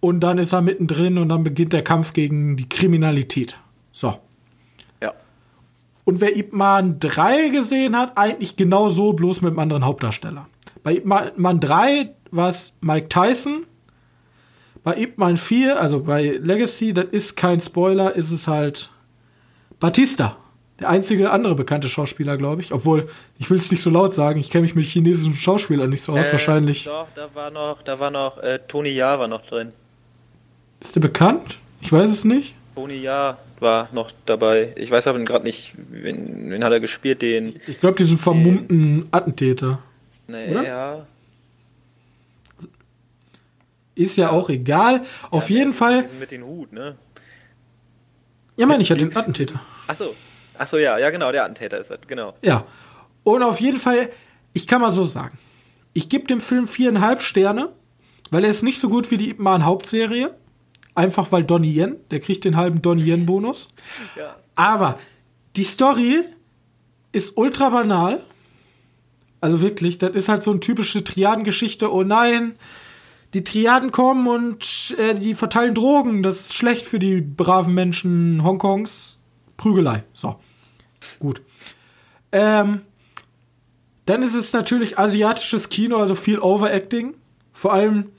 Und 0.00 0.20
dann 0.20 0.38
ist 0.38 0.54
er 0.54 0.62
mittendrin 0.62 1.18
und 1.18 1.28
dann 1.28 1.44
beginnt 1.44 1.74
der 1.74 1.82
Kampf 1.84 2.14
gegen 2.14 2.56
die 2.56 2.66
Kriminalität. 2.68 3.58
So. 3.92 4.16
Und 6.10 6.20
wer 6.20 6.36
Ip 6.36 6.52
Man 6.52 6.98
3 6.98 7.50
gesehen 7.50 7.96
hat, 7.96 8.18
eigentlich 8.18 8.56
genau 8.56 8.88
so, 8.88 9.12
bloß 9.12 9.42
mit 9.42 9.50
einem 9.50 9.60
anderen 9.60 9.84
Hauptdarsteller. 9.84 10.48
Bei 10.82 10.94
Ip 10.96 11.04
Man- 11.04 11.30
Man 11.36 11.60
3 11.60 12.10
war 12.32 12.48
es 12.48 12.74
Mike 12.80 13.08
Tyson. 13.08 13.64
Bei 14.82 14.96
Ip 14.96 15.18
Man 15.18 15.36
4, 15.36 15.80
also 15.80 16.00
bei 16.02 16.40
Legacy, 16.42 16.92
das 16.94 17.04
ist 17.12 17.36
kein 17.36 17.60
Spoiler, 17.60 18.16
ist 18.16 18.32
es 18.32 18.48
halt 18.48 18.90
Batista. 19.78 20.36
Der 20.80 20.88
einzige 20.88 21.30
andere 21.30 21.54
bekannte 21.54 21.88
Schauspieler, 21.88 22.36
glaube 22.36 22.60
ich. 22.60 22.72
Obwohl, 22.72 23.08
ich 23.38 23.48
will 23.48 23.58
es 23.58 23.70
nicht 23.70 23.82
so 23.84 23.90
laut 23.90 24.12
sagen, 24.12 24.40
ich 24.40 24.50
kenne 24.50 24.62
mich 24.62 24.74
mit 24.74 24.86
chinesischen 24.86 25.34
Schauspielern 25.36 25.90
nicht 25.90 26.02
so 26.02 26.14
aus, 26.18 26.30
Äh, 26.30 26.32
wahrscheinlich. 26.32 26.86
Doch, 26.86 27.06
da 27.14 27.28
war 27.34 27.52
noch, 27.52 27.82
da 27.84 28.00
war 28.00 28.10
noch, 28.10 28.38
äh, 28.38 28.58
Tony 28.66 28.88
Ja 28.90 29.16
war 29.20 29.28
noch 29.28 29.44
drin. 29.46 29.70
Ist 30.80 30.96
der 30.96 31.02
bekannt? 31.02 31.58
Ich 31.82 31.92
weiß 31.92 32.10
es 32.10 32.24
nicht. 32.24 32.56
Tony 32.74 32.96
Ja 32.96 33.38
war 33.58 33.88
noch 33.92 34.10
dabei. 34.26 34.72
Ich 34.76 34.90
weiß 34.90 35.06
aber 35.06 35.18
gerade 35.20 35.44
nicht, 35.44 35.74
wen, 35.90 36.50
wen 36.50 36.64
hat 36.64 36.72
er 36.72 36.80
gespielt, 36.80 37.22
den. 37.22 37.60
Ich 37.66 37.80
glaube, 37.80 37.96
diesen 37.98 38.18
vermummten 38.18 39.08
Attentäter. 39.10 39.80
Oder? 40.28 40.62
ja. 40.64 41.06
Ist 43.94 44.16
ja 44.16 44.30
auch 44.30 44.48
egal. 44.48 45.02
Auf 45.30 45.50
Ja, 45.50 45.56
jeden 45.58 45.74
Fall. 45.74 46.08
Mit 46.18 46.30
dem 46.30 46.44
Hut, 46.44 46.72
ne? 46.72 46.96
Ja, 48.56 48.66
meine 48.66 48.82
ich 48.82 48.88
ja 48.88 48.96
den 48.96 49.14
Attentäter. 49.14 49.60
Achso. 49.86 50.14
Achso, 50.56 50.76
ja, 50.76 50.98
ja, 50.98 51.10
genau, 51.10 51.32
der 51.32 51.44
Attentäter 51.44 51.78
ist 51.78 51.90
das, 51.90 51.98
genau. 52.06 52.34
Ja. 52.42 52.64
Und 53.24 53.42
auf 53.42 53.60
jeden 53.60 53.78
Fall, 53.78 54.10
ich 54.52 54.66
kann 54.66 54.80
mal 54.80 54.90
so 54.90 55.04
sagen, 55.04 55.38
ich 55.92 56.08
gebe 56.08 56.26
dem 56.26 56.40
Film 56.40 56.66
viereinhalb 56.68 57.22
Sterne, 57.22 57.70
weil 58.30 58.44
er 58.44 58.50
ist 58.50 58.62
nicht 58.62 58.80
so 58.80 58.88
gut 58.88 59.10
wie 59.10 59.16
die 59.16 59.30
Ip 59.30 59.38
Man 59.38 59.64
Hauptserie. 59.64 60.34
Einfach 60.94 61.30
weil 61.32 61.44
Donnie 61.44 61.76
Yen, 61.76 61.96
der 62.10 62.20
kriegt 62.20 62.44
den 62.44 62.56
halben 62.56 62.82
Donnie 62.82 63.04
Yen 63.04 63.26
Bonus. 63.26 63.68
Ja. 64.16 64.36
Aber 64.54 64.98
die 65.56 65.64
Story 65.64 66.20
ist 67.12 67.36
ultra 67.36 67.70
banal. 67.70 68.20
Also 69.40 69.62
wirklich, 69.62 69.98
das 69.98 70.14
ist 70.14 70.28
halt 70.28 70.42
so 70.42 70.50
eine 70.50 70.60
typische 70.60 71.02
Triadengeschichte. 71.02 71.92
Oh 71.92 72.02
nein, 72.02 72.56
die 73.32 73.44
Triaden 73.44 73.90
kommen 73.90 74.26
und 74.26 74.94
äh, 74.98 75.14
die 75.14 75.34
verteilen 75.34 75.74
Drogen. 75.74 76.22
Das 76.22 76.40
ist 76.40 76.54
schlecht 76.54 76.86
für 76.86 76.98
die 76.98 77.20
braven 77.20 77.74
Menschen 77.74 78.42
Hongkongs. 78.44 79.18
Prügelei. 79.56 80.04
So. 80.12 80.36
Gut. 81.18 81.42
Ähm, 82.32 82.82
dann 84.06 84.22
ist 84.22 84.34
es 84.34 84.52
natürlich 84.52 84.98
asiatisches 84.98 85.68
Kino, 85.68 85.98
also 85.98 86.14
viel 86.14 86.38
Overacting. 86.40 87.14
Vor 87.52 87.72
allem 87.72 88.10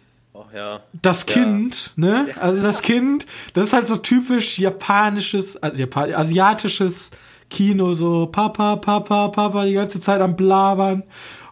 Oh 0.41 0.55
ja. 0.55 0.81
das 1.01 1.25
Ja. 1.27 1.33
Kind, 1.33 1.93
ne? 1.95 2.27
Also 2.39 2.61
das 2.63 2.81
Kind, 2.81 3.25
das 3.53 3.67
ist 3.67 3.73
halt 3.73 3.87
so 3.87 3.97
typisch 3.97 4.57
japanisches, 4.59 5.61
also 5.61 5.77
Japan 5.77 6.13
asiatisches 6.13 7.11
Kino, 7.49 7.93
so 7.93 8.27
Papa, 8.27 8.77
Papa, 8.77 9.27
Papa, 9.27 9.65
die 9.65 9.73
ganze 9.73 9.99
Zeit 9.99 10.21
am 10.21 10.35
Blabern. 10.35 11.03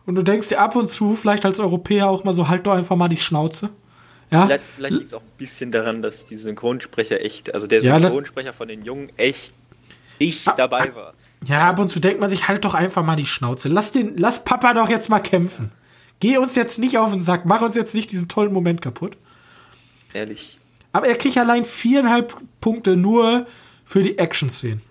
Und 0.05 0.15
du 0.15 0.23
denkst 0.23 0.47
dir 0.47 0.59
ab 0.59 0.75
und 0.75 0.89
zu, 0.89 1.15
vielleicht 1.15 1.45
als 1.45 1.59
Europäer 1.59 2.09
auch 2.09 2.23
mal 2.23 2.33
so, 2.33 2.47
halt 2.47 2.65
doch 2.65 2.73
einfach 2.73 2.95
mal 2.95 3.09
die 3.09 3.17
Schnauze. 3.17 3.69
Ja? 4.31 4.45
Vielleicht, 4.45 4.63
vielleicht 4.75 4.93
liegt 4.95 5.07
es 5.07 5.13
auch 5.13 5.21
ein 5.21 5.37
bisschen 5.37 5.71
daran, 5.71 6.01
dass 6.01 6.25
die 6.25 6.35
Synchronsprecher 6.35 7.21
echt, 7.23 7.53
also 7.53 7.67
der 7.67 7.81
Ja, 7.81 7.99
Synchronsprecher 7.99 8.53
von 8.53 8.67
den 8.67 8.83
Jungen 8.83 9.11
echt 9.17 9.53
nicht 10.19 10.47
Ah, 10.47 10.53
dabei 10.55 10.93
war. 10.95 11.13
Ja, 11.45 11.69
ab 11.69 11.79
und 11.79 11.89
zu 11.89 11.99
denkt 11.99 12.19
man 12.19 12.29
sich, 12.29 12.47
halt 12.47 12.65
doch 12.65 12.73
einfach 12.73 13.03
mal 13.03 13.15
die 13.15 13.25
Schnauze. 13.25 13.69
Lass 13.69 13.91
den, 13.91 14.17
lass 14.17 14.43
Papa 14.43 14.73
doch 14.73 14.89
jetzt 14.89 15.09
mal 15.09 15.19
kämpfen. 15.19 15.71
Geh 16.19 16.37
uns 16.37 16.55
jetzt 16.55 16.79
nicht 16.79 16.97
auf 16.97 17.11
den 17.11 17.21
Sack, 17.21 17.45
mach 17.45 17.61
uns 17.61 17.75
jetzt 17.75 17.93
nicht 17.95 18.11
diesen 18.11 18.27
tollen 18.27 18.51
Moment 18.51 18.81
kaputt. 18.81 19.17
Ehrlich. 20.13 20.57
Aber 20.91 21.07
er 21.07 21.15
kriegt 21.15 21.37
allein 21.37 21.65
viereinhalb 21.65 22.35
Punkte 22.61 22.97
nur 22.97 23.45
für 23.85 24.03
die 24.03 24.17
Action-Szenen. 24.17 24.81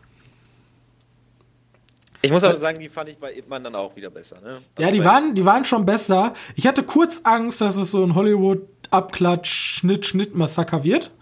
Ich 2.21 2.33
muss 2.33 2.43
aber 2.43 2.57
sagen, 2.57 2.81
die 2.81 2.89
fand 2.89 3.09
ich 3.11 3.19
bei 3.19 3.33
Ip 3.37 3.49
Man 3.49 3.63
dann 3.63 3.77
auch 3.77 3.95
wieder 3.95 4.11
besser. 4.11 4.41
Ne? 4.41 4.59
Ja, 4.79 4.87
Also 4.89 4.99
die 4.99 5.05
waren, 5.05 5.35
die 5.35 5.45
waren 5.45 5.65
schon 5.65 5.87
besser. 5.87 6.35
Ich 6.57 6.67
hatte 6.67 6.83
kurz 6.83 7.21
Angst, 7.25 7.61
dass 7.61 7.77
es 7.77 7.93
so 7.93 8.03
ein 8.05 8.15
Hollywood-Abklatsch, 8.17 9.51
Schnitt, 9.79 10.05
Schnitt-Massaker 10.07 10.83
wird. 10.83 11.13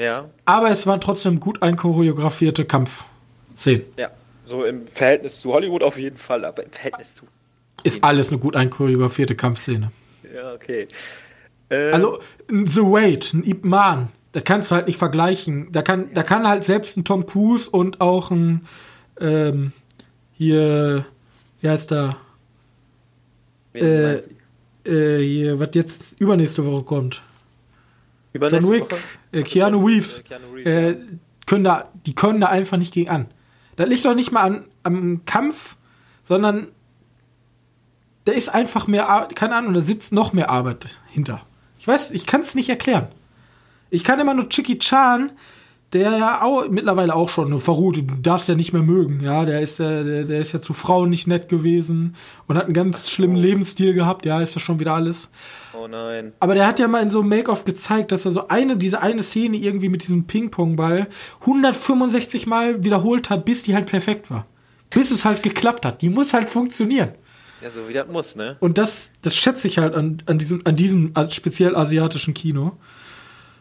Ja, 0.00 0.30
Aber 0.44 0.70
es 0.70 0.86
waren 0.86 1.00
trotzdem 1.00 1.38
gut 1.40 1.62
einchoreografierte 1.62 2.64
Kampfszenen. 2.64 3.84
ja. 3.96 4.10
So 4.44 4.64
im 4.64 4.88
Verhältnis 4.88 5.40
zu 5.40 5.52
Hollywood 5.52 5.84
auf 5.84 5.96
jeden 5.98 6.16
Fall, 6.16 6.44
aber 6.44 6.64
im 6.64 6.70
Verhältnis 6.72 7.14
zu. 7.14 7.26
Ist 7.84 8.02
alles 8.04 8.28
eine 8.28 8.38
gut 8.38 8.56
einchoreografierte 8.56 9.34
Kampfszene. 9.34 9.90
Ja, 10.34 10.52
okay. 10.54 10.86
Äh, 11.68 11.90
Also, 11.92 12.20
ein 12.50 12.66
The 12.66 12.80
Wait, 12.80 13.32
ein 13.34 13.44
Ip 13.44 13.64
Man, 13.64 14.08
das 14.32 14.44
kannst 14.44 14.70
du 14.70 14.74
halt 14.76 14.86
nicht 14.86 14.98
vergleichen. 14.98 15.70
Da 15.72 15.82
kann, 15.82 16.14
da 16.14 16.22
kann 16.22 16.46
halt 16.46 16.64
selbst 16.64 16.96
ein 16.96 17.04
Tom 17.04 17.26
Cruise 17.26 17.68
und 17.70 18.00
auch 18.00 18.30
ein, 18.30 18.66
ähm, 19.20 19.72
hier, 20.32 21.04
wie 21.60 21.68
heißt 21.68 21.90
wen 21.90 22.14
äh, 23.74 24.16
äh, 24.84 25.22
hier, 25.22 25.58
was 25.60 25.70
jetzt 25.74 26.20
übernächste 26.20 26.64
Woche 26.64 26.84
kommt. 26.84 27.14
John 28.34 28.42
Übernächste 28.42 28.70
Wick, 28.72 28.82
Woche? 28.90 28.96
äh, 29.32 29.42
Keanu 29.42 29.86
Reeves, 29.86 30.20
Äh, 30.20 30.22
Keanu 30.22 30.52
Reeves, 30.54 30.66
äh, 30.66 30.90
ja. 30.90 30.96
können 31.46 31.64
da, 31.64 31.90
die 32.06 32.14
können 32.14 32.40
da 32.40 32.48
einfach 32.48 32.78
nicht 32.78 32.94
gegen 32.94 33.10
an. 33.10 33.26
Das 33.76 33.88
liegt 33.88 34.04
doch 34.04 34.14
nicht 34.14 34.32
mal 34.32 34.40
an, 34.42 34.64
am 34.82 35.24
Kampf, 35.26 35.76
sondern 36.24 36.68
da 38.24 38.32
ist 38.32 38.48
einfach 38.48 38.86
mehr, 38.86 39.08
Ar 39.08 39.28
keine 39.28 39.56
Ahnung, 39.56 39.74
da 39.74 39.80
sitzt 39.80 40.12
noch 40.12 40.32
mehr 40.32 40.50
Arbeit 40.50 41.00
hinter. 41.08 41.40
Ich 41.78 41.88
weiß, 41.88 42.12
ich 42.12 42.26
kann 42.26 42.42
es 42.42 42.54
nicht 42.54 42.68
erklären. 42.68 43.08
Ich 43.90 44.04
kann 44.04 44.20
immer 44.20 44.34
nur 44.34 44.48
Chicky 44.48 44.78
Chan, 44.78 45.32
der 45.92 46.16
ja 46.16 46.42
auch 46.42 46.68
mittlerweile 46.70 47.14
auch 47.14 47.28
schon 47.28 47.58
Verrote, 47.58 48.02
du 48.02 48.14
darfst 48.16 48.48
ja 48.48 48.54
nicht 48.54 48.72
mehr 48.72 48.82
mögen, 48.82 49.20
ja, 49.20 49.44
der 49.44 49.60
ist 49.60 49.78
ja, 49.78 50.02
der, 50.02 50.24
der 50.24 50.40
ist 50.40 50.52
ja 50.52 50.60
zu 50.60 50.72
Frauen 50.72 51.10
nicht 51.10 51.26
nett 51.26 51.48
gewesen 51.48 52.16
und 52.46 52.56
hat 52.56 52.64
einen 52.64 52.72
ganz 52.72 53.10
schlimmen 53.10 53.36
Lebensstil 53.36 53.92
gehabt, 53.92 54.24
ja, 54.24 54.40
ist 54.40 54.54
ja 54.54 54.60
schon 54.60 54.80
wieder 54.80 54.94
alles. 54.94 55.28
Oh 55.74 55.86
nein. 55.88 56.32
Aber 56.40 56.54
der 56.54 56.66
hat 56.66 56.78
ja 56.80 56.88
mal 56.88 57.02
in 57.02 57.10
so 57.10 57.20
einem 57.20 57.28
Make-off 57.28 57.64
gezeigt, 57.64 58.12
dass 58.12 58.24
er 58.24 58.30
so 58.30 58.48
eine, 58.48 58.76
diese 58.76 59.02
eine 59.02 59.22
Szene 59.22 59.58
irgendwie 59.58 59.90
mit 59.90 60.02
diesem 60.02 60.24
Ping-Pong-Ball 60.26 61.08
165 61.42 62.46
Mal 62.46 62.82
wiederholt 62.82 63.28
hat, 63.28 63.44
bis 63.44 63.64
die 63.64 63.74
halt 63.74 63.86
perfekt 63.86 64.30
war. 64.30 64.46
Bis 64.88 65.10
es 65.10 65.24
halt 65.24 65.42
geklappt 65.42 65.84
hat. 65.84 66.00
Die 66.02 66.10
muss 66.10 66.32
halt 66.32 66.48
funktionieren. 66.48 67.10
Ja, 67.62 67.70
so 67.70 67.88
wie 67.88 67.92
das 67.92 68.08
muss, 68.08 68.36
ne? 68.36 68.56
Und 68.60 68.78
das, 68.78 69.12
das 69.22 69.36
schätze 69.36 69.68
ich 69.68 69.78
halt 69.78 69.94
an, 69.94 70.18
an 70.26 70.38
diesem, 70.38 70.62
an 70.66 70.74
diesem 70.74 71.12
speziell 71.30 71.76
asiatischen 71.76 72.34
Kino. 72.34 72.72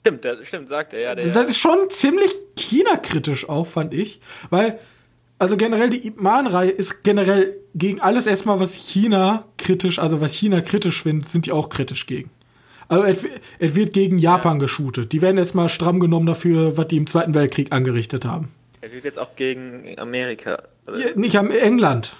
Stimmt, 0.00 0.24
der, 0.24 0.44
stimmt, 0.44 0.68
sagt 0.68 0.92
er, 0.94 1.00
ja. 1.00 1.14
Der, 1.14 1.26
Das 1.26 1.46
ist 1.46 1.58
schon 1.58 1.90
ziemlich 1.90 2.34
China-kritisch 2.56 3.48
auch, 3.48 3.66
fand 3.66 3.92
ich. 3.92 4.20
Weil, 4.48 4.78
also 5.38 5.56
generell 5.56 5.90
die 5.90 6.06
Ip 6.06 6.20
Man-Reihe 6.20 6.70
ist 6.70 7.02
generell 7.04 7.56
gegen 7.74 8.00
alles 8.00 8.26
erstmal, 8.26 8.60
was 8.60 8.74
China 8.74 9.44
kritisch, 9.58 9.98
also 9.98 10.20
was 10.20 10.32
China 10.32 10.60
kritisch 10.62 11.02
findet, 11.02 11.28
sind 11.28 11.46
die 11.46 11.52
auch 11.52 11.68
kritisch 11.68 12.06
gegen. 12.06 12.30
Also 12.88 13.04
es, 13.04 13.24
es 13.58 13.74
wird 13.74 13.92
gegen 13.92 14.18
Japan 14.18 14.58
geshootet. 14.58 15.12
Die 15.12 15.22
werden 15.22 15.38
erstmal 15.38 15.68
stramm 15.68 16.00
genommen 16.00 16.26
dafür, 16.26 16.76
was 16.76 16.88
die 16.88 16.96
im 16.96 17.06
Zweiten 17.06 17.34
Weltkrieg 17.34 17.70
angerichtet 17.72 18.24
haben. 18.24 18.48
er 18.80 18.92
wird 18.92 19.04
jetzt 19.04 19.18
auch 19.18 19.36
gegen 19.36 19.96
Amerika. 19.98 20.62
Also, 20.86 21.00
Hier, 21.00 21.16
Nicht 21.16 21.36
am 21.36 21.50
England. 21.50 22.16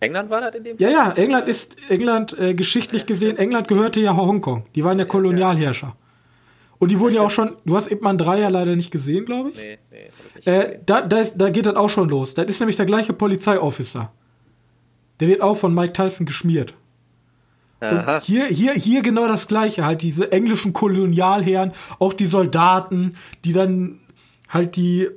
England 0.00 0.28
war 0.28 0.42
das 0.42 0.54
in 0.56 0.64
dem 0.64 0.76
Ja, 0.78 0.90
ja, 0.90 1.12
England 1.12 1.48
ist, 1.48 1.76
England, 1.88 2.36
äh, 2.38 2.52
geschichtlich 2.54 3.06
gesehen, 3.06 3.38
England 3.38 3.68
gehörte 3.68 4.00
ja 4.00 4.14
Hongkong. 4.14 4.66
Die 4.74 4.84
waren 4.84 4.98
ja 4.98 5.06
Kolonialherrscher. 5.06 5.96
Und 6.78 6.90
die 6.90 6.98
wurden 6.98 7.14
ja 7.14 7.22
auch 7.22 7.30
schon, 7.30 7.56
du 7.64 7.76
hast 7.76 7.90
Ip 7.90 8.02
Man 8.02 8.18
3 8.18 8.40
ja 8.40 8.48
leider 8.48 8.76
nicht 8.76 8.90
gesehen, 8.90 9.24
glaube 9.24 9.50
ich. 9.50 9.56
Nee, 9.56 9.78
nee, 9.90 10.10
hab 10.18 10.26
ich 10.28 10.34
nicht 10.34 10.46
Äh, 10.46 10.80
da, 10.84 11.02
da, 11.02 11.20
ist, 11.20 11.36
da 11.36 11.50
geht 11.50 11.66
das 11.66 11.76
auch 11.76 11.90
schon 11.90 12.08
los. 12.08 12.34
Das 12.34 12.46
ist 12.46 12.60
nämlich 12.60 12.76
der 12.76 12.86
gleiche 12.86 13.12
Polizeiofficer. 13.12 14.12
Der 15.20 15.28
wird 15.28 15.40
auch 15.40 15.56
von 15.56 15.72
Mike 15.74 15.92
Tyson 15.92 16.26
geschmiert. 16.26 16.74
Aha. 17.80 18.16
Und 18.16 18.22
hier, 18.22 18.46
hier, 18.46 18.72
hier 18.72 19.02
genau 19.02 19.28
das 19.28 19.46
gleiche. 19.46 19.84
Halt 19.84 20.02
diese 20.02 20.32
englischen 20.32 20.72
Kolonialherren, 20.72 21.72
auch 21.98 22.12
die 22.12 22.26
Soldaten, 22.26 23.16
die 23.44 23.52
dann 23.52 24.00
halt 24.48 24.76
die 24.76 25.08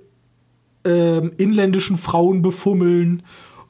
ähm, 0.84 1.32
inländischen 1.38 1.98
Frauen 1.98 2.42
befummeln 2.42 3.24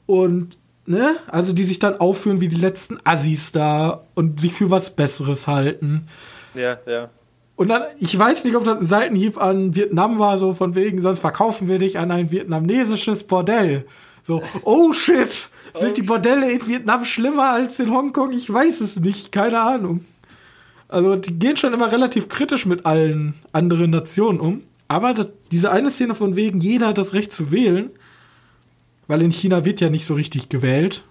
und 0.06 0.58
ne, 0.86 1.16
also 1.28 1.52
die 1.52 1.64
sich 1.64 1.78
dann 1.78 1.98
aufführen 2.00 2.40
wie 2.40 2.48
die 2.48 2.56
letzten 2.56 2.98
Assis 3.04 3.52
da 3.52 4.04
und 4.14 4.40
sich 4.40 4.52
für 4.52 4.70
was 4.70 4.94
Besseres 4.94 5.46
halten. 5.46 6.08
Ja, 6.54 6.78
ja. 6.86 7.10
Und 7.58 7.66
dann, 7.66 7.82
ich 7.98 8.16
weiß 8.16 8.44
nicht, 8.44 8.54
ob 8.54 8.62
das 8.62 8.78
ein 8.78 8.86
Seitenhieb 8.86 9.36
an 9.36 9.74
Vietnam 9.74 10.20
war, 10.20 10.38
so 10.38 10.52
von 10.54 10.76
wegen, 10.76 11.02
sonst 11.02 11.18
verkaufen 11.18 11.66
wir 11.66 11.78
dich 11.80 11.98
an 11.98 12.12
ein 12.12 12.30
vietnamesisches 12.30 13.24
Bordell. 13.24 13.84
So, 14.22 14.44
oh 14.62 14.92
shit, 14.92 15.48
sind 15.74 15.96
die 15.96 16.02
Bordelle 16.02 16.48
in 16.52 16.64
Vietnam 16.68 17.04
schlimmer 17.04 17.50
als 17.50 17.80
in 17.80 17.90
Hongkong? 17.90 18.30
Ich 18.32 18.52
weiß 18.52 18.80
es 18.80 19.00
nicht, 19.00 19.32
keine 19.32 19.58
Ahnung. 19.60 20.04
Also, 20.86 21.16
die 21.16 21.36
gehen 21.36 21.56
schon 21.56 21.72
immer 21.72 21.90
relativ 21.90 22.28
kritisch 22.28 22.64
mit 22.64 22.86
allen 22.86 23.34
anderen 23.52 23.90
Nationen 23.90 24.38
um. 24.38 24.62
Aber 24.86 25.12
das, 25.12 25.26
diese 25.50 25.72
eine 25.72 25.90
Szene 25.90 26.14
von 26.14 26.36
wegen, 26.36 26.60
jeder 26.60 26.86
hat 26.86 26.98
das 26.98 27.12
Recht 27.12 27.32
zu 27.32 27.50
wählen, 27.50 27.90
weil 29.08 29.20
in 29.20 29.32
China 29.32 29.64
wird 29.64 29.80
ja 29.80 29.90
nicht 29.90 30.06
so 30.06 30.14
richtig 30.14 30.48
gewählt, 30.48 31.02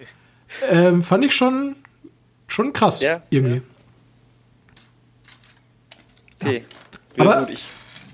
ähm, 0.70 1.02
fand 1.02 1.22
ich 1.26 1.34
schon, 1.34 1.76
schon 2.48 2.72
krass, 2.72 3.02
Ja, 3.02 3.20
irgendwie. 3.28 3.56
ja. 3.56 3.60
Okay. 6.42 6.64
Ja, 7.16 7.24
Aber- 7.24 7.40
gut, 7.46 7.50
ich 7.54 7.64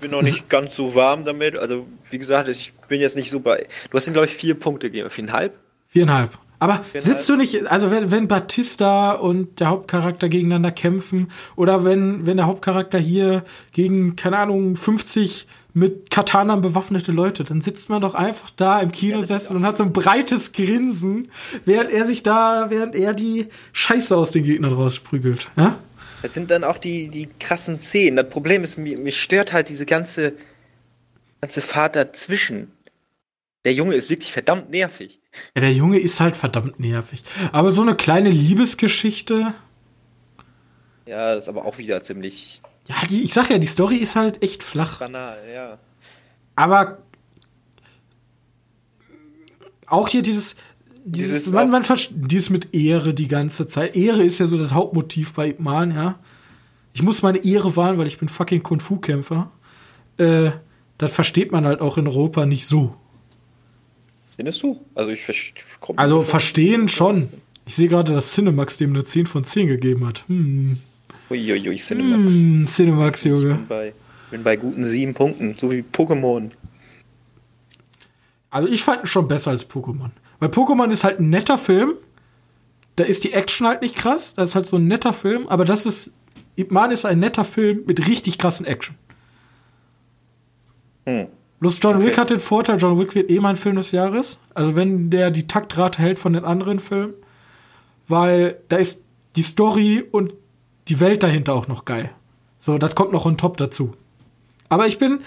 bin 0.01 0.11
noch 0.11 0.21
nicht 0.21 0.49
ganz 0.49 0.75
so 0.75 0.95
warm 0.95 1.25
damit. 1.25 1.57
Also, 1.57 1.87
wie 2.09 2.17
gesagt, 2.17 2.47
ich 2.47 2.73
bin 2.87 3.01
jetzt 3.01 3.15
nicht 3.15 3.29
so 3.31 3.39
bei. 3.39 3.67
Du 3.91 3.97
hast 3.97 4.07
ihm, 4.07 4.13
glaube 4.13 4.27
ich, 4.27 4.33
vier 4.33 4.55
Punkte 4.57 4.87
gegeben. 4.87 5.09
Viereinhalb? 5.09 5.57
Viereinhalb. 5.87 6.31
Aber 6.61 6.83
Viereinhalb. 6.91 7.03
sitzt 7.17 7.29
du 7.29 7.35
nicht, 7.37 7.67
also 7.71 7.89
wenn, 7.91 8.11
wenn 8.11 8.27
Batista 8.27 9.13
und 9.13 9.59
der 9.61 9.67
Hauptcharakter 9.69 10.27
gegeneinander 10.27 10.71
kämpfen 10.71 11.31
oder 11.55 11.85
wenn, 11.85 12.25
wenn 12.25 12.35
der 12.37 12.47
Hauptcharakter 12.47 12.97
hier 12.99 13.43
gegen, 13.71 14.15
keine 14.17 14.37
Ahnung, 14.39 14.75
50 14.75 15.47
mit 15.73 16.09
Katanern 16.09 16.61
bewaffnete 16.61 17.11
Leute, 17.13 17.43
dann 17.45 17.61
sitzt 17.61 17.89
man 17.89 18.01
doch 18.01 18.13
einfach 18.15 18.49
da 18.57 18.81
im 18.81 18.91
Kinosessel 18.91 19.55
und 19.55 19.65
hat 19.65 19.77
so 19.77 19.83
ein 19.83 19.93
breites 19.93 20.51
Grinsen, 20.51 21.29
während 21.63 21.91
er 21.91 22.05
sich 22.05 22.23
da, 22.23 22.65
während 22.69 22.95
er 22.95 23.13
die 23.13 23.47
Scheiße 23.71 24.17
aus 24.17 24.31
den 24.31 24.43
Gegnern 24.43 24.73
rausprügelt. 24.73 25.49
Ja? 25.55 25.75
Das 26.21 26.33
sind 26.33 26.51
dann 26.51 26.63
auch 26.63 26.77
die, 26.77 27.07
die 27.09 27.27
krassen 27.39 27.79
Szenen. 27.79 28.17
Das 28.17 28.29
Problem 28.29 28.63
ist, 28.63 28.77
mir, 28.77 28.97
mir 28.97 29.11
stört 29.11 29.53
halt 29.53 29.69
diese 29.69 29.85
ganze, 29.85 30.33
ganze 31.41 31.61
Fahrt 31.61 31.95
dazwischen. 31.95 32.71
Der 33.65 33.73
Junge 33.73 33.95
ist 33.95 34.09
wirklich 34.09 34.31
verdammt 34.31 34.69
nervig. 34.69 35.19
ja, 35.55 35.61
der 35.61 35.73
Junge 35.73 35.99
ist 35.99 36.19
halt 36.19 36.35
verdammt 36.35 36.79
nervig. 36.79 37.23
Aber 37.51 37.71
so 37.71 37.81
eine 37.81 37.95
kleine 37.95 38.29
Liebesgeschichte, 38.29 39.53
Ja, 41.05 41.33
das 41.35 41.43
ist 41.45 41.49
aber 41.49 41.65
auch 41.65 41.77
wieder 41.77 42.01
ziemlich 42.03 42.61
ja, 42.89 42.95
die, 43.07 43.21
ich 43.23 43.33
sag 43.33 43.49
ja, 43.51 43.59
die 43.59 43.67
Story 43.67 43.97
ist 43.97 44.15
halt 44.15 44.41
echt 44.41 44.63
flach. 44.63 44.97
banal, 44.97 45.37
ja. 45.53 45.77
Aber 46.55 46.97
auch 49.85 50.07
hier 50.07 50.23
dieses, 50.23 50.55
dieses, 51.11 51.45
Dieses 51.45 51.53
man, 51.53 51.69
man 51.69 51.83
dieses 52.11 52.49
mit 52.49 52.73
Ehre 52.73 53.13
die 53.13 53.27
ganze 53.27 53.67
Zeit. 53.67 53.95
Ehre 53.95 54.23
ist 54.23 54.39
ja 54.39 54.47
so 54.47 54.57
das 54.57 54.71
Hauptmotiv 54.71 55.33
bei 55.33 55.49
Ip 55.49 55.59
Man, 55.59 55.91
ja. 55.91 56.19
ich 56.93 57.01
muss 57.01 57.21
meine 57.21 57.43
Ehre 57.43 57.75
wahren, 57.75 57.97
weil 57.97 58.07
ich 58.07 58.17
bin 58.17 58.29
fucking 58.29 58.63
Kung-Fu-Kämpfer. 58.63 59.51
Äh, 60.17 60.51
das 60.97 61.13
versteht 61.13 61.51
man 61.51 61.65
halt 61.65 61.81
auch 61.81 61.97
in 61.97 62.07
Europa 62.07 62.45
nicht 62.45 62.67
so. 62.67 62.95
Findest 64.35 64.61
du? 64.63 64.79
Also 64.95 65.11
ich 65.11 65.21
verstehe. 65.21 65.63
Also 65.97 66.21
verstehen 66.21 66.87
schon. 66.89 67.27
Ich 67.65 67.75
sehe 67.75 67.87
gerade, 67.87 68.13
dass 68.13 68.33
Cinemax 68.33 68.77
dem 68.77 68.91
eine 68.91 69.03
10 69.03 69.27
von 69.27 69.43
10 69.43 69.67
gegeben 69.67 70.07
hat. 70.07 70.23
Hm. 70.27 70.79
Uiuiui, 71.29 71.75
Cinemax. 71.75 72.33
Hm, 72.33 72.67
Cinemax, 72.67 73.23
Junge. 73.25 73.51
Ich 73.51 73.57
bin 73.57 73.67
bei, 73.67 73.93
bin 74.31 74.43
bei 74.43 74.55
guten 74.55 74.83
7 74.83 75.13
Punkten, 75.13 75.55
so 75.57 75.71
wie 75.71 75.83
Pokémon. 75.83 76.51
Also 78.49 78.67
ich 78.67 78.83
fand 78.83 79.03
ihn 79.03 79.07
schon 79.07 79.27
besser 79.27 79.51
als 79.51 79.69
Pokémon. 79.69 80.09
Weil 80.39 80.49
Pokémon 80.49 80.89
ist 80.89 81.03
halt 81.03 81.19
ein 81.19 81.29
netter 81.29 81.57
Film. 81.57 81.93
Da 82.95 83.03
ist 83.03 83.23
die 83.23 83.33
Action 83.33 83.67
halt 83.67 83.81
nicht 83.81 83.95
krass. 83.95 84.35
Das 84.35 84.49
ist 84.49 84.55
halt 84.55 84.67
so 84.67 84.77
ein 84.77 84.87
netter 84.87 85.13
Film. 85.13 85.47
Aber 85.47 85.65
das 85.65 85.85
ist, 85.85 86.13
Ip 86.55 86.71
Man 86.71 86.91
ist 86.91 87.05
ein 87.05 87.19
netter 87.19 87.45
Film 87.45 87.83
mit 87.85 88.07
richtig 88.07 88.37
krassen 88.37 88.65
Action. 88.65 88.95
Hm. 91.05 91.27
Bloß 91.59 91.79
John 91.81 91.97
okay. 91.97 92.05
Wick 92.05 92.17
hat 92.17 92.29
den 92.29 92.39
Vorteil, 92.39 92.77
John 92.77 92.97
Wick 92.99 93.15
wird 93.15 93.29
eh 93.29 93.39
mein 93.39 93.57
Film 93.57 93.75
des 93.75 93.91
Jahres. 93.91 94.39
Also 94.53 94.75
wenn 94.75 95.09
der 95.09 95.29
die 95.29 95.47
Taktrate 95.47 96.01
hält 96.01 96.19
von 96.19 96.33
den 96.33 96.45
anderen 96.45 96.79
Filmen. 96.79 97.13
Weil 98.07 98.59
da 98.69 98.77
ist 98.77 99.01
die 99.35 99.43
Story 99.43 100.03
und 100.09 100.33
die 100.87 100.99
Welt 100.99 101.21
dahinter 101.21 101.53
auch 101.53 101.67
noch 101.67 101.85
geil. 101.85 102.11
So, 102.59 102.77
das 102.77 102.95
kommt 102.95 103.11
noch 103.11 103.25
on 103.25 103.37
top 103.37 103.57
dazu. 103.57 103.91
Aber 104.69 104.87
ich 104.87 104.99
bin, 104.99 105.19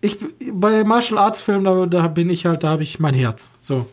ich, 0.00 0.18
bei 0.52 0.84
Martial 0.84 1.18
Arts 1.18 1.42
Filmen, 1.42 1.64
da, 1.64 1.86
da 1.86 2.08
bin 2.08 2.30
ich 2.30 2.46
halt, 2.46 2.62
da 2.62 2.68
habe 2.68 2.82
ich 2.82 3.00
mein 3.00 3.14
Herz. 3.14 3.52
So. 3.60 3.86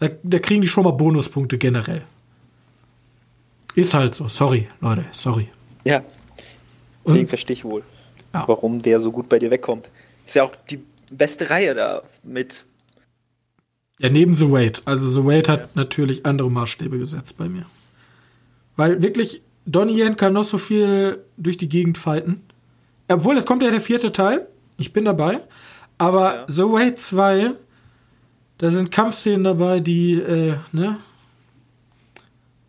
Da, 0.00 0.08
da 0.22 0.38
kriegen 0.38 0.62
die 0.62 0.68
schon 0.68 0.84
mal 0.84 0.92
Bonuspunkte 0.92 1.58
generell. 1.58 2.02
Ist 3.74 3.94
halt 3.94 4.14
so. 4.14 4.26
Sorry, 4.28 4.68
Leute, 4.80 5.04
sorry. 5.12 5.48
Ja. 5.84 6.02
Deswegen 7.06 7.28
verstehe 7.28 7.54
ich 7.54 7.64
wohl, 7.64 7.82
ja. 8.34 8.46
warum 8.46 8.82
der 8.82 9.00
so 9.00 9.12
gut 9.12 9.28
bei 9.28 9.38
dir 9.38 9.50
wegkommt. 9.50 9.90
Ist 10.26 10.34
ja 10.34 10.44
auch 10.44 10.54
die 10.68 10.80
beste 11.10 11.50
Reihe 11.50 11.74
da 11.74 12.02
mit. 12.22 12.66
Ja, 13.98 14.08
neben 14.08 14.34
The 14.34 14.50
Wait. 14.50 14.82
Also 14.84 15.08
The 15.10 15.24
Wait 15.24 15.48
hat 15.48 15.60
ja. 15.60 15.68
natürlich 15.74 16.24
andere 16.26 16.50
Maßstäbe 16.50 16.98
gesetzt 16.98 17.36
bei 17.36 17.48
mir. 17.48 17.66
Weil 18.76 19.02
wirklich, 19.02 19.42
Donnie 19.66 20.00
Yen 20.00 20.16
kann 20.16 20.32
noch 20.32 20.44
so 20.44 20.58
viel 20.58 21.24
durch 21.36 21.58
die 21.58 21.68
Gegend 21.68 21.98
fighten. 21.98 22.42
Obwohl, 23.08 23.36
es 23.36 23.44
kommt 23.44 23.62
ja 23.62 23.70
der 23.70 23.80
vierte 23.80 24.12
Teil. 24.12 24.46
Ich 24.78 24.92
bin 24.92 25.04
dabei. 25.04 25.40
Aber 25.98 26.34
ja. 26.34 26.44
The 26.48 26.62
Way 26.62 26.94
2, 26.94 27.52
da 28.60 28.70
sind 28.70 28.90
Kampfszenen 28.90 29.42
dabei, 29.42 29.80
die, 29.80 30.20
äh, 30.20 30.56
ne? 30.72 30.98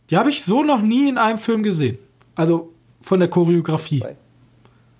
Die 0.09 0.15
habe 0.15 0.29
ich 0.29 0.43
so 0.43 0.63
noch 0.63 0.81
nie 0.81 1.09
in 1.09 1.17
einem 1.17 1.37
Film 1.37 1.63
gesehen. 1.63 1.97
Also 2.33 2.71
von 3.01 3.19
der 3.19 3.29
Choreografie. 3.29 4.01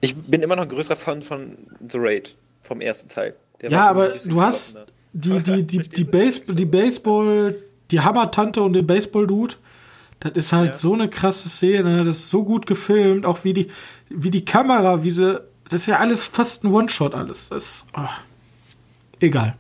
Ich 0.02 0.16
bin 0.18 0.42
immer 0.42 0.58
noch 0.58 0.64
ein 0.64 0.70
größerer 0.70 0.98
Fan 0.98 1.22
von 1.22 1.56
The 1.88 1.98
Raid, 1.98 2.36
vom 2.60 2.82
ersten 2.82 3.08
Teil. 3.08 3.36
Der 3.62 3.72
ja, 3.72 3.90
aber 3.90 4.10
du 4.10 4.42
hast 4.42 4.80
die, 5.14 5.40
die, 5.40 5.66
die, 5.66 5.78
die, 5.96 6.04
Baseball, 6.04 6.56
die 6.56 6.66
Baseball, 6.66 7.56
die 7.90 8.02
Hammer-Tante 8.02 8.62
und 8.62 8.74
den 8.74 8.86
Baseball-Dude. 8.86 9.56
Das 10.20 10.34
ist 10.34 10.52
halt 10.52 10.72
ja. 10.72 10.76
so 10.76 10.94
eine 10.94 11.10
krasse 11.10 11.48
Szene, 11.48 12.00
das 12.00 12.18
ist 12.18 12.30
so 12.30 12.44
gut 12.44 12.66
gefilmt, 12.66 13.26
auch 13.26 13.46
wie 13.46 13.54
die, 13.54 13.68
wie 14.10 14.30
die 14.30 14.44
Kamera, 14.44 15.06
wie 15.06 15.12
sie, 15.12 15.42
das 15.70 15.82
ist 15.82 15.88
ja 15.88 16.00
alles 16.00 16.26
fast 16.26 16.66
ein 16.66 16.74
One-Shot 16.74 17.16
alles. 17.16 17.48
Das 17.48 17.64
ist, 17.64 17.88
oh, 17.96 18.10
egal. 19.22 19.56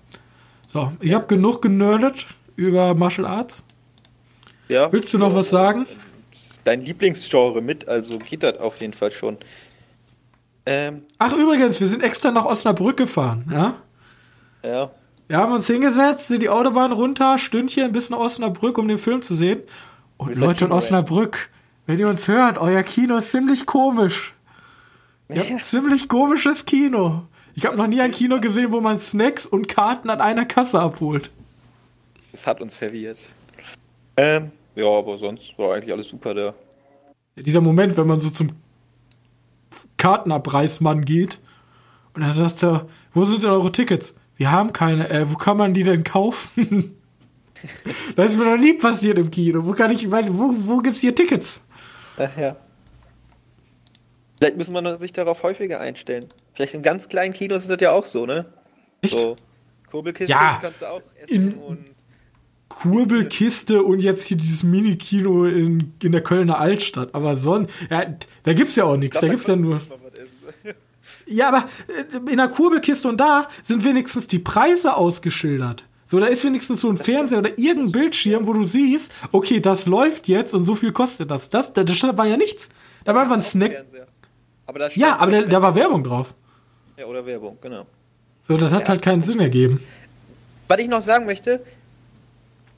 So, 0.72 0.94
ich 1.02 1.14
habe 1.14 1.28
genug 1.28 1.62
genördet 1.62 2.28
über 2.56 2.94
Martial 2.96 3.28
Arts. 3.28 3.66
Ja. 4.70 4.90
Willst 4.90 5.14
du 5.14 5.18
noch 5.18 5.36
was 5.36 5.50
sagen? 5.50 5.86
Dein 6.64 6.80
Lieblingsgenre 6.80 7.62
mit, 7.62 7.90
also 7.90 8.18
geht 8.18 8.42
das 8.42 8.58
auf 8.58 8.80
jeden 8.80 8.94
Fall 8.94 9.12
schon. 9.12 9.36
Ähm, 10.66 11.02
Ach, 11.18 11.34
übrigens, 11.34 11.82
wir 11.82 11.88
sind 11.88 12.02
extra 12.02 12.32
nach 12.32 12.46
Osnabrück 12.46 12.96
gefahren, 12.96 13.52
ja? 13.52 13.74
Ja. 14.64 14.92
Wir 15.28 15.40
haben 15.40 15.52
uns 15.52 15.68
hingesetzt, 15.68 16.30
sind 16.30 16.42
die 16.42 16.48
Autobahn 16.48 16.94
runter, 16.94 17.38
Stündchen 17.38 17.92
bis 17.92 18.10
nach 18.10 18.20
Osnabrück, 18.20 18.78
um 18.78 18.88
den 18.88 18.98
Film 18.98 19.22
zu 19.22 19.36
sehen. 19.36 19.60
Und 20.16 20.38
Leute 20.38 20.64
in 20.64 20.72
Osnabrück, 20.72 21.50
wenn 21.86 22.00
ihr 22.00 22.08
uns 22.08 22.30
hört, 22.30 22.58
euer 22.58 22.84
Kino 22.84 23.18
ist 23.18 23.32
ziemlich 23.32 23.66
komisch. 23.66 24.34
Ihr 25.28 25.42
habt 25.42 25.52
ein 25.52 25.64
ziemlich 25.64 26.08
komisches 26.08 26.64
Kino. 26.64 27.28
Ich 27.54 27.66
habe 27.66 27.76
noch 27.76 27.88
nie 27.88 28.02
ein 28.02 28.12
Kino 28.12 28.40
gesehen, 28.40 28.72
wo 28.72 28.82
man 28.82 28.98
Snacks 28.98 29.46
und 29.46 29.68
Karten 29.68 30.10
an 30.10 30.22
einer 30.22 30.46
Kasse 30.46 30.80
abholt. 30.80 31.32
Das 32.32 32.48
hat 32.48 32.62
uns 32.62 32.78
verwirrt. 32.78 33.20
Ähm, 34.16 34.52
ja, 34.76 34.88
aber 34.88 35.18
sonst 35.18 35.58
war 35.58 35.76
eigentlich 35.76 35.92
alles 35.92 36.08
super 36.08 36.34
da. 36.34 36.54
Ja, 37.36 37.44
dieser 37.44 37.62
Moment, 37.62 37.98
wenn 37.98 38.08
man 38.08 38.20
so 38.20 38.30
zum 38.30 38.50
Kartenabreißmann 39.98 41.04
geht 41.06 41.40
und 42.14 42.22
dann 42.22 42.34
sagst 42.34 42.64
du, 42.64 42.88
wo 43.14 43.26
sind 43.26 43.44
denn 43.44 43.52
eure 43.52 43.72
Tickets? 43.72 44.14
Wir 44.38 44.52
haben 44.52 44.74
keine, 44.74 45.10
äh, 45.10 45.30
wo 45.30 45.36
kann 45.36 45.58
man 45.58 45.74
die 45.74 45.84
denn 45.84 46.04
kaufen? 46.04 46.96
das 48.16 48.32
ist 48.32 48.38
mir 48.38 48.46
noch 48.46 48.58
nie 48.58 48.74
passiert 48.74 49.20
im 49.20 49.30
Kino. 49.30 49.66
Wo 49.66 49.74
kann 49.74 49.92
ich, 49.92 50.10
wo, 50.10 50.54
wo 50.58 50.78
gibt's 50.80 51.02
hier 51.02 51.14
Tickets? 51.14 51.62
Ach 52.18 52.36
ja. 52.38 52.56
Vielleicht 54.42 54.58
müssen 54.58 54.74
wir 54.74 55.00
sich 55.00 55.14
darauf 55.14 55.44
häufiger 55.44 55.80
einstellen. 55.80 56.26
Vielleicht 56.56 56.74
in 56.74 56.82
ganz 56.82 57.08
kleinen 57.08 57.32
Kinos 57.32 57.62
ist 57.62 57.70
das 57.70 57.80
ja 57.80 57.92
auch 57.92 58.06
so, 58.06 58.26
ne? 58.26 58.48
Echt? 59.02 59.20
So, 59.20 59.36
Kurbelkiste 59.92 60.32
ja, 60.32 60.58
kannst 60.60 60.82
du 60.82 60.88
auch 60.88 61.02
essen 61.22 61.52
in 61.52 61.54
und. 61.60 61.86
Kurbelkiste 62.68 63.84
und 63.84 64.00
jetzt 64.00 64.26
hier 64.26 64.38
dieses 64.38 64.64
Mini-Kino 64.64 65.46
in, 65.46 65.94
in 66.02 66.12
der 66.12 66.24
Kölner 66.24 66.58
Altstadt. 66.58 67.14
Aber 67.14 67.36
sonst, 67.36 67.72
ja, 67.92 68.16
da 68.42 68.54
gibt's 68.54 68.76
ja 68.76 68.86
auch 68.86 68.98
nichts. 68.98 69.14
Da, 69.14 69.22
da 69.22 69.28
gibt's 69.28 69.46
ja 69.46 69.56
nur. 69.56 69.80
Ja, 71.28 71.50
aber 71.50 71.70
äh, 71.88 72.32
in 72.32 72.38
der 72.38 72.48
Kurbelkiste 72.48 73.08
und 73.08 73.18
da 73.18 73.48
sind 73.64 73.86
wenigstens 73.86 74.28
die 74.28 74.40
Preise 74.40 74.98
ausgeschildert. 74.98 75.86
So, 76.06 76.20
da 76.20 76.26
ist 76.26 76.44
wenigstens 76.44 76.82
so 76.82 76.90
ein 76.90 76.98
Fernseher 76.98 77.38
oder 77.38 77.58
irgendein 77.58 77.92
Bildschirm, 77.92 78.48
wo 78.48 78.54
du 78.54 78.64
siehst, 78.64 79.12
okay, 79.32 79.60
das 79.60 79.86
läuft 79.86 80.28
jetzt 80.28 80.54
und 80.54 80.66
so 80.66 80.76
viel 80.76 80.92
kostet 80.92 81.30
das. 81.30 81.50
Das, 81.50 81.74
da, 81.74 81.84
da 81.84 82.18
war 82.18 82.26
ja 82.26 82.38
nichts. 82.38 82.70
Da 83.06 83.14
war 83.14 83.22
einfach 83.22 83.36
ein 83.36 83.44
Snack. 83.44 83.72
Fernseher. 83.72 84.08
Aber 84.72 84.90
ja, 84.94 85.18
aber 85.18 85.32
da, 85.32 85.42
da 85.42 85.62
war 85.62 85.76
Werbung 85.76 86.02
drauf. 86.02 86.34
Ja, 86.96 87.06
oder 87.06 87.26
Werbung, 87.26 87.58
genau. 87.62 87.86
So, 88.48 88.56
das 88.56 88.72
hat 88.72 88.84
ja. 88.84 88.88
halt 88.90 89.02
keinen 89.02 89.22
Sinn 89.22 89.42
ergeben. 89.42 89.84
Was 90.70 90.80
ich 90.80 90.88
noch 90.88 91.02
sagen 91.02 91.26
möchte, 91.26 91.62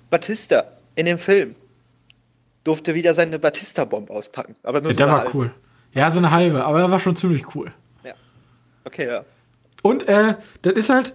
Batista 0.10 0.63
in 0.95 1.06
dem 1.06 1.19
Film 1.19 1.56
durfte 2.63 2.95
wieder 2.95 3.13
seine 3.13 3.38
Batista-Bombe 3.38 4.12
auspacken. 4.12 4.56
Aber 4.63 4.82
nur 4.82 4.89
ja, 4.89 4.93
so 4.93 4.97
der 4.97 5.08
war 5.08 5.19
halbe. 5.19 5.32
cool. 5.36 5.51
Ja, 5.93 6.10
so 6.10 6.17
eine 6.17 6.32
halbe, 6.32 6.65
aber 6.65 6.79
der 6.79 6.89
war 6.89 6.99
schon 6.99 7.15
ziemlich 7.15 7.56
cool. 7.56 7.71
Ja. 8.03 8.13
Okay, 8.86 9.06
ja. 9.06 9.23
Und 9.84 10.08
äh, 10.08 10.36
das 10.63 10.73
ist 10.73 10.89
halt 10.89 11.13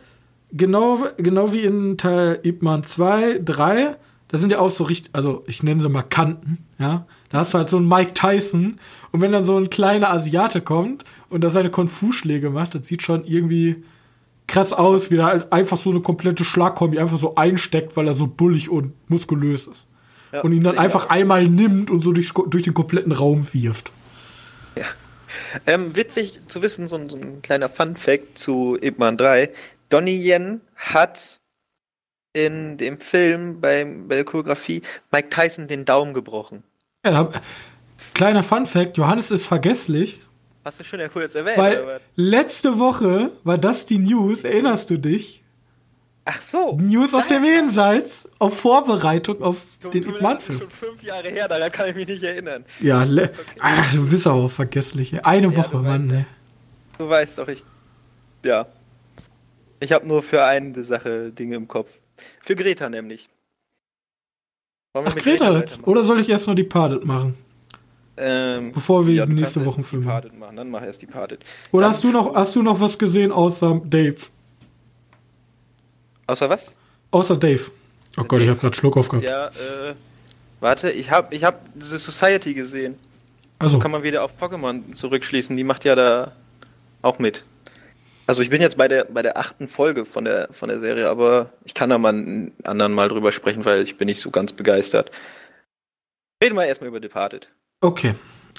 genau, 0.52 1.08
genau 1.16 1.52
wie 1.52 1.64
in 1.64 1.98
Teil 1.98 2.38
Ip 2.44 2.62
Man 2.62 2.84
2, 2.84 3.40
3, 3.44 3.96
da 4.28 4.38
sind 4.38 4.52
ja 4.52 4.60
auch 4.60 4.70
so 4.70 4.84
richtig, 4.84 5.12
also 5.12 5.42
ich 5.48 5.64
nenne 5.64 5.80
sie 5.80 5.88
mal 5.88 6.02
Kanten, 6.02 6.64
ja. 6.78 7.04
Da 7.30 7.38
hast 7.38 7.52
du 7.52 7.58
halt 7.58 7.68
so 7.68 7.76
einen 7.76 7.88
Mike 7.88 8.14
Tyson 8.14 8.78
und 9.12 9.20
wenn 9.20 9.32
dann 9.32 9.44
so 9.44 9.56
ein 9.56 9.70
kleiner 9.70 10.10
Asiate 10.10 10.60
kommt 10.60 11.04
und 11.28 11.42
da 11.42 11.50
seine 11.50 11.70
Konfu-Schläge 11.70 12.50
macht, 12.50 12.74
das 12.74 12.86
sieht 12.86 13.02
schon 13.02 13.24
irgendwie 13.24 13.84
krass 14.46 14.72
aus, 14.72 15.10
wie 15.10 15.18
er 15.18 15.26
halt 15.26 15.52
einfach 15.52 15.76
so 15.76 15.90
eine 15.90 16.00
komplette 16.00 16.44
Schlagkombi 16.44 16.98
einfach 16.98 17.18
so 17.18 17.34
einsteckt, 17.36 17.96
weil 17.96 18.06
er 18.06 18.14
so 18.14 18.26
bullig 18.26 18.70
und 18.70 18.92
muskulös 19.08 19.68
ist. 19.68 19.86
Ja, 20.32 20.40
und 20.42 20.52
ihn 20.52 20.62
dann 20.62 20.78
einfach 20.78 21.06
auch. 21.06 21.10
einmal 21.10 21.46
nimmt 21.46 21.90
und 21.90 22.02
so 22.02 22.12
durch, 22.12 22.32
durch 22.32 22.64
den 22.64 22.74
kompletten 22.74 23.12
Raum 23.12 23.46
wirft. 23.52 23.92
Ja. 24.76 24.84
Ähm, 25.66 25.96
witzig 25.96 26.40
zu 26.48 26.62
wissen, 26.62 26.88
so 26.88 26.96
ein, 26.96 27.08
so 27.08 27.16
ein 27.16 27.42
kleiner 27.42 27.68
Fun-Fact 27.68 28.38
zu 28.38 28.76
Ip 28.80 28.98
Man 28.98 29.16
3. 29.16 29.50
Donnie 29.88 30.16
Yen 30.16 30.60
hat 30.76 31.40
in 32.32 32.76
dem 32.76 33.00
Film 33.00 33.60
bei, 33.60 33.84
bei 33.84 34.16
der 34.16 34.24
Choreografie 34.24 34.82
Mike 35.10 35.30
Tyson 35.30 35.66
den 35.66 35.84
Daumen 35.84 36.12
gebrochen. 36.14 36.62
Ja, 37.04 37.12
da, 37.12 37.40
kleiner 38.14 38.42
Fun 38.42 38.66
Fact, 38.66 38.96
Johannes 38.96 39.30
ist 39.30 39.46
vergesslich. 39.46 40.20
Hast 40.64 40.80
du 40.80 40.84
schon 40.84 41.00
ja 41.00 41.08
kurz 41.08 41.34
erwähnt. 41.34 41.56
Weil 41.56 42.00
letzte 42.16 42.78
Woche 42.78 43.30
war 43.44 43.56
das 43.56 43.86
die 43.86 43.98
News, 43.98 44.42
erinnerst 44.42 44.90
du 44.90 44.98
dich? 44.98 45.44
Ach 46.24 46.42
so. 46.42 46.76
News 46.76 47.14
aus 47.14 47.28
dem 47.28 47.44
Jenseits 47.44 48.28
auf 48.38 48.58
Vorbereitung 48.58 49.42
auf 49.42 49.62
du, 49.80 49.88
den 49.88 50.02
Ip-Man-Film. 50.02 50.58
schon 50.58 50.70
fünf 50.70 51.02
Jahre 51.02 51.28
her, 51.28 51.48
daran 51.48 51.72
kann 51.72 51.88
ich 51.88 51.94
mich 51.94 52.08
nicht 52.08 52.22
erinnern. 52.22 52.66
Ja, 52.80 53.02
okay. 53.02 53.30
ah, 53.60 53.84
du 53.94 54.10
bist 54.10 54.26
auch 54.26 54.48
vergesslich. 54.48 55.24
Eine 55.24 55.46
ja, 55.46 55.56
Woche, 55.56 55.78
Mann, 55.78 56.06
ne. 56.08 56.26
Du 56.98 57.08
weißt 57.08 57.38
doch, 57.38 57.48
ich. 57.48 57.64
Ja. 58.44 58.66
Ich 59.80 59.92
habe 59.92 60.06
nur 60.06 60.22
für 60.22 60.44
eine 60.44 60.82
Sache 60.82 61.30
Dinge 61.30 61.56
im 61.56 61.68
Kopf. 61.68 62.00
Für 62.40 62.56
Greta 62.56 62.90
nämlich. 62.90 63.30
Ach, 64.94 65.14
Greta, 65.14 65.50
Greta 65.50 65.82
oder 65.84 66.04
soll 66.04 66.20
ich 66.20 66.28
erst 66.28 66.46
nur 66.46 66.56
die 66.56 66.64
Parted 66.64 67.04
machen? 67.04 67.36
Ähm, 68.16 68.72
Bevor 68.72 69.06
wir 69.06 69.14
ja, 69.14 69.26
nächste 69.26 69.64
Woche 69.64 69.82
filmen. 69.82 70.06
machen, 70.38 70.56
dann 70.56 70.70
mach 70.70 70.82
erst 70.82 71.02
die 71.02 71.06
Parted. 71.06 71.40
Oder 71.70 71.82
dann 71.82 71.90
hast 71.92 72.02
du 72.02 72.10
noch, 72.10 72.34
hast 72.34 72.56
du 72.56 72.62
noch 72.62 72.80
was 72.80 72.98
gesehen 72.98 73.30
außer 73.30 73.80
Dave? 73.84 74.16
Außer 76.26 76.50
was? 76.50 76.76
Außer 77.10 77.36
Dave. 77.36 77.70
Oh 78.16 78.24
Gott, 78.24 78.40
ich 78.40 78.48
habe 78.48 78.58
gerade 78.58 78.74
Schluck 78.76 78.96
aufgehabt. 78.96 79.24
Ja, 79.24 79.46
äh, 79.48 79.94
warte, 80.60 80.90
ich 80.90 81.10
habe 81.10 81.34
ich 81.34 81.44
hab 81.44 81.64
The 81.78 81.96
Society 81.98 82.54
gesehen. 82.54 82.96
Also, 83.60 83.74
So 83.74 83.78
kann 83.78 83.90
man 83.92 84.02
wieder 84.02 84.24
auf 84.24 84.32
Pokémon 84.40 84.94
zurückschließen. 84.94 85.56
Die 85.56 85.64
macht 85.64 85.84
ja 85.84 85.94
da 85.94 86.32
auch 87.02 87.18
mit. 87.18 87.44
Also 88.28 88.42
ich 88.42 88.50
bin 88.50 88.60
jetzt 88.60 88.76
bei 88.76 88.88
der 88.88 89.04
bei 89.04 89.22
der 89.22 89.38
achten 89.38 89.68
Folge 89.68 90.04
von 90.04 90.26
der 90.26 90.48
von 90.50 90.68
der 90.68 90.80
Serie, 90.80 91.08
aber 91.08 91.50
ich 91.64 91.72
kann 91.72 91.88
da 91.88 91.96
mal 91.96 92.10
einen 92.10 92.52
anderen 92.62 92.92
Mal 92.92 93.08
drüber 93.08 93.32
sprechen, 93.32 93.64
weil 93.64 93.80
ich 93.80 93.96
bin 93.96 94.04
nicht 94.04 94.20
so 94.20 94.30
ganz 94.30 94.52
begeistert. 94.52 95.10
Reden 96.44 96.54
wir 96.54 96.66
erstmal 96.66 96.88
über 96.88 97.00
Departed. 97.00 97.48
okay. 97.80 98.14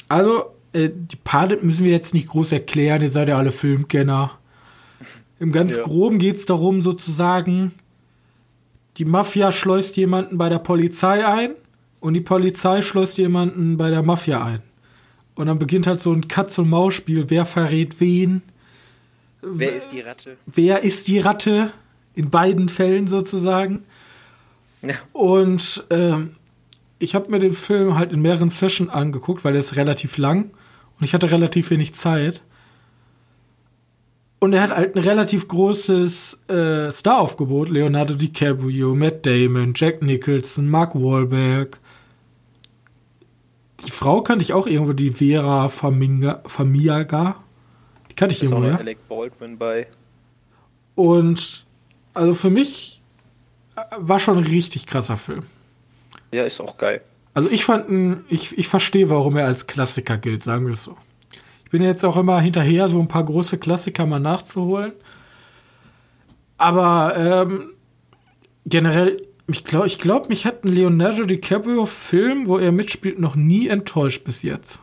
Also, 0.08 0.56
äh, 0.74 0.90
die 0.92 1.18
Padet 1.18 1.62
müssen 1.62 1.86
wir 1.86 1.92
jetzt 1.92 2.16
nicht 2.16 2.30
groß 2.30 2.52
erklären, 2.52 3.04
ihr 3.04 3.12
seid 3.12 3.30
ja 3.30 3.38
alle 3.38 3.52
Filmkenner. 3.52 4.40
Im 5.40 5.52
ganz 5.52 5.78
Ja. 5.78 5.84
Groben 5.84 6.18
geht's 6.18 6.46
darum, 6.46 6.82
sozusagen, 6.82 7.74
die 8.98 9.06
Mafia 9.06 9.52
schleust 9.52 9.98
jemanden 9.98 10.40
bei 10.40 10.50
der 10.50 10.58
Polizei 10.58 11.28
ein 11.28 11.52
und 12.00 12.16
die 12.16 12.22
Polizei 12.22 12.82
schleust 12.82 13.20
jemanden 13.20 13.78
bei 13.78 13.92
der 13.92 14.02
Mafia 14.02 14.44
ein. 14.44 14.64
Und 15.36 15.46
dann 15.46 15.60
beginnt 15.60 15.86
halt 15.86 16.02
so 16.02 16.12
ein 16.12 16.28
Katz-und-Maus-Spiel, 16.28 17.30
wer 17.30 17.46
verrät 17.46 18.02
wen, 18.02 18.42
Wer 19.42 19.76
ist 19.76 19.92
die 19.92 20.02
Ratte? 20.02 20.38
wer 20.46 20.84
ist 20.84 21.08
die 21.08 21.20
Ratte, 21.20 21.72
in 22.16 22.30
beiden 22.30 22.68
Fällen 22.70 23.08
sozusagen. 23.08 23.84
Ja. 24.82 24.96
Und 25.14 25.86
ähm, 25.90 26.36
ich 27.00 27.16
habe 27.16 27.32
mir 27.32 27.40
den 27.40 27.54
Film 27.54 27.96
halt 27.96 28.12
in 28.12 28.22
mehreren 28.22 28.50
Sessions 28.50 28.90
angeguckt, 28.90 29.46
weil 29.46 29.54
der 29.54 29.62
ist 29.62 29.76
relativ 29.76 30.18
lang 30.18 30.52
und 31.00 31.06
ich 31.06 31.14
hatte 31.14 31.32
relativ 31.32 31.70
wenig 31.70 31.94
Zeit. 31.96 32.42
Und 34.40 34.54
er 34.54 34.62
hat 34.62 34.72
halt 34.72 34.96
ein 34.96 35.02
relativ 35.02 35.48
großes 35.50 36.50
äh, 36.50 36.92
Staraufgebot. 36.92 37.70
Leonardo 37.70 38.16
DiCaprio, 38.16 38.96
Matt 38.96 39.26
Damon, 39.26 39.74
Jack 39.76 40.02
Nicholson, 40.02 40.70
Mark 40.70 40.96
Wahlberg. 40.96 41.80
Die 43.86 43.92
Frau 43.92 44.22
kannte 44.22 44.44
ich 44.44 44.54
auch 44.54 44.66
irgendwo, 44.66 44.94
die 44.94 45.12
Vera 45.12 45.68
Faminga, 45.68 46.42
Famiaga. 46.46 47.44
Kannte 48.20 48.36
ich 48.36 48.44
irgendwo, 48.44 48.62
noch 48.62 48.70
ja. 48.70 48.78
Alec 48.78 49.08
Baldwin 49.08 49.58
bei. 49.58 49.88
Und 50.96 51.66
also 52.14 52.34
für 52.34 52.50
mich 52.50 53.02
äh, 53.76 53.82
war 53.98 54.20
schon 54.20 54.38
ein 54.38 54.44
richtig 54.44 54.86
krasser 54.86 55.18
Film. 55.18 55.44
Ja, 56.32 56.44
ist 56.44 56.60
auch 56.60 56.78
geil. 56.78 57.02
Also 57.34 57.50
ich 57.50 57.64
fand, 57.64 57.90
ihn- 57.90 58.26
ich, 58.30 58.58
ich 58.58 58.68
verstehe, 58.68 59.10
warum 59.10 59.38
er 59.38 59.46
als 59.46 59.68
Klassiker 59.68 60.18
gilt, 60.18 60.44
sagen 60.44 60.66
wir 60.66 60.74
es 60.74 60.84
so. 60.84 60.98
Ich 61.64 61.72
bin 61.72 61.82
jetzt 61.84 62.04
auch 62.04 62.18
immer 62.18 62.42
hinterher, 62.42 62.90
so 62.90 63.00
ein 63.00 63.08
paar 63.08 63.24
große 63.24 63.58
Klassiker 63.60 64.06
mal 64.06 64.20
nachzuholen. 64.20 64.92
Aber 66.58 67.16
ähm, 67.16 67.72
generell, 68.66 69.26
ich 69.48 69.64
glaube, 69.64 69.88
ich 69.88 70.00
glaub, 70.00 70.30
mich 70.30 70.46
hat 70.46 70.64
ein 70.66 70.70
Leonardo 70.70 71.24
DiCaprio-Film, 71.24 72.48
wo 72.48 72.58
er 72.58 72.72
mitspielt, 72.72 73.20
noch 73.20 73.36
nie 73.36 73.68
enttäuscht 73.68 74.26
bis 74.26 74.42
jetzt. 74.42 74.82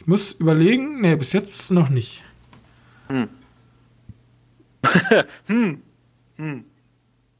Ich 0.00 0.06
muss 0.06 0.32
überlegen, 0.32 1.02
nee, 1.02 1.14
bis 1.14 1.34
jetzt 1.34 1.70
noch 1.70 1.90
nicht. 1.90 2.24
Weil, 3.10 3.26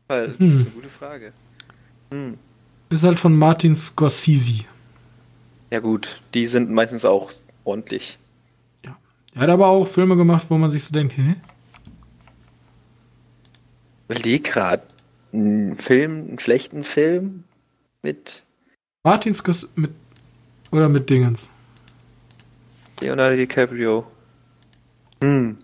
Das 0.08 0.32
ist 0.32 0.40
eine 0.40 0.64
gute 0.64 0.90
Frage. 0.90 1.32
Ist 2.90 3.02
halt 3.02 3.18
von 3.18 3.34
Martin 3.34 3.74
Scorsese. 3.74 4.64
Ja 5.70 5.78
gut, 5.80 6.20
die 6.34 6.46
sind 6.46 6.70
meistens 6.70 7.06
auch 7.06 7.32
ordentlich. 7.64 8.18
Ja. 8.84 8.98
Er 9.34 9.40
hat 9.42 9.48
aber 9.48 9.68
auch 9.68 9.88
Filme 9.88 10.16
gemacht, 10.16 10.44
wo 10.50 10.58
man 10.58 10.70
sich 10.70 10.84
so 10.84 10.92
denkt, 10.92 11.16
hä? 11.16 11.36
Überleg 14.08 14.44
grad. 14.44 14.82
Einen 15.32 15.76
Film, 15.76 16.28
einen 16.28 16.38
schlechten 16.38 16.84
Film 16.84 17.44
mit 18.02 18.42
Martin 19.02 19.32
Scorsese 19.32 19.70
mit 19.76 19.92
oder 20.72 20.90
mit 20.90 21.08
Dingens. 21.08 21.48
Leonardo 23.00 23.36
DiCaprio. 23.36 24.06
Hm. 25.22 25.56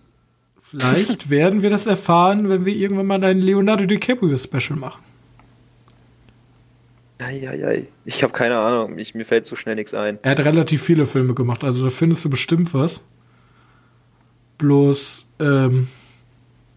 Vielleicht 0.59 1.29
werden 1.29 1.61
wir 1.61 1.69
das 1.69 1.87
erfahren, 1.87 2.49
wenn 2.49 2.65
wir 2.65 2.75
irgendwann 2.75 3.07
mal 3.07 3.23
ein 3.23 3.41
Leonardo 3.41 3.85
DiCaprio 3.85 4.37
Special 4.37 4.77
machen. 4.77 5.01
Eieiei. 7.19 7.87
Ich 8.05 8.21
habe 8.23 8.33
keine 8.33 8.57
Ahnung. 8.57 8.97
Ich, 8.99 9.15
mir 9.15 9.25
fällt 9.25 9.45
so 9.45 9.55
schnell 9.55 9.75
nichts 9.75 9.93
ein. 9.93 10.19
Er 10.21 10.31
hat 10.31 10.39
relativ 10.41 10.83
viele 10.83 11.05
Filme 11.05 11.33
gemacht, 11.33 11.63
also 11.63 11.83
da 11.83 11.89
findest 11.89 12.23
du 12.25 12.29
bestimmt 12.29 12.73
was. 12.73 13.01
Bloß, 14.57 15.25
ähm, 15.39 15.87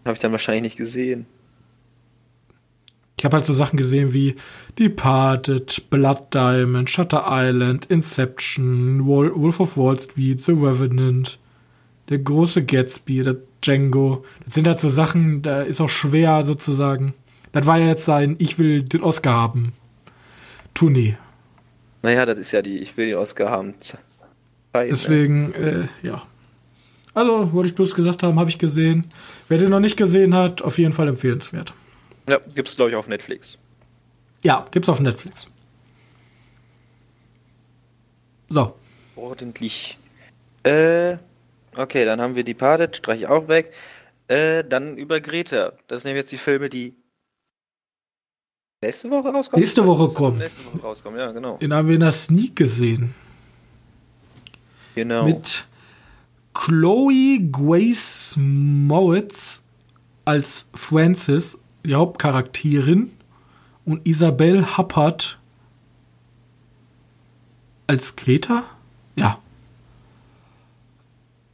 Habe 0.05 0.13
ich 0.13 0.19
dann 0.19 0.31
wahrscheinlich 0.31 0.63
nicht 0.63 0.77
gesehen. 0.77 1.25
Ich 3.21 3.25
habe 3.25 3.37
halt 3.37 3.45
so 3.45 3.53
Sachen 3.53 3.77
gesehen 3.77 4.13
wie 4.13 4.35
Departed, 4.79 5.91
Blood 5.91 6.33
Diamond, 6.33 6.89
Shutter 6.89 7.25
Island, 7.29 7.85
Inception, 7.85 9.05
Wol 9.05 9.31
Wolf 9.35 9.59
of 9.59 9.77
Wall 9.77 9.99
Street, 9.99 10.41
The 10.41 10.53
Revenant, 10.53 11.37
der 12.09 12.17
große 12.17 12.65
Gatsby, 12.65 13.21
der 13.21 13.35
Django. 13.63 14.25
Das 14.43 14.55
sind 14.55 14.65
halt 14.67 14.79
so 14.79 14.89
Sachen, 14.89 15.43
da 15.43 15.61
ist 15.61 15.79
auch 15.81 15.87
schwer 15.87 16.43
sozusagen. 16.45 17.13
Das 17.51 17.67
war 17.67 17.77
ja 17.77 17.89
jetzt 17.89 18.05
sein 18.05 18.37
Ich 18.39 18.57
will 18.57 18.81
den 18.81 19.03
Oscar 19.03 19.33
haben. 19.33 19.73
Tournee. 20.73 21.15
Naja, 22.01 22.25
das 22.25 22.39
ist 22.39 22.53
ja 22.53 22.63
die, 22.63 22.79
ich 22.79 22.97
will 22.97 23.05
den 23.05 23.17
Oscar 23.17 23.51
haben. 23.51 23.75
Zeit, 23.81 23.99
ne? 24.73 24.85
Deswegen, 24.89 25.53
äh, 25.53 25.83
ja. 26.01 26.23
Also, 27.13 27.53
wollte 27.53 27.69
ich 27.69 27.75
bloß 27.75 27.93
gesagt 27.93 28.23
haben, 28.23 28.39
habe 28.39 28.49
ich 28.49 28.57
gesehen. 28.57 29.05
Wer 29.47 29.59
den 29.59 29.69
noch 29.69 29.79
nicht 29.79 29.97
gesehen 29.97 30.33
hat, 30.33 30.63
auf 30.63 30.79
jeden 30.79 30.93
Fall 30.93 31.07
empfehlenswert. 31.07 31.75
Ja, 32.31 32.39
gibt's 32.55 32.77
glaube 32.77 32.91
ich 32.91 32.95
auf 32.95 33.09
Netflix. 33.09 33.57
Ja, 34.41 34.65
gibt's 34.71 34.87
auf 34.87 35.01
Netflix. 35.01 35.47
So. 38.47 38.73
Ordentlich. 39.17 39.97
Äh, 40.63 41.17
okay, 41.75 42.05
dann 42.05 42.21
haben 42.21 42.35
wir 42.35 42.45
Departed, 42.45 42.95
streiche 42.95 43.23
ich 43.23 43.27
auch 43.27 43.49
weg. 43.49 43.73
Äh, 44.29 44.63
dann 44.63 44.95
über 44.95 45.19
Greta. 45.19 45.73
Das 45.87 46.03
sind 46.03 46.15
jetzt 46.15 46.31
die 46.31 46.37
Filme, 46.37 46.69
die 46.69 46.95
nächste 48.81 49.09
Woche 49.09 49.27
rauskommen. 49.27 49.61
Nächste 49.61 49.85
Woche 49.85 50.07
kommen. 50.13 50.37
Nächste 50.37 50.65
Woche 50.67 50.81
rauskommen, 50.81 51.19
ja, 51.19 51.33
genau. 51.33 51.57
Den 51.57 51.73
haben 51.73 51.89
wir 51.89 51.95
in 51.95 51.99
der 51.99 52.13
Sneak 52.13 52.55
gesehen. 52.55 53.13
Genau. 54.95 55.25
Mit 55.25 55.65
Chloe 56.53 57.39
Grace 57.51 58.35
Moritz 58.37 59.61
als 60.23 60.67
Frances, 60.73 61.59
die 61.85 61.95
Hauptcharakterin, 61.95 63.11
und 63.85 64.07
Isabel 64.07 64.77
Huppert 64.77 65.39
als 67.87 68.15
Greta? 68.15 68.63
Ja. 69.15 69.39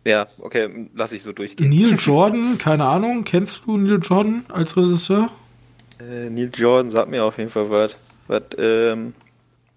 ja, 0.05 0.27
okay, 0.39 0.89
lass 0.93 1.11
ich 1.11 1.23
so 1.23 1.31
durchgehen. 1.31 1.69
Neil 1.69 1.95
Jordan, 1.99 2.57
keine 2.57 2.85
Ahnung, 2.85 3.23
kennst 3.23 3.65
du 3.65 3.77
Neil 3.77 3.99
Jordan 4.01 4.45
als 4.49 4.75
Regisseur? 4.77 5.29
Äh, 5.99 6.29
Neil 6.29 6.51
Jordan 6.53 6.91
sagt 6.91 7.09
mir 7.09 7.23
auf 7.23 7.37
jeden 7.37 7.49
Fall 7.49 7.71
was. 7.71 7.95
Was, 8.27 8.43
ähm, 8.59 9.13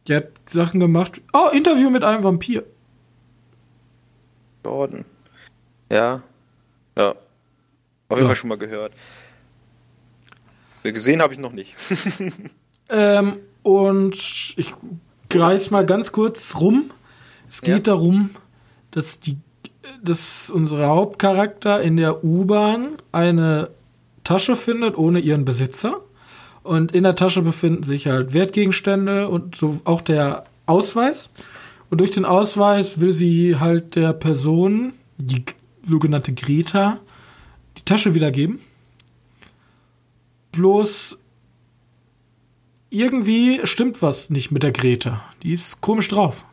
Der 0.08 0.18
hat 0.18 0.30
Sachen 0.48 0.80
gemacht. 0.80 1.22
Oh, 1.32 1.48
Interview 1.52 1.88
mit 1.88 2.02
einem 2.04 2.22
Vampir. 2.24 2.64
Jordan. 4.64 5.04
Ja. 5.88 6.22
Ja. 6.96 7.10
Auf 7.10 7.16
jeden 8.10 8.22
Ja. 8.22 8.26
Fall 8.26 8.36
schon 8.36 8.48
mal 8.48 8.58
gehört. 8.58 8.92
Gesehen 10.82 11.20
habe 11.22 11.32
ich 11.34 11.38
noch 11.38 11.52
nicht. 11.52 11.74
Ähm, 12.92 13.36
und 13.62 14.14
ich 14.56 14.74
greif 15.28 15.70
mal 15.70 15.86
ganz 15.86 16.10
kurz 16.10 16.56
rum. 16.60 16.90
Es 17.48 17.60
geht 17.62 17.86
Ja. 17.86 17.94
darum, 17.94 18.30
dass 18.90 19.20
die, 19.20 19.36
dass 20.02 20.50
unser 20.50 20.88
Hauptcharakter 20.88 21.80
in 21.82 21.96
der 21.96 22.24
U-Bahn 22.24 22.96
eine 23.12 23.70
Tasche 24.24 24.56
findet 24.56 24.98
ohne 24.98 25.20
ihren 25.20 25.44
Besitzer. 25.44 26.00
Und 26.64 26.90
in 26.90 27.04
der 27.04 27.14
Tasche 27.14 27.42
befinden 27.42 27.84
sich 27.84 28.08
halt 28.08 28.34
Wertgegenstände 28.34 29.28
und 29.28 29.54
so 29.54 29.80
auch 29.84 30.00
der 30.00 30.46
Ausweis. 30.66 31.30
Und 31.90 32.00
durch 32.00 32.10
den 32.10 32.24
Ausweis 32.24 33.00
will 33.00 33.12
sie 33.12 33.54
halt 33.60 33.94
der 33.94 34.12
Person, 34.14 34.94
die 35.16 35.44
sogenannte 35.88 36.32
Greta, 36.32 36.98
die 37.78 37.84
Tasche 37.84 38.14
wiedergeben. 38.16 38.58
Bloß 40.52 41.18
irgendwie 42.90 43.60
stimmt 43.64 44.02
was 44.02 44.30
nicht 44.30 44.50
mit 44.50 44.62
der 44.62 44.72
Greta. 44.72 45.22
Die 45.42 45.52
ist 45.52 45.80
komisch 45.80 46.08
drauf. 46.08 46.44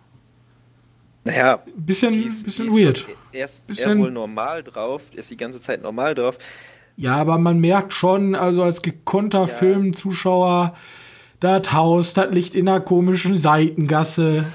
Naja, 1.23 1.61
Bisschen, 1.75 2.13
ist, 2.25 2.45
bisschen 2.45 2.69
weird. 2.69 3.05
Erst 3.31 3.65
Bisschen- 3.67 3.99
wohl 3.99 4.11
normal 4.11 4.63
drauf, 4.63 5.03
ist 5.13 5.29
die 5.29 5.37
ganze 5.37 5.59
Zeit 5.59 5.81
normal 5.81 6.15
drauf. 6.15 6.37
Ja, 6.95 7.15
aber 7.17 7.37
man 7.37 7.59
merkt 7.59 7.93
schon, 7.93 8.33
also 8.33 8.63
als 8.63 8.81
gekonnter 8.81 9.41
Ja. 9.41 9.47
Filmzuschauer, 9.47 10.73
das 11.39 11.71
Haus, 11.73 12.13
das 12.13 12.33
liegt 12.33 12.55
in 12.55 12.67
einer 12.69 12.79
komischen 12.79 13.35
Seitengasse. 13.37 14.45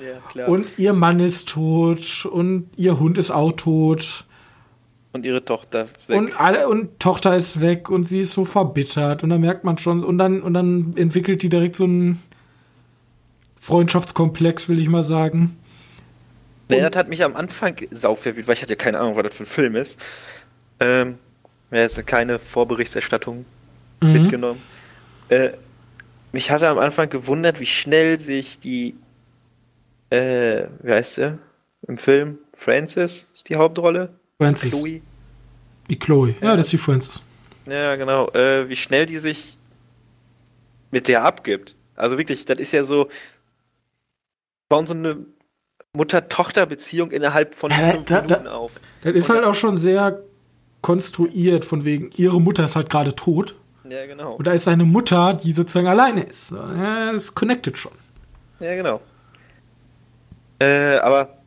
Ja, 0.00 0.18
klar. 0.30 0.48
Und 0.48 0.66
ihr 0.78 0.94
Mann 0.94 1.20
ist 1.20 1.48
tot 1.50 2.24
und 2.24 2.70
ihr 2.76 2.98
Hund 2.98 3.18
ist 3.18 3.30
auch 3.30 3.52
tot. 3.52 4.24
Und 5.12 5.26
ihre 5.26 5.44
Tochter 5.44 5.88
ist 5.94 6.08
weg. 6.08 6.16
Und 6.16 6.40
alle 6.40 6.68
und 6.68 6.98
Tochter 6.98 7.36
ist 7.36 7.60
weg 7.60 7.90
und 7.90 8.04
sie 8.04 8.20
ist 8.20 8.32
so 8.32 8.44
verbittert 8.44 9.22
und 9.22 9.30
dann 9.30 9.40
merkt 9.40 9.62
man 9.62 9.76
schon 9.76 10.02
und 10.02 10.16
dann 10.16 10.40
und 10.42 10.54
dann 10.54 10.94
entwickelt 10.96 11.42
die 11.42 11.50
direkt 11.50 11.76
so 11.76 11.84
ein 11.84 12.18
Freundschaftskomplex, 13.60 14.68
will 14.68 14.80
ich 14.80 14.88
mal 14.88 15.04
sagen. 15.04 15.56
Das 16.68 16.96
hat 16.96 17.08
mich 17.08 17.22
am 17.22 17.36
Anfang 17.36 17.76
sau 17.90 18.14
verwirrt, 18.14 18.48
weil 18.48 18.54
ich 18.54 18.62
hatte 18.62 18.72
ja 18.72 18.76
keine 18.76 18.98
Ahnung, 18.98 19.16
was 19.16 19.24
das 19.24 19.34
für 19.34 19.42
ein 19.42 19.46
Film 19.46 19.76
ist. 19.76 20.00
Ähm, 20.80 21.18
ja, 21.70 21.84
ist 21.84 22.06
keine 22.06 22.38
Vorberichterstattung 22.38 23.44
mhm. 24.00 24.12
mitgenommen. 24.12 24.62
Äh, 25.28 25.50
mich 26.32 26.50
hatte 26.50 26.68
am 26.68 26.78
Anfang 26.78 27.10
gewundert, 27.10 27.60
wie 27.60 27.66
schnell 27.66 28.18
sich 28.18 28.58
die, 28.58 28.96
äh, 30.10 30.64
wie 30.82 30.92
heißt 30.92 31.16
sie? 31.16 31.38
Im 31.86 31.98
Film? 31.98 32.38
Francis 32.54 33.28
ist 33.34 33.48
die 33.48 33.56
Hauptrolle? 33.56 34.14
Francis. 34.38 34.70
Chloe. 34.70 35.02
Die 35.88 35.98
Chloe, 35.98 36.34
ja, 36.40 36.56
das 36.56 36.66
ist 36.66 36.72
die 36.72 36.78
Francis. 36.78 37.20
Ja, 37.66 37.96
genau. 37.96 38.28
Äh, 38.30 38.68
wie 38.68 38.76
schnell 38.76 39.06
die 39.06 39.18
sich 39.18 39.56
mit 40.90 41.08
der 41.08 41.24
abgibt. 41.24 41.74
Also 41.94 42.18
wirklich, 42.18 42.44
das 42.44 42.58
ist 42.58 42.72
ja 42.72 42.84
so, 42.84 43.08
bauen 44.68 44.86
so 44.86 44.94
eine 44.94 45.18
Mutter-Tochter-Beziehung 45.92 47.10
innerhalb 47.10 47.54
von 47.54 47.70
ja, 47.70 47.92
fünf 47.92 48.06
da, 48.06 48.22
Minuten 48.22 48.44
da, 48.44 48.52
auf. 48.52 48.72
Das 49.02 49.14
ist 49.14 49.28
Und 49.28 49.36
halt 49.36 49.46
auch 49.46 49.54
schon 49.54 49.76
sehr 49.76 50.20
konstruiert, 50.80 51.64
von 51.64 51.84
wegen, 51.84 52.10
ihre 52.16 52.40
Mutter 52.40 52.64
ist 52.64 52.76
halt 52.76 52.90
gerade 52.90 53.14
tot. 53.14 53.56
Ja, 53.88 54.06
genau. 54.06 54.34
Und 54.34 54.46
da 54.46 54.52
ist 54.52 54.64
seine 54.64 54.84
Mutter, 54.84 55.34
die 55.34 55.52
sozusagen 55.52 55.86
alleine 55.86 56.22
ist. 56.22 56.50
Ja, 56.52 57.12
das 57.12 57.34
connected 57.34 57.76
schon. 57.76 57.92
Ja, 58.60 58.74
genau. 58.74 59.00
Äh, 60.58 60.96
aber 60.98 61.41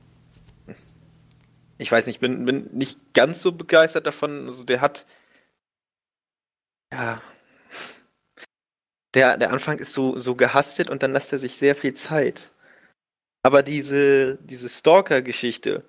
ich 1.77 1.91
weiß 1.91 2.07
nicht, 2.07 2.19
bin, 2.19 2.45
bin 2.45 2.69
nicht 2.73 2.99
ganz 3.13 3.41
so 3.41 3.51
begeistert 3.51 4.07
davon. 4.07 4.47
Also 4.47 4.63
der 4.63 4.81
hat 4.81 5.05
ja 6.93 7.21
der, 9.15 9.37
der 9.37 9.51
Anfang 9.51 9.79
ist 9.79 9.93
so, 9.93 10.17
so 10.17 10.35
gehastet 10.35 10.89
und 10.89 11.01
dann 11.01 11.13
lässt 11.13 11.31
er 11.31 11.39
sich 11.39 11.57
sehr 11.57 11.75
viel 11.75 11.93
Zeit. 11.93 12.51
Aber 13.43 13.63
diese, 13.63 14.37
diese 14.43 14.69
Stalker-Geschichte, 14.69 15.83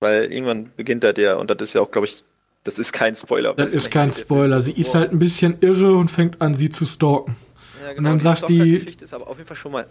weil 0.00 0.32
irgendwann 0.32 0.70
beginnt 0.76 1.02
das 1.02 1.14
ja, 1.16 1.34
und 1.34 1.50
das 1.50 1.60
ist 1.60 1.74
ja 1.74 1.80
auch, 1.80 1.90
glaube 1.90 2.06
ich, 2.06 2.22
das 2.62 2.78
ist 2.78 2.92
kein 2.92 3.14
Spoiler. 3.14 3.54
Das 3.54 3.70
ist 3.70 3.90
kein 3.90 4.12
Spoiler. 4.12 4.60
Sie 4.60 4.72
ist 4.72 4.94
halt 4.94 5.10
ein 5.10 5.18
bisschen 5.18 5.58
irre 5.60 5.96
und 5.96 6.10
fängt 6.10 6.40
an, 6.40 6.54
sie 6.54 6.70
zu 6.70 6.86
stalken. 6.86 7.36
Ja, 7.82 7.92
genau. 7.92 8.12
Und 8.12 8.24
dann 8.24 8.34
die 8.34 8.40
sagt 8.40 8.48
die. 8.48 9.04
Ist 9.04 9.12
aber 9.12 9.26
auf 9.26 9.36
jeden 9.36 9.46
Fall 9.46 9.56
schon 9.56 9.72
mal 9.72 9.86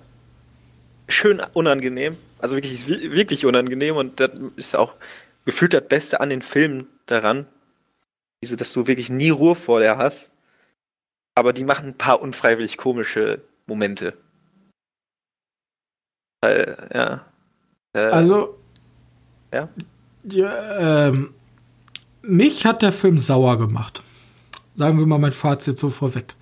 schön 1.08 1.42
unangenehm. 1.54 2.16
Also 2.40 2.56
wirklich, 2.56 2.88
wirklich 2.88 3.46
unangenehm 3.46 3.96
und 3.96 4.20
das 4.20 4.32
ist 4.56 4.76
auch 4.76 4.96
gefühlt 5.46 5.74
das 5.74 5.88
Beste 5.88 6.22
an 6.22 6.30
den 6.30 6.42
Filmen 6.42 6.88
daran. 7.06 7.46
Diese, 8.44 8.58
dass 8.58 8.74
du 8.74 8.88
wirklich 8.88 9.10
nie 9.10 9.30
Ruhe 9.30 9.56
vor 9.56 9.80
der 9.80 9.98
hast 9.98 10.32
aber 11.36 11.54
die 11.54 11.64
machen 11.64 11.88
ein 11.88 11.98
paar 11.98 12.22
unfreiwillig 12.22 12.78
komische 12.78 13.42
Momente. 13.66 14.14
Äh, 16.42 16.76
ja. 16.94 17.26
Äh, 17.94 18.00
also. 18.00 18.60
Ja. 19.54 19.70
ja 20.24 21.08
ähm, 21.08 21.34
mich 22.22 22.66
hat 22.66 22.82
der 22.82 22.92
Film 22.92 23.18
sauer 23.18 23.58
gemacht. 23.58 24.04
Sagen 24.76 24.98
wir 24.98 25.06
mal 25.06 25.20
mein 25.20 25.32
Fazit 25.32 25.78
so 25.78 25.90
vorweg. 25.90 26.36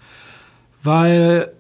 Weil. 0.84 1.53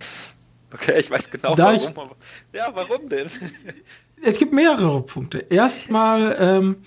Okay, 0.73 0.99
ich 0.99 1.11
weiß 1.11 1.29
genau 1.29 1.57
warum. 1.57 1.75
Ich, 1.75 2.57
ja, 2.57 2.71
warum 2.73 3.09
denn? 3.09 3.27
es 4.23 4.37
gibt 4.37 4.53
mehrere 4.53 5.01
Punkte. 5.03 5.39
Erstmal, 5.49 6.35
ähm, 6.39 6.77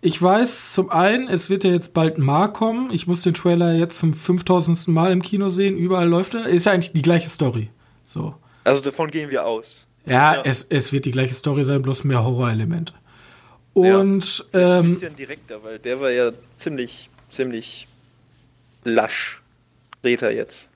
ich 0.00 0.20
weiß 0.20 0.72
zum 0.72 0.90
einen, 0.90 1.28
es 1.28 1.50
wird 1.50 1.64
ja 1.64 1.70
jetzt 1.70 1.94
bald 1.94 2.18
Mar 2.18 2.52
kommen. 2.52 2.90
Ich 2.92 3.06
muss 3.06 3.22
den 3.22 3.34
Trailer 3.34 3.74
jetzt 3.74 3.98
zum 3.98 4.12
5000. 4.12 4.88
Mal 4.88 5.12
im 5.12 5.22
Kino 5.22 5.48
sehen. 5.48 5.76
Überall 5.76 6.08
läuft 6.08 6.34
er. 6.34 6.46
Ist 6.46 6.66
ja 6.66 6.72
eigentlich 6.72 6.92
die 6.92 7.02
gleiche 7.02 7.28
Story. 7.28 7.70
So. 8.04 8.34
Also 8.64 8.82
davon 8.82 9.10
gehen 9.10 9.30
wir 9.30 9.46
aus. 9.46 9.86
Ja, 10.04 10.34
ja. 10.34 10.42
Es, 10.44 10.66
es 10.68 10.92
wird 10.92 11.04
die 11.04 11.10
gleiche 11.10 11.34
Story 11.34 11.64
sein, 11.64 11.82
bloß 11.82 12.04
mehr 12.04 12.24
Horrorelemente. 12.24 12.94
Und 13.72 14.46
ja, 14.52 14.78
ähm, 14.78 14.86
ein 14.86 14.94
bisschen 14.94 15.16
direkter, 15.16 15.62
weil 15.62 15.78
der 15.78 16.00
war 16.00 16.10
ja 16.10 16.32
ziemlich, 16.56 17.10
ziemlich 17.30 17.86
lasch. 18.84 19.42
Dreht 20.02 20.22
er 20.22 20.32
jetzt. 20.32 20.70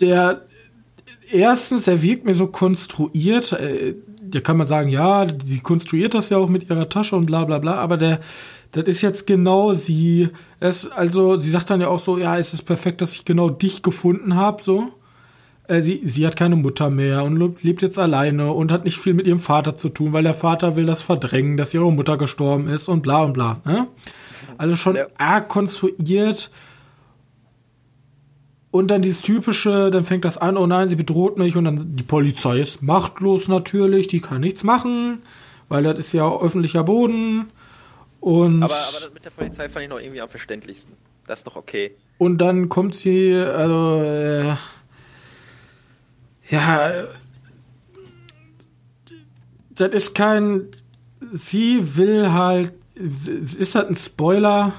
Der 0.00 0.42
erstens, 1.32 1.88
er 1.88 2.02
wirkt 2.02 2.24
mir 2.24 2.34
so 2.34 2.46
konstruiert. 2.46 3.52
Äh, 3.52 3.94
da 4.22 4.40
kann 4.40 4.56
man 4.56 4.66
sagen, 4.66 4.88
ja, 4.88 5.24
die 5.24 5.60
konstruiert 5.60 6.14
das 6.14 6.30
ja 6.30 6.38
auch 6.38 6.48
mit 6.48 6.70
ihrer 6.70 6.88
Tasche 6.88 7.16
und 7.16 7.26
bla 7.26 7.44
bla 7.44 7.58
bla, 7.58 7.74
aber 7.74 7.96
der, 7.96 8.20
das 8.72 8.84
ist 8.84 9.02
jetzt 9.02 9.26
genau 9.26 9.72
sie. 9.72 10.30
Es, 10.60 10.90
also, 10.90 11.38
sie 11.38 11.50
sagt 11.50 11.70
dann 11.70 11.80
ja 11.80 11.88
auch 11.88 11.98
so, 11.98 12.18
ja, 12.18 12.38
es 12.38 12.52
ist 12.52 12.62
perfekt, 12.62 13.00
dass 13.00 13.12
ich 13.12 13.24
genau 13.24 13.50
dich 13.50 13.82
gefunden 13.82 14.36
habe, 14.36 14.62
so. 14.62 14.88
Äh, 15.68 15.82
sie, 15.82 16.00
sie 16.04 16.26
hat 16.26 16.36
keine 16.36 16.56
Mutter 16.56 16.90
mehr 16.90 17.22
und 17.24 17.62
lebt 17.62 17.82
jetzt 17.82 17.98
alleine 17.98 18.52
und 18.52 18.72
hat 18.72 18.84
nicht 18.84 18.98
viel 18.98 19.14
mit 19.14 19.26
ihrem 19.26 19.38
Vater 19.38 19.76
zu 19.76 19.88
tun, 19.88 20.12
weil 20.12 20.24
der 20.24 20.34
Vater 20.34 20.76
will 20.76 20.86
das 20.86 21.02
verdrängen, 21.02 21.56
dass 21.56 21.74
ihre 21.74 21.92
Mutter 21.92 22.16
gestorben 22.16 22.68
ist 22.68 22.88
und 22.88 23.02
bla 23.02 23.22
und 23.22 23.32
bla. 23.34 23.60
Ne? 23.64 23.86
Also 24.58 24.76
schon 24.76 24.96
ja. 24.96 25.06
arg 25.18 25.48
konstruiert. 25.48 26.50
Und 28.72 28.90
dann 28.90 29.02
dieses 29.02 29.20
typische, 29.20 29.90
dann 29.90 30.06
fängt 30.06 30.24
das 30.24 30.38
an, 30.38 30.56
oh 30.56 30.66
nein, 30.66 30.88
sie 30.88 30.96
bedroht 30.96 31.36
mich 31.36 31.56
und 31.56 31.66
dann 31.66 31.94
die 31.94 32.02
Polizei 32.02 32.58
ist 32.58 32.82
machtlos 32.82 33.46
natürlich, 33.46 34.08
die 34.08 34.20
kann 34.20 34.40
nichts 34.40 34.64
machen, 34.64 35.22
weil 35.68 35.82
das 35.82 35.98
ist 35.98 36.14
ja 36.14 36.26
öffentlicher 36.26 36.82
Boden. 36.82 37.50
Und 38.20 38.62
aber, 38.62 38.74
aber 38.74 39.12
mit 39.12 39.26
der 39.26 39.30
Polizei 39.30 39.68
fand 39.68 39.84
ich 39.84 39.90
noch 39.90 40.00
irgendwie 40.00 40.22
am 40.22 40.28
verständlichsten. 40.30 40.94
Das 41.26 41.40
ist 41.40 41.46
doch 41.46 41.56
okay. 41.56 41.94
Und 42.16 42.38
dann 42.38 42.70
kommt 42.70 42.94
sie, 42.94 43.34
also, 43.34 44.02
äh, 44.02 44.56
ja, 46.48 46.92
das 49.74 49.92
ist 49.92 50.14
kein, 50.14 50.68
sie 51.30 51.96
will 51.98 52.32
halt, 52.32 52.72
es 52.94 53.54
ist 53.54 53.74
halt 53.74 53.90
ein 53.90 53.96
Spoiler. 53.96 54.72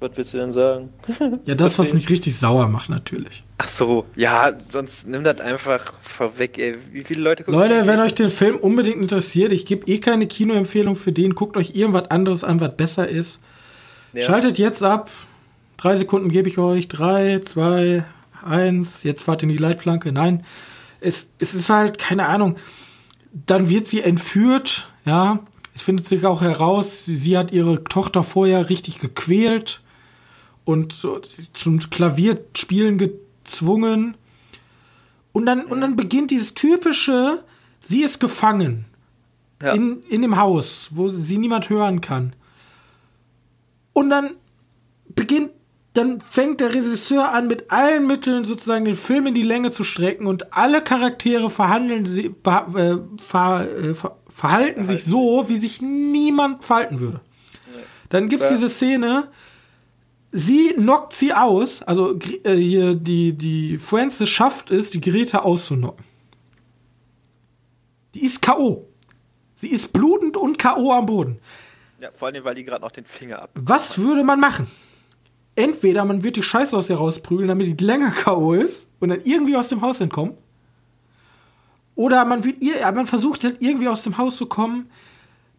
Was 0.00 0.10
willst 0.14 0.34
du 0.34 0.38
denn 0.38 0.52
sagen? 0.52 0.90
Ja, 1.44 1.54
das, 1.54 1.78
was 1.78 1.92
mich 1.92 2.08
richtig 2.08 2.38
sauer 2.38 2.68
macht, 2.68 2.88
natürlich. 2.88 3.42
Ach 3.58 3.68
so, 3.68 4.06
ja, 4.14 4.52
sonst 4.68 5.08
nimm 5.08 5.24
das 5.24 5.40
einfach 5.40 5.92
vorweg, 6.02 6.58
ey. 6.58 6.76
Wie 6.92 7.04
viele 7.04 7.22
Leute 7.22 7.42
gucken 7.42 7.58
Leute, 7.58 7.86
wenn 7.86 7.98
euch 7.98 8.14
der 8.14 8.30
Film 8.30 8.56
unbedingt 8.56 9.00
interessiert, 9.00 9.50
ich 9.50 9.66
gebe 9.66 9.86
eh 9.88 9.98
keine 9.98 10.26
Kinoempfehlung 10.26 10.94
für 10.94 11.12
den, 11.12 11.34
guckt 11.34 11.56
euch 11.56 11.74
irgendwas 11.74 12.10
anderes 12.10 12.44
an, 12.44 12.60
was 12.60 12.76
besser 12.76 13.08
ist. 13.08 13.40
Ja. 14.12 14.24
Schaltet 14.24 14.58
jetzt 14.58 14.82
ab. 14.82 15.10
Drei 15.76 15.96
Sekunden 15.96 16.28
gebe 16.28 16.48
ich 16.48 16.58
euch. 16.58 16.88
Drei, 16.88 17.40
zwei, 17.40 18.04
eins. 18.44 19.02
Jetzt 19.02 19.22
fahrt 19.22 19.42
in 19.42 19.48
die 19.48 19.56
Leitplanke. 19.56 20.12
Nein. 20.12 20.44
Es, 21.00 21.30
es 21.38 21.54
ist 21.54 21.70
halt, 21.70 21.98
keine 21.98 22.26
Ahnung. 22.26 22.56
Dann 23.32 23.68
wird 23.68 23.86
sie 23.86 24.02
entführt, 24.02 24.88
ja. 25.04 25.40
Es 25.74 25.82
findet 25.82 26.06
sich 26.08 26.26
auch 26.26 26.40
heraus, 26.40 27.04
sie 27.04 27.38
hat 27.38 27.52
ihre 27.52 27.84
Tochter 27.84 28.24
vorher 28.24 28.68
richtig 28.68 28.98
gequält 28.98 29.80
und 30.68 30.92
so 30.92 31.18
zum 31.54 31.80
Klavierspielen 31.80 32.98
gezwungen. 32.98 34.18
Und 35.32 35.46
dann, 35.46 35.64
und 35.64 35.80
dann 35.80 35.96
beginnt 35.96 36.30
dieses 36.30 36.52
typische, 36.52 37.42
sie 37.80 38.02
ist 38.02 38.20
gefangen. 38.20 38.84
Ja. 39.62 39.72
In, 39.72 40.02
in 40.10 40.20
dem 40.20 40.36
Haus, 40.36 40.88
wo 40.90 41.08
sie 41.08 41.38
niemand 41.38 41.70
hören 41.70 42.02
kann. 42.02 42.34
Und 43.94 44.10
dann 44.10 44.34
beginnt, 45.08 45.52
dann 45.94 46.20
fängt 46.20 46.60
der 46.60 46.74
Regisseur 46.74 47.32
an, 47.32 47.46
mit 47.46 47.70
allen 47.70 48.06
Mitteln 48.06 48.44
sozusagen 48.44 48.84
den 48.84 48.98
Film 48.98 49.26
in 49.26 49.34
die 49.34 49.42
Länge 49.44 49.72
zu 49.72 49.84
strecken 49.84 50.26
und 50.26 50.52
alle 50.52 50.82
Charaktere 50.82 51.48
verhandeln 51.48 52.04
sie, 52.04 52.26
äh, 52.26 52.98
ver, 53.16 53.68
äh, 53.74 53.94
ver, 53.94 54.18
verhalten 54.28 54.84
sich 54.84 55.02
so, 55.02 55.48
wie 55.48 55.56
sich 55.56 55.80
niemand 55.80 56.62
verhalten 56.62 57.00
würde. 57.00 57.22
Dann 58.10 58.28
gibt 58.28 58.42
es 58.42 58.50
diese 58.50 58.68
Szene, 58.68 59.28
sie 60.32 60.74
knockt 60.74 61.14
sie 61.14 61.32
aus, 61.32 61.82
also 61.82 62.18
äh, 62.44 62.56
hier 62.56 62.94
die, 62.94 63.32
die 63.32 63.78
Frances 63.78 64.28
schafft 64.28 64.70
es, 64.70 64.90
die 64.90 65.00
Greta 65.00 65.40
auszunocken. 65.40 66.04
Die 68.14 68.24
ist 68.24 68.42
K.O. 68.42 68.86
Sie 69.54 69.68
ist 69.68 69.92
blutend 69.92 70.36
und 70.36 70.58
K.O. 70.58 70.92
am 70.92 71.06
Boden. 71.06 71.38
Ja, 72.00 72.10
vor 72.12 72.28
allem, 72.28 72.44
weil 72.44 72.54
die 72.54 72.64
gerade 72.64 72.82
noch 72.82 72.92
den 72.92 73.04
Finger 73.04 73.42
ab. 73.42 73.50
Was 73.54 73.98
würde 73.98 74.22
man 74.22 74.38
machen? 74.40 74.68
Entweder 75.56 76.04
man 76.04 76.22
wird 76.22 76.36
die 76.36 76.42
Scheiße 76.42 76.76
aus 76.76 76.88
ihr 76.88 76.96
rausprügeln, 76.96 77.48
damit 77.48 77.66
die 77.66 77.84
länger 77.84 78.12
K.O. 78.12 78.52
ist 78.54 78.90
und 79.00 79.08
dann 79.08 79.20
irgendwie 79.24 79.56
aus 79.56 79.68
dem 79.68 79.80
Haus 79.80 80.00
entkommen. 80.00 80.34
Oder 81.96 82.24
man 82.24 82.44
wird 82.44 82.62
ihr, 82.62 82.80
man 82.92 83.06
versucht 83.06 83.42
halt 83.42 83.56
irgendwie 83.60 83.88
aus 83.88 84.04
dem 84.04 84.18
Haus 84.18 84.36
zu 84.36 84.46
kommen, 84.46 84.88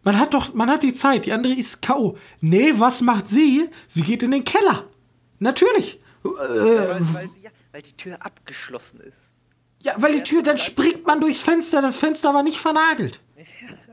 man 0.02 0.18
hat 0.18 0.34
doch, 0.34 0.54
man 0.54 0.70
hat 0.70 0.82
die 0.82 0.94
Zeit, 0.94 1.26
die 1.26 1.32
andere 1.32 1.52
ist 1.52 1.82
K.O. 1.82 2.16
Nee, 2.40 2.74
was 2.76 3.00
macht 3.00 3.28
sie? 3.28 3.68
Sie 3.88 4.02
geht 4.02 4.22
in 4.22 4.30
den 4.30 4.44
Keller. 4.44 4.84
Natürlich. 5.38 6.00
Ja, 6.24 6.30
weil, 6.30 7.14
weil, 7.14 7.28
sie, 7.28 7.40
ja, 7.42 7.50
weil 7.72 7.82
die 7.82 7.96
Tür 7.96 8.16
abgeschlossen 8.20 9.00
ist. 9.00 9.18
Ja, 9.80 9.94
weil 9.96 10.12
die 10.12 10.22
Tür, 10.22 10.42
dann 10.42 10.58
springt 10.58 11.06
man 11.06 11.20
durchs 11.20 11.40
Fenster, 11.40 11.80
das 11.80 11.96
Fenster 11.96 12.34
war 12.34 12.42
nicht 12.42 12.58
vernagelt. 12.58 13.20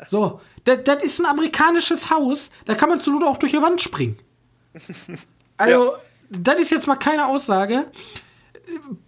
So, 0.07 0.41
das, 0.65 0.83
das 0.83 1.03
ist 1.03 1.19
ein 1.19 1.25
amerikanisches 1.25 2.09
Haus, 2.09 2.51
da 2.65 2.75
kann 2.75 2.89
man 2.89 2.99
zur 2.99 3.13
Not 3.13 3.23
auch 3.23 3.37
durch 3.37 3.53
die 3.53 3.61
Wand 3.61 3.81
springen. 3.81 4.17
Also, 5.59 5.85
ja. 5.85 5.99
das 6.29 6.61
ist 6.61 6.69
jetzt 6.69 6.85
mal 6.85 6.97
keine 6.97 7.25
Aussage. 7.25 7.89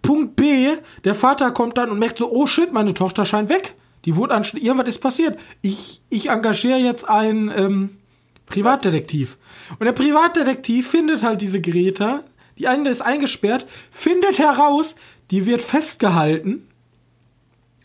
Punkt 0.01 0.35
B, 0.35 0.75
der 1.03 1.13
Vater 1.13 1.51
kommt 1.51 1.77
dann 1.77 1.91
und 1.91 1.99
merkt 1.99 2.17
so, 2.17 2.31
oh 2.31 2.47
shit, 2.47 2.73
meine 2.73 2.95
Tochter 2.95 3.23
scheint 3.23 3.49
weg. 3.49 3.75
Die 4.05 4.15
wurde 4.15 4.33
an 4.33 4.43
irgendwas 4.53 4.87
ist 4.87 4.99
passiert. 4.99 5.39
Ich, 5.61 6.01
ich 6.09 6.29
engagiere 6.29 6.79
jetzt 6.79 7.07
einen 7.07 7.49
ähm, 7.49 7.89
Privatdetektiv. 8.45 9.37
Und 9.77 9.85
der 9.85 9.93
Privatdetektiv 9.93 10.89
findet 10.89 11.23
halt 11.23 11.41
diese 11.41 11.61
Greta, 11.61 12.21
die 12.57 12.67
eine 12.67 12.89
ist 12.89 13.01
eingesperrt, 13.01 13.65
findet 13.91 14.39
heraus, 14.39 14.95
die 15.31 15.45
wird 15.45 15.61
festgehalten. 15.61 16.67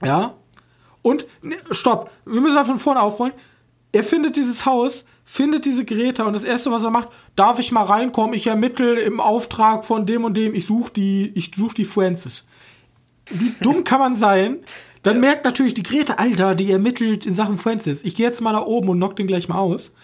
Ja. 0.02 0.34
Und, 1.02 1.26
ne, 1.42 1.56
stopp, 1.70 2.10
wir 2.24 2.40
müssen 2.40 2.56
halt 2.56 2.66
von 2.66 2.78
vorne 2.78 3.00
aufrollen. 3.00 3.34
Er 3.92 4.02
findet 4.02 4.36
dieses 4.36 4.66
Haus, 4.66 5.04
findet 5.24 5.64
diese 5.64 5.84
Greta 5.84 6.24
und 6.24 6.34
das 6.34 6.44
erste, 6.44 6.72
was 6.72 6.82
er 6.82 6.90
macht, 6.90 7.10
darf 7.36 7.58
ich 7.58 7.70
mal 7.72 7.84
reinkommen? 7.84 8.34
Ich 8.34 8.46
ermittle 8.46 9.00
im 9.00 9.20
Auftrag 9.20 9.84
von 9.84 10.06
dem 10.06 10.24
und 10.24 10.36
dem, 10.36 10.54
ich 10.54 10.66
suche 10.66 10.92
die, 10.92 11.32
ich 11.34 11.52
suche 11.54 11.74
die 11.74 11.84
Francis. 11.84 12.44
Wie 13.30 13.54
dumm 13.60 13.84
kann 13.84 14.00
man 14.00 14.16
sein? 14.16 14.58
Dann 15.04 15.20
merkt 15.20 15.44
natürlich 15.44 15.74
die 15.74 15.82
Greta, 15.82 16.14
Alter, 16.14 16.54
die 16.54 16.72
ermittelt 16.72 17.26
in 17.26 17.34
Sachen 17.34 17.58
Francis. 17.58 18.02
Ich 18.04 18.16
gehe 18.16 18.26
jetzt 18.26 18.40
mal 18.40 18.52
nach 18.52 18.64
oben 18.64 18.88
und 18.88 18.96
knock 18.96 19.16
den 19.16 19.26
gleich 19.26 19.48
mal 19.48 19.58
aus. 19.58 19.94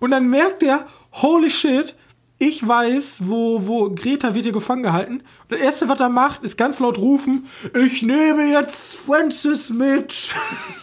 Und 0.00 0.10
dann 0.10 0.28
merkt 0.28 0.62
er, 0.62 0.86
holy 1.12 1.50
shit, 1.50 1.94
ich 2.38 2.66
weiß, 2.66 3.16
wo, 3.20 3.66
wo 3.66 3.90
Greta 3.90 4.34
wird 4.34 4.44
hier 4.44 4.52
gefangen 4.52 4.82
gehalten. 4.82 5.18
Und 5.18 5.50
das 5.50 5.60
erste, 5.60 5.88
was 5.90 6.00
er 6.00 6.08
macht, 6.08 6.42
ist 6.42 6.56
ganz 6.56 6.80
laut 6.80 6.96
rufen, 6.96 7.46
ich 7.74 8.02
nehme 8.02 8.50
jetzt 8.50 8.96
Francis 8.96 9.68
mit. 9.68 10.30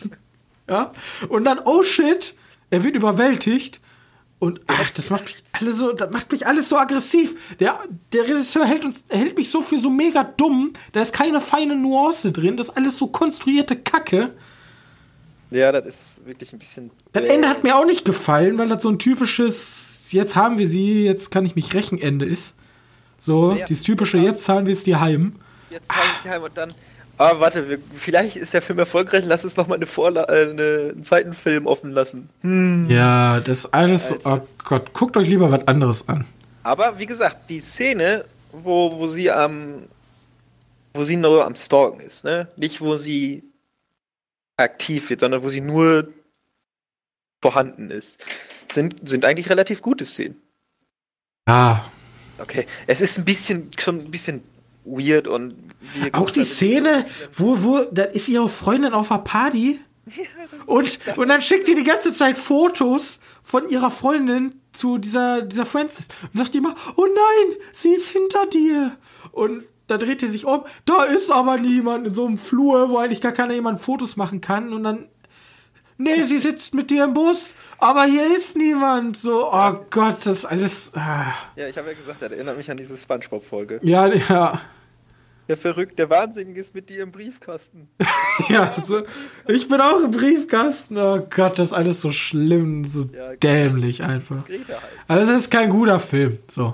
ja. 0.69 0.91
Und 1.29 1.45
dann, 1.45 1.59
oh 1.65 1.81
shit, 1.81 2.35
er 2.69 2.83
wird 2.83 2.95
überwältigt. 2.95 3.81
Und 4.43 4.59
ach, 4.67 4.89
das 4.89 5.09
macht 5.09 5.23
mich 5.23 5.41
alles 5.53 5.77
so, 5.77 5.93
das 5.93 6.11
macht 6.11 6.29
mich 6.33 6.45
alles 6.45 6.67
so 6.67 6.77
aggressiv. 6.77 7.55
Der, 7.61 7.79
der 8.11 8.23
Regisseur 8.23 8.65
hält 8.65 8.83
uns, 8.83 9.05
hält 9.07 9.37
mich 9.37 9.49
so 9.49 9.61
für 9.61 9.79
so 9.79 9.89
mega 9.89 10.25
dumm. 10.25 10.73
Da 10.91 11.01
ist 11.01 11.13
keine 11.13 11.39
feine 11.39 11.77
Nuance 11.77 12.33
drin. 12.33 12.57
Das 12.57 12.67
ist 12.67 12.75
alles 12.75 12.97
so 12.97 13.07
konstruierte 13.07 13.77
Kacke. 13.77 14.33
Ja, 15.49 15.71
das 15.71 15.85
ist 15.85 16.25
wirklich 16.25 16.51
ein 16.51 16.59
bisschen. 16.59 16.91
Das 17.13 17.23
Ende 17.23 17.47
hat 17.47 17.63
mir 17.63 17.77
auch 17.77 17.85
nicht 17.85 18.03
gefallen, 18.03 18.57
weil 18.57 18.67
das 18.67 18.83
so 18.83 18.89
ein 18.89 18.99
typisches, 18.99 20.09
jetzt 20.11 20.35
haben 20.35 20.57
wir 20.57 20.67
sie, 20.67 21.05
jetzt 21.05 21.31
kann 21.31 21.45
ich 21.45 21.55
mich 21.55 21.73
rächen 21.73 21.97
Ende 22.01 22.25
ist. 22.25 22.55
So, 23.19 23.53
Ja, 23.53 23.65
dieses 23.67 23.83
typische, 23.85 24.17
genau. 24.17 24.29
jetzt 24.29 24.43
zahlen 24.43 24.65
wir 24.65 24.73
es 24.73 24.83
dir 24.83 24.99
heim. 24.99 25.35
Jetzt 25.69 25.89
haben 25.89 26.09
sie 26.21 26.29
heim 26.29 26.43
und 26.43 26.57
dann. 26.57 26.69
Ah, 27.23 27.39
warte, 27.39 27.69
wir, 27.69 27.79
vielleicht 27.93 28.35
ist 28.35 28.53
der 28.53 28.61
Film 28.61 28.79
erfolgreich, 28.79 29.23
lass 29.25 29.45
uns 29.45 29.55
noch 29.55 29.67
mal 29.67 29.75
eine 29.75 29.85
Vorla 29.85 30.23
äh, 30.23 30.49
eine, 30.49 30.91
einen 30.91 31.03
zweiten 31.05 31.33
Film 31.33 31.67
offen 31.67 31.91
lassen. 31.91 32.27
Ja, 32.89 33.39
das 33.39 33.71
alles 33.71 34.07
so, 34.07 34.15
Alter. 34.15 34.43
oh 34.43 34.47
Gott, 34.65 34.91
guckt 34.91 35.15
euch 35.15 35.29
lieber 35.29 35.49
was 35.49 35.65
anderes 35.65 36.09
an. 36.09 36.25
Aber 36.63 36.99
wie 36.99 37.05
gesagt, 37.05 37.49
die 37.49 37.61
Szene, 37.61 38.25
wo, 38.51 38.91
wo 38.91 39.07
sie 39.07 39.31
am. 39.31 39.83
wo 40.93 41.05
sie 41.05 41.15
nur 41.15 41.45
am 41.45 41.55
Stalken 41.55 42.01
ist, 42.01 42.25
ne? 42.25 42.49
Nicht, 42.57 42.81
wo 42.81 42.97
sie 42.97 43.43
aktiv 44.57 45.09
wird, 45.09 45.21
sondern 45.21 45.43
wo 45.43 45.49
sie 45.49 45.61
nur 45.61 46.09
vorhanden 47.41 47.89
ist, 47.89 48.21
sind, 48.73 49.07
sind 49.07 49.23
eigentlich 49.23 49.49
relativ 49.49 49.81
gute 49.81 50.05
Szenen. 50.05 50.41
Ja. 51.47 51.89
Okay. 52.37 52.65
Es 52.85 52.99
ist 52.99 53.17
ein 53.17 53.23
bisschen, 53.23 53.71
schon 53.79 53.99
ein 53.99 54.11
bisschen 54.11 54.43
weird 54.85 55.27
und 55.27 55.55
Auch 56.11 56.31
die 56.31 56.43
Szene, 56.43 57.05
wo, 57.31 57.63
wo, 57.63 57.81
da 57.91 58.03
ist 58.03 58.29
ihre 58.29 58.49
Freundin 58.49 58.93
auf 58.93 59.09
der 59.09 59.17
Party 59.19 59.79
und, 60.65 60.99
und 61.15 61.27
dann 61.29 61.41
schickt 61.41 61.67
die 61.67 61.75
die 61.75 61.83
ganze 61.83 62.13
Zeit 62.13 62.37
Fotos 62.37 63.19
von 63.41 63.69
ihrer 63.69 63.91
Freundin 63.91 64.61
zu 64.73 64.97
dieser, 64.97 65.43
dieser 65.43 65.65
Francis 65.65 66.09
und 66.33 66.39
sagt 66.39 66.55
immer, 66.55 66.73
oh 66.95 67.05
nein, 67.05 67.57
sie 67.71 67.93
ist 67.93 68.09
hinter 68.09 68.45
dir. 68.47 68.97
Und 69.31 69.63
da 69.87 69.97
dreht 69.97 70.19
sie 70.19 70.27
sich 70.27 70.45
um, 70.45 70.63
da 70.85 71.03
ist 71.03 71.31
aber 71.31 71.57
niemand 71.57 72.07
in 72.07 72.13
so 72.13 72.25
einem 72.25 72.37
Flur, 72.37 72.89
wo 72.89 72.97
eigentlich 72.97 73.21
gar 73.21 73.31
keiner 73.31 73.53
jemand 73.53 73.81
Fotos 73.81 74.17
machen 74.17 74.41
kann 74.41 74.73
und 74.73 74.83
dann, 74.83 75.07
nee, 76.03 76.23
sie 76.23 76.37
sitzt 76.37 76.73
mit 76.73 76.89
dir 76.89 77.05
im 77.05 77.13
Bus, 77.13 77.53
aber 77.79 78.03
hier 78.05 78.35
ist 78.35 78.55
niemand. 78.57 79.17
So, 79.17 79.51
oh 79.51 79.73
Gott, 79.89 80.17
das 80.25 80.39
ist 80.39 80.45
alles, 80.45 80.91
ah. 80.95 81.33
Ja, 81.55 81.67
ich 81.67 81.77
habe 81.77 81.89
ja 81.89 81.93
gesagt, 81.95 82.21
das 82.21 82.31
erinnert 82.31 82.57
mich 82.57 82.69
an 82.69 82.77
diese 82.77 82.95
Spongebob-Folge. 82.97 83.79
ja, 83.83 84.07
ja. 84.13 84.61
Der 85.49 85.57
Verrückte, 85.57 85.95
der 85.97 86.09
Wahnsinnige 86.09 86.61
ist 86.61 86.73
mit 86.73 86.89
dir 86.89 87.03
im 87.03 87.11
Briefkasten. 87.11 87.89
Ja, 88.49 88.73
so, 88.83 89.03
ich 89.47 89.67
bin 89.67 89.79
auch 89.79 90.01
im 90.03 90.09
Briefkasten. 90.09 90.97
Oh 90.97 91.19
Gott, 91.29 91.59
das 91.59 91.67
ist 91.67 91.73
alles 91.73 92.01
so 92.01 92.11
schlimm, 92.11 92.83
so 92.83 93.07
Ja, 93.15 93.35
dämlich 93.35 94.01
einfach. 94.01 94.43
Greta 94.47 94.73
halt. 94.73 94.81
Also, 95.07 95.31
es 95.33 95.39
ist 95.41 95.51
kein 95.51 95.69
guter 95.69 95.99
Film. 95.99 96.39
So. 96.49 96.73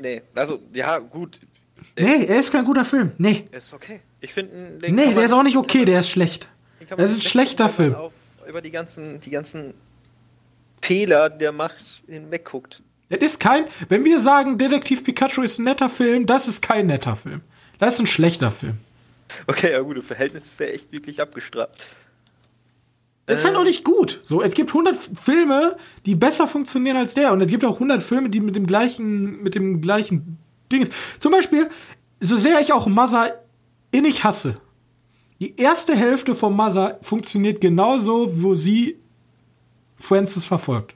Nee, 0.00 0.22
also, 0.36 0.60
ja, 0.72 0.98
gut. 0.98 1.40
Nee, 1.98 2.26
er 2.26 2.38
ist 2.38 2.52
kein 2.52 2.64
guter 2.64 2.84
Film. 2.84 3.10
Nee. 3.18 3.46
Ist 3.50 3.72
okay. 3.74 4.00
Ich 4.20 4.32
finde, 4.32 4.78
Nee, 4.88 5.14
der 5.14 5.24
ist 5.24 5.32
auch 5.32 5.42
nicht 5.42 5.56
okay, 5.56 5.84
der 5.84 5.98
ist 5.98 6.10
schlecht. 6.10 6.48
Das 6.96 7.10
ist 7.10 7.16
ein 7.16 7.22
schlechter 7.22 7.68
Film. 7.68 7.94
Auf, 7.96 8.12
über 8.48 8.62
die 8.62 8.70
ganzen, 8.70 9.20
die 9.20 9.30
ganzen 9.30 9.74
Fehler 10.80 11.30
der 11.30 11.52
Macht 11.52 12.02
hinwegguckt. 12.06 12.82
Das 13.10 13.20
ist 13.20 13.40
kein, 13.40 13.64
wenn 13.88 14.04
wir 14.04 14.20
sagen, 14.20 14.58
Detektiv 14.58 15.04
Pikachu 15.04 15.42
ist 15.42 15.58
ein 15.58 15.64
netter 15.64 15.88
Film, 15.88 16.26
das 16.26 16.46
ist 16.46 16.60
kein 16.60 16.86
netter 16.86 17.16
Film. 17.16 17.40
Das 17.78 17.94
ist 17.94 18.00
ein 18.00 18.06
schlechter 18.06 18.50
Film. 18.50 18.78
Okay, 19.46 19.72
ja 19.72 19.80
gut, 19.80 19.96
im 19.96 20.02
Verhältnis 20.02 20.46
ist 20.46 20.60
der 20.60 20.74
echt 20.74 20.92
wirklich 20.92 21.20
abgestraft. 21.20 21.86
Das 23.26 23.40
ist 23.40 23.44
halt 23.44 23.56
auch 23.56 23.64
nicht 23.64 23.84
gut. 23.84 24.20
So, 24.24 24.40
es 24.40 24.54
gibt 24.54 24.70
100 24.70 24.96
Filme, 24.96 25.76
die 26.06 26.14
besser 26.14 26.46
funktionieren 26.46 26.96
als 26.96 27.12
der. 27.12 27.30
Und 27.32 27.42
es 27.42 27.48
gibt 27.48 27.62
auch 27.62 27.74
100 27.74 28.02
Filme, 28.02 28.30
die 28.30 28.40
mit 28.40 28.56
dem 28.56 28.66
gleichen, 28.66 29.42
mit 29.42 29.54
dem 29.54 29.82
gleichen 29.82 30.38
Ding. 30.72 30.88
Zum 31.18 31.32
Beispiel, 31.32 31.68
so 32.20 32.36
sehr 32.36 32.58
ich 32.60 32.72
auch 32.72 32.86
Mother 32.86 33.38
innig 33.90 34.24
hasse. 34.24 34.58
Die 35.40 35.56
erste 35.56 35.94
Hälfte 35.94 36.34
von 36.34 36.54
Mother 36.54 36.98
funktioniert 37.02 37.60
genauso, 37.60 38.42
wo 38.42 38.54
sie 38.54 38.96
Francis 39.96 40.44
verfolgt. 40.44 40.94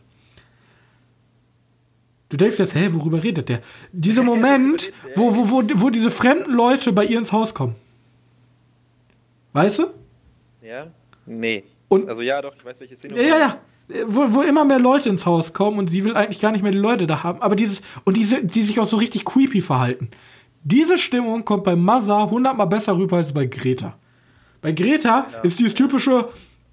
Du 2.29 2.37
denkst 2.37 2.59
jetzt, 2.59 2.75
hä, 2.75 2.89
worüber 2.93 3.23
redet 3.23 3.49
der? 3.49 3.61
Dieser 3.93 4.23
Moment, 4.33 4.93
wo, 5.15 5.35
wo, 5.37 5.51
wo, 5.51 5.63
wo 5.75 5.91
diese 5.91 6.11
fremden 6.11 6.53
Leute 6.53 6.93
bei 6.93 7.05
ihr 7.05 7.19
ins 7.19 7.31
Haus 7.33 7.55
kommen. 7.55 7.75
Weißt 9.53 9.81
du? 9.81 9.87
Ja? 10.63 10.87
Nee. 11.27 11.65
Und- 11.89 12.09
also 12.09 12.23
ja, 12.23 12.41
doch, 12.41 12.55
ich 12.57 12.65
weiß, 12.65 12.81
welche 12.81 12.97
Szene. 12.97 13.17
Ja, 13.17 13.29
ja, 13.29 13.39
ja. 13.39 13.59
Wo, 14.07 14.33
wo 14.33 14.43
immer 14.43 14.65
mehr 14.65 14.79
Leute 14.79 15.11
ins 15.11 15.27
Haus 15.27 15.53
kommen 15.53 15.79
und 15.79 15.91
sie 15.91 16.05
will 16.05 16.17
eigentlich 16.17 16.41
gar 16.41 16.53
nicht 16.53 16.63
mehr 16.63 16.73
die 16.73 16.79
Leute 16.79 17.07
da 17.07 17.23
haben. 17.23 17.43
Aber 17.43 17.55
dieses, 17.55 17.83
und 18.05 18.17
diese, 18.17 18.43
die 18.43 18.63
sich 18.63 18.81
auch 18.81 18.87
so 18.87 18.97
richtig 18.97 19.25
creepy 19.27 19.61
verhalten. 19.61 20.09
Diese 20.65 20.97
Stimmung 20.97 21.45
kommt 21.45 21.65
bei 21.65 21.77
Mother 21.77 22.31
hundertmal 22.31 22.69
besser 22.69 22.97
rüber 22.97 23.19
als 23.19 23.35
bei 23.35 23.45
Greta. 23.45 23.99
Bei 24.63 24.73
Greta 24.73 25.27
ist 25.43 25.59
dieses 25.59 25.75
typische, 25.75 26.29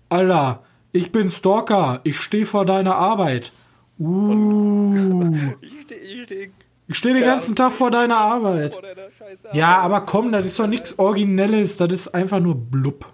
Alter, 0.07 0.63
ich 0.91 1.11
bin 1.11 1.29
Stalker, 1.29 1.99
ich 2.03 2.17
stehe 2.17 2.45
vor 2.45 2.65
deiner 2.65 2.95
Arbeit. 2.95 3.51
Uh, 3.99 5.55
Ich 5.61 5.71
stehe 5.83 5.99
ich 5.99 6.23
steh 6.23 6.51
ich 6.87 6.97
stehe 6.97 7.13
den 7.13 7.23
ganzen 7.23 7.55
Tag 7.55 7.71
vor 7.73 7.91
deiner 7.91 8.17
Arbeit. 8.17 8.73
vor 8.73 8.81
deiner. 8.81 9.09
Ja, 9.53 9.79
aber 9.79 10.01
komm, 10.01 10.31
das 10.31 10.45
ist 10.45 10.59
doch 10.59 10.67
nichts 10.67 10.97
Originelles, 10.97 11.77
das 11.77 11.93
ist 11.93 12.07
einfach 12.09 12.39
nur 12.39 12.55
blub. 12.55 13.11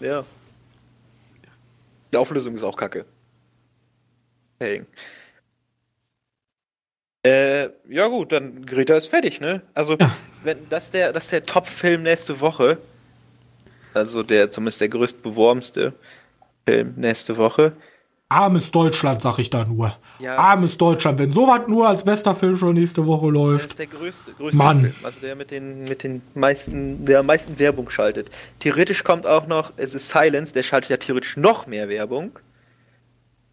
Ja. 0.00 0.24
Die 2.12 2.16
Auflösung 2.16 2.54
ist 2.54 2.62
auch 2.62 2.76
kacke. 2.76 3.04
Hey. 4.58 4.82
Äh, 7.22 7.70
ja 7.88 8.06
gut, 8.06 8.32
dann 8.32 8.64
Greta 8.64 8.94
ist 8.96 9.08
fertig, 9.08 9.40
ne? 9.40 9.62
Also, 9.74 9.98
wenn 10.42 10.68
das 10.68 10.90
der, 10.90 11.12
das 11.12 11.28
der 11.28 11.44
Top-Film 11.44 12.02
nächste 12.02 12.40
Woche. 12.40 12.78
Also 13.96 14.22
der 14.22 14.50
zumindest 14.50 14.80
der 14.82 14.88
größt 14.90 15.22
beworbenste 15.22 15.94
Film 16.68 16.94
nächste 16.96 17.36
Woche. 17.38 17.72
Armes 18.28 18.72
Deutschland, 18.72 19.22
sag 19.22 19.38
ich 19.38 19.50
da 19.50 19.64
nur. 19.64 19.96
Ja. 20.18 20.36
Armes 20.36 20.76
Deutschland, 20.76 21.18
wenn 21.18 21.30
sowas 21.30 21.60
nur 21.68 21.88
als 21.88 22.04
bester 22.04 22.34
Film 22.34 22.56
schon 22.56 22.74
nächste 22.74 23.06
Woche 23.06 23.26
Das 23.28 23.34
läuft. 23.34 23.66
ist 23.70 23.78
der 23.78 23.86
größte, 23.86 24.32
größte 24.32 24.56
Mann. 24.56 24.80
Film. 24.80 24.94
Also 25.04 25.20
der 25.20 25.36
mit 25.36 25.50
den, 25.50 25.84
mit 25.84 26.02
den 26.02 26.22
meisten, 26.34 27.06
der 27.06 27.20
am 27.20 27.26
meisten 27.26 27.58
Werbung 27.58 27.88
schaltet. 27.88 28.30
Theoretisch 28.58 29.04
kommt 29.04 29.26
auch 29.26 29.46
noch, 29.46 29.72
es 29.76 29.94
ist 29.94 30.08
Silence, 30.08 30.52
der 30.52 30.64
schaltet 30.64 30.90
ja 30.90 30.96
theoretisch 30.96 31.36
noch 31.36 31.66
mehr 31.66 31.88
Werbung. 31.88 32.38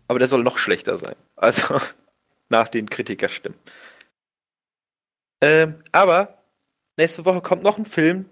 Aber 0.08 0.20
der 0.20 0.28
soll 0.28 0.44
noch 0.44 0.58
schlechter 0.58 0.98
sein. 0.98 1.16
Also 1.36 1.76
nach 2.50 2.68
den 2.68 2.89
Kritikerstimmen. 2.89 3.58
Ähm, 5.41 5.76
aber 5.91 6.39
nächste 6.98 7.26
Woche 7.26 7.41
kommt 7.41 7.62
noch 7.64 7.78
ein 7.78 7.86
Film, 7.86 8.26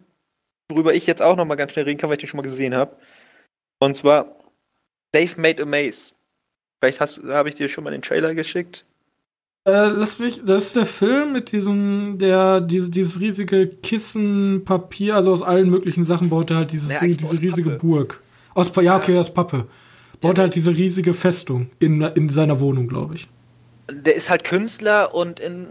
worüber 0.71 0.93
ich 0.93 1.07
jetzt 1.07 1.21
auch 1.21 1.35
noch 1.35 1.45
mal 1.45 1.55
ganz 1.55 1.73
schnell 1.73 1.85
reden 1.85 1.99
kann, 1.99 2.09
weil 2.09 2.15
ich 2.15 2.21
den 2.21 2.29
schon 2.29 2.37
mal 2.37 2.43
gesehen 2.43 2.73
habe. 2.75 2.95
Und 3.79 3.95
zwar 3.95 4.35
Dave 5.11 5.39
Made 5.39 5.61
a 5.61 5.65
Maze. 5.65 6.13
Vielleicht 6.79 6.99
habe 6.99 7.49
ich 7.49 7.55
dir 7.55 7.69
schon 7.69 7.83
mal 7.83 7.91
den 7.91 8.01
Trailer 8.01 8.33
geschickt. 8.33 8.85
Äh, 9.67 9.89
lass 9.89 10.17
mich, 10.17 10.41
das 10.43 10.67
ist 10.67 10.75
der 10.75 10.87
Film 10.87 11.33
mit 11.33 11.51
diesem, 11.51 12.17
der, 12.17 12.61
diese, 12.61 12.89
dieses 12.89 13.19
riesige 13.19 13.67
Kissen, 13.67 14.63
Papier, 14.65 15.15
also 15.15 15.31
aus 15.31 15.43
allen 15.43 15.69
möglichen 15.69 16.03
Sachen 16.03 16.29
baut 16.29 16.49
er 16.49 16.57
halt 16.57 16.71
dieses, 16.71 16.91
Ja, 16.91 16.99
eigentlich 16.99 17.17
diese 17.17 17.39
riesige 17.39 17.71
Pappe. 17.71 17.85
Burg. 17.85 18.21
Aus, 18.55 18.71
ja, 18.81 18.97
okay, 18.97 19.17
aus 19.19 19.31
Pappe. 19.31 19.67
Baut 20.19 20.39
halt 20.39 20.55
diese 20.55 20.71
riesige 20.71 21.13
Festung 21.13 21.69
in, 21.79 22.01
in 22.01 22.29
seiner 22.29 22.59
Wohnung, 22.59 22.87
glaube 22.87 23.15
ich. 23.15 23.27
der 23.91 24.15
ist 24.15 24.31
halt 24.31 24.43
Künstler 24.43 25.13
und 25.13 25.39
in 25.39 25.67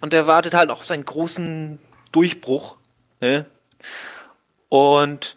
und 0.00 0.12
der 0.12 0.26
wartet 0.26 0.52
halt 0.52 0.68
auf 0.68 0.84
seinen 0.84 1.06
großen 1.06 1.78
Durchbruch. 2.12 2.76
Ne? 3.22 3.46
Und 4.74 5.36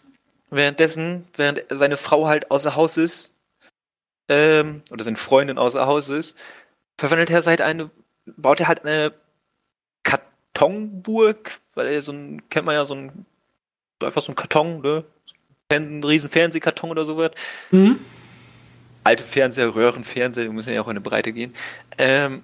währenddessen, 0.50 1.28
während 1.36 1.64
seine 1.70 1.96
Frau 1.96 2.26
halt 2.26 2.50
außer 2.50 2.74
Haus 2.74 2.96
ist, 2.96 3.32
ähm, 4.28 4.82
oder 4.90 5.04
seine 5.04 5.16
Freundin 5.16 5.58
außer 5.58 5.86
Haus 5.86 6.08
ist, 6.08 6.36
verwandelt 6.98 7.30
er 7.30 7.44
halt 7.44 7.60
eine, 7.60 7.88
baut 8.36 8.58
er 8.58 8.66
halt 8.66 8.84
eine 8.84 9.14
Kartonburg, 10.02 11.60
weil 11.74 11.86
er 11.86 12.02
so 12.02 12.10
ein, 12.10 12.50
kennt 12.50 12.66
man 12.66 12.74
ja 12.74 12.84
so 12.84 12.96
ein, 12.96 13.26
einfach 14.02 14.22
so 14.22 14.32
ein 14.32 14.34
Karton, 14.34 14.80
ne? 14.80 15.04
Ein 15.70 16.02
riesen 16.02 16.30
Fernsehkarton 16.30 16.90
oder 16.90 17.04
so 17.04 17.16
wird. 17.16 17.36
Mhm. 17.70 18.00
Alte 19.04 19.22
Fernseher, 19.22 19.72
Röhrenfernseher, 19.72 20.46
die 20.46 20.50
müssen 20.50 20.74
ja 20.74 20.80
auch 20.80 20.88
in 20.88 20.96
eine 20.96 21.00
Breite 21.00 21.32
gehen. 21.32 21.54
Ähm, 21.96 22.42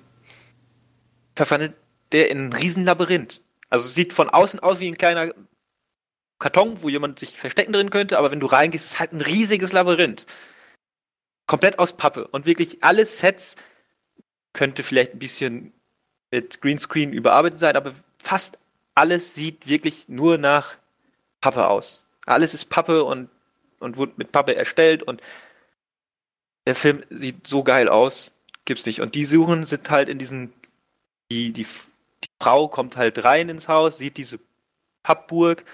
verwandelt 1.35 1.75
der 2.13 2.31
in 2.31 2.39
ein 2.39 2.53
Riesenlabyrinth. 2.53 3.43
Also 3.69 3.89
sieht 3.89 4.13
von 4.13 4.31
außen 4.31 4.61
aus 4.61 4.79
wie 4.79 4.87
ein 4.87 4.97
kleiner 4.97 5.33
Karton, 6.39 6.83
wo 6.83 6.89
jemand 6.89 7.19
sich 7.19 7.39
verstecken 7.39 7.73
drin 7.73 7.91
könnte, 7.91 8.19
aber 8.19 8.31
wenn 8.31 8.41
du 8.41 8.47
reingehst, 8.47 8.87
ist 8.87 8.93
es 8.93 9.01
halt 9.01 9.13
ein 9.13 9.21
riesiges 9.21 9.73
Labyrinth. 9.73 10.27
Komplett 11.47 11.79
aus 11.79 11.97
Pappe. 11.97 12.27
Und 12.29 12.47
wirklich 12.47 12.83
alle 12.83 13.07
Sets 13.07 13.57
könnte 14.53 14.83
vielleicht 14.83 15.15
ein 15.15 15.19
bisschen 15.19 15.73
mit 16.31 16.61
Greenscreen 16.61 17.13
überarbeitet 17.13 17.59
sein, 17.59 17.77
aber 17.77 17.95
fast 18.23 18.59
alles 18.95 19.35
sieht 19.35 19.67
wirklich 19.69 20.09
nur 20.09 20.39
nach 20.39 20.77
Pappe 21.41 21.69
aus. 21.69 22.07
Alles 22.27 22.55
ist 22.55 22.67
Pappe 22.67 23.05
und, 23.05 23.29
und 23.79 23.97
wurde 23.97 24.15
mit 24.17 24.33
Pappe 24.33 24.55
erstellt 24.55 25.03
und 25.03 25.21
der 26.67 26.75
Film 26.75 27.05
sieht 27.11 27.47
so 27.47 27.63
geil 27.63 27.89
aus, 27.89 28.33
gibt's 28.65 28.87
nicht. 28.87 29.01
Und 29.01 29.15
die 29.15 29.27
Suchen 29.27 29.67
sind 29.67 29.91
halt 29.91 30.09
in 30.09 30.19
diesen, 30.19 30.53
die, 31.31 31.53
die, 31.53 31.65
die 31.65 32.29
Frau 32.41 32.69
kommt 32.69 32.97
halt 32.97 33.23
rein 33.25 33.49
ins 33.49 33.69
Haus, 33.69 33.99
sieht 33.99 34.17
diese 34.17 34.39
Pappburg 35.03 35.65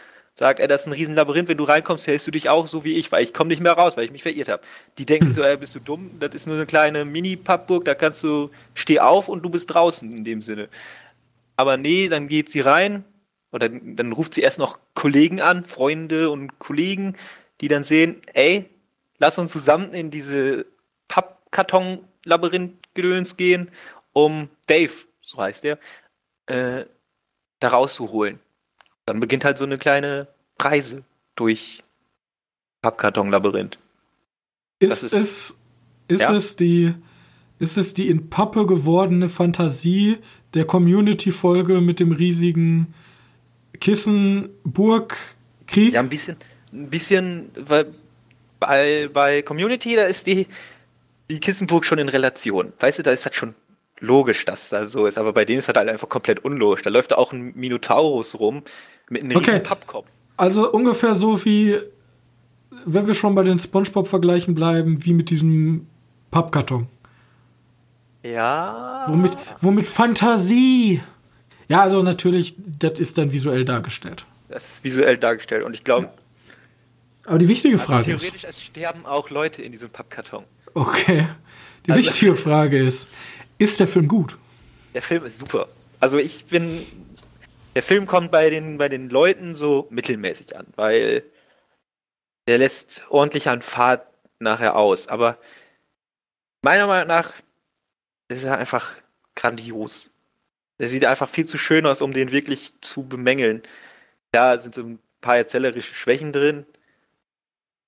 sagt 0.41 0.59
er, 0.59 0.67
das 0.69 0.81
ist 0.81 0.87
ein 0.87 0.95
Riesenlabyrinth, 0.95 1.49
wenn 1.49 1.59
du 1.59 1.65
reinkommst, 1.65 2.07
fällst 2.07 2.27
du 2.27 2.31
dich 2.31 2.49
auch 2.49 2.67
so 2.67 2.83
wie 2.83 2.95
ich, 2.95 3.13
weil 3.13 3.23
ich 3.23 3.35
komme 3.35 3.49
nicht 3.49 3.63
mehr 3.63 3.75
raus, 3.75 3.99
weil 3.99 4.07
ich 4.07 4.11
mich 4.11 4.23
verirrt 4.23 4.49
habe. 4.49 4.63
Die 4.97 5.05
denken 5.05 5.31
so, 5.33 5.43
ey, 5.43 5.59
bist 5.59 5.75
du 5.75 5.81
dumm, 5.81 6.13
das 6.19 6.35
ist 6.35 6.47
nur 6.47 6.57
eine 6.57 6.65
kleine 6.65 7.05
Mini-Pappburg, 7.05 7.85
da 7.85 7.95
kannst 7.95 8.23
du, 8.23 8.51
steh 8.73 9.01
auf 9.01 9.29
und 9.29 9.43
du 9.43 9.51
bist 9.51 9.75
draußen 9.75 10.17
in 10.17 10.25
dem 10.25 10.41
Sinne. 10.41 10.71
Aber 11.57 11.77
nee, 11.77 12.09
dann 12.09 12.27
geht 12.27 12.51
sie 12.51 12.61
rein, 12.61 13.05
oder 13.53 13.69
dann 13.69 14.13
ruft 14.13 14.33
sie 14.33 14.41
erst 14.41 14.59
noch 14.59 14.79
Kollegen 14.95 15.43
an, 15.43 15.67
Freunde 15.67 16.31
und 16.31 16.59
Kollegen, 16.59 17.17
die 17.61 17.69
dann 17.69 17.85
sehen, 17.85 18.23
ey, 18.33 18.65
lass 19.19 19.37
uns 19.37 19.53
zusammen 19.53 19.93
in 19.93 20.11
diese 20.11 20.65
Pappkarton-Labyrinth-Gedöns 21.09 23.37
gehen, 23.37 23.71
um 24.15 24.49
Dave, 24.67 24.95
so 25.21 25.37
heißt 25.37 25.67
er, 25.67 25.79
äh, 26.47 26.87
da 27.59 27.69
rauszuholen 27.69 28.41
dann 29.11 29.21
beginnt 29.21 29.45
halt 29.45 29.59
so 29.59 29.65
eine 29.65 29.77
kleine 29.77 30.29
Reise 30.59 31.03
durch 31.35 31.83
Pappkarton-Labyrinth. 32.83 33.79
Ist, 34.79 35.03
ist, 35.03 35.13
es, 35.13 35.59
ist 36.09 36.21
ja? 36.21 36.35
es 36.35 36.57
die, 36.57 36.95
ist 37.59 37.77
es 37.77 37.93
die 37.93 38.09
in 38.09 38.31
Pappe 38.31 38.67
gewordene 38.67 39.29
Fantasie 39.29 40.19
der 40.55 40.65
Community-Folge 40.65 41.81
mit 41.81 41.99
dem 41.99 42.13
riesigen 42.13 42.95
Kissen-Burg-Krieg? 43.81 45.93
Ja, 45.93 46.01
ein 46.01 46.09
bisschen, 46.09 46.37
ein 46.73 46.89
bisschen, 46.89 47.51
weil 47.57 47.93
bei, 48.61 49.11
bei 49.13 49.43
Community, 49.43 49.97
da 49.97 50.05
ist 50.05 50.29
die, 50.29 50.47
die 51.29 51.41
Kissenburg 51.41 51.85
schon 51.85 51.99
in 51.99 52.09
Relation. 52.09 52.73
Weißt 52.79 53.01
du, 53.01 53.03
da 53.03 53.11
ist 53.11 53.27
das 53.27 53.35
schon 53.35 53.55
logisch, 53.99 54.45
dass 54.45 54.71
das 54.71 54.93
so 54.93 55.07
ist, 55.07 55.19
aber 55.19 55.33
bei 55.33 55.45
denen 55.45 55.59
ist 55.59 55.69
das 55.69 55.77
halt 55.77 55.89
einfach 55.89 56.09
komplett 56.09 56.45
unlogisch. 56.45 56.83
Da 56.83 56.91
läuft 56.91 57.11
da 57.13 57.17
auch 57.17 57.33
ein 57.33 57.53
Minotaurus 57.55 58.39
rum, 58.39 58.63
mit 59.11 59.23
einem 59.25 59.37
okay. 59.37 59.61
Pappkopf. 59.61 60.09
Also 60.39 60.73
ungefähr 60.73 61.15
so 61.15 61.45
wie, 61.45 61.77
wenn 62.87 63.07
wir 63.07 63.15
schon 63.15 63.35
bei 63.35 63.43
den 63.43 63.59
Spongebob-Vergleichen 63.59 64.55
bleiben, 64.55 65.05
wie 65.05 65.13
mit 65.13 65.29
diesem 65.29 65.87
Pappkarton. 66.31 66.87
Ja. 68.23 69.05
Womit, 69.09 69.33
womit 69.61 69.87
Fantasie. 69.87 71.03
Ja, 71.69 71.83
also 71.83 72.03
natürlich, 72.03 72.55
das 72.57 72.99
ist 72.99 73.19
dann 73.19 73.33
visuell 73.33 73.65
dargestellt. 73.65 74.25
Das 74.49 74.65
ist 74.65 74.85
visuell 74.85 75.19
dargestellt 75.19 75.65
und 75.65 75.75
ich 75.75 75.85
glaube. 75.85 76.11
Aber 77.25 77.39
die 77.39 77.49
wichtige 77.49 77.75
also 77.75 77.87
Frage 77.87 78.05
theoretisch 78.07 78.29
ist. 78.29 78.41
Theoretisch, 78.41 78.65
sterben 78.65 79.07
auch 79.07 79.31
Leute 79.31 79.63
in 79.63 79.73
diesem 79.73 79.91
Pappkarton. 79.91 80.45
Okay. 80.75 81.29
Die 81.87 81.93
also, 81.93 82.03
wichtige 82.03 82.35
Frage 82.35 82.85
ist: 82.85 83.09
Ist 83.59 83.79
der 83.79 83.87
Film 83.87 84.09
gut? 84.09 84.37
Der 84.95 85.03
Film 85.03 85.25
ist 85.25 85.39
super. 85.39 85.69
Also 86.01 86.19
ich 86.19 86.47
bin 86.47 86.85
der 87.75 87.83
Film 87.83 88.07
kommt 88.07 88.31
bei 88.31 88.51
den, 88.51 88.79
bei 88.79 88.89
den 88.89 89.11
Leuten 89.11 89.55
so 89.55 89.87
mittelmäßig 89.91 90.57
an, 90.57 90.67
weil 90.77 91.25
der 92.49 92.59
lässt 92.59 93.05
ordentlich 93.11 93.49
an 93.49 93.63
Fahrt 93.63 94.07
nachher 94.39 94.77
aus. 94.77 95.09
Aber 95.09 95.39
meiner 96.63 96.87
Meinung 96.87 97.09
nach 97.09 97.33
ist 98.29 98.45
er 98.45 98.59
einfach 98.59 98.97
grandios. 99.35 100.11
Der 100.79 100.89
sieht 100.89 101.05
einfach 101.05 101.29
viel 101.29 101.47
zu 101.47 101.59
schön 101.59 101.87
aus, 101.87 102.03
um 102.03 102.13
den 102.13 102.33
wirklich 102.33 102.73
zu 102.81 103.05
bemängeln. 103.05 103.63
Da 104.33 104.59
sind 104.59 104.75
so 104.75 104.83
ein 104.83 104.99
paar 105.21 105.37
erzählerische 105.37 105.95
Schwächen 105.95 106.33
drin, 106.33 106.67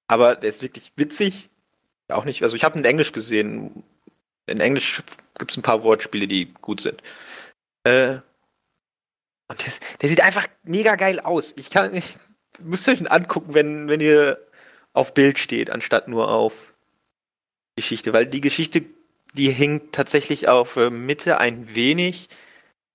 aber 0.08 0.36
der 0.36 0.50
ist 0.50 0.62
wirklich 0.62 0.92
witzig. 0.96 1.48
Auch 2.08 2.24
nicht, 2.24 2.42
also 2.42 2.54
ich 2.56 2.64
habe 2.64 2.76
ihn 2.76 2.80
in 2.80 2.90
Englisch 2.90 3.12
gesehen. 3.12 3.82
In 4.46 4.60
Englisch 4.60 5.02
gibt 5.38 5.50
es 5.50 5.56
ein 5.56 5.62
paar 5.62 5.82
Wortspiele, 5.82 6.26
die 6.26 6.52
gut 6.60 6.82
sind. 6.82 7.02
Äh, 7.84 8.18
und 9.52 9.66
das, 9.66 9.80
der 10.00 10.08
sieht 10.08 10.22
einfach 10.22 10.46
mega 10.62 10.96
geil 10.96 11.20
aus. 11.20 11.52
Ich 11.56 11.68
kann, 11.68 11.94
ich 11.94 12.16
müsst 12.62 12.88
euch 12.88 13.00
ihn 13.00 13.06
angucken, 13.06 13.52
wenn, 13.52 13.86
wenn 13.86 14.00
ihr 14.00 14.38
auf 14.94 15.12
Bild 15.12 15.38
steht, 15.38 15.68
anstatt 15.68 16.08
nur 16.08 16.30
auf 16.30 16.72
Geschichte, 17.76 18.14
weil 18.14 18.26
die 18.26 18.40
Geschichte, 18.40 18.86
die 19.34 19.50
hinkt 19.50 19.94
tatsächlich 19.94 20.48
auf 20.48 20.76
äh, 20.76 20.88
Mitte 20.88 21.36
ein 21.36 21.74
wenig, 21.74 22.30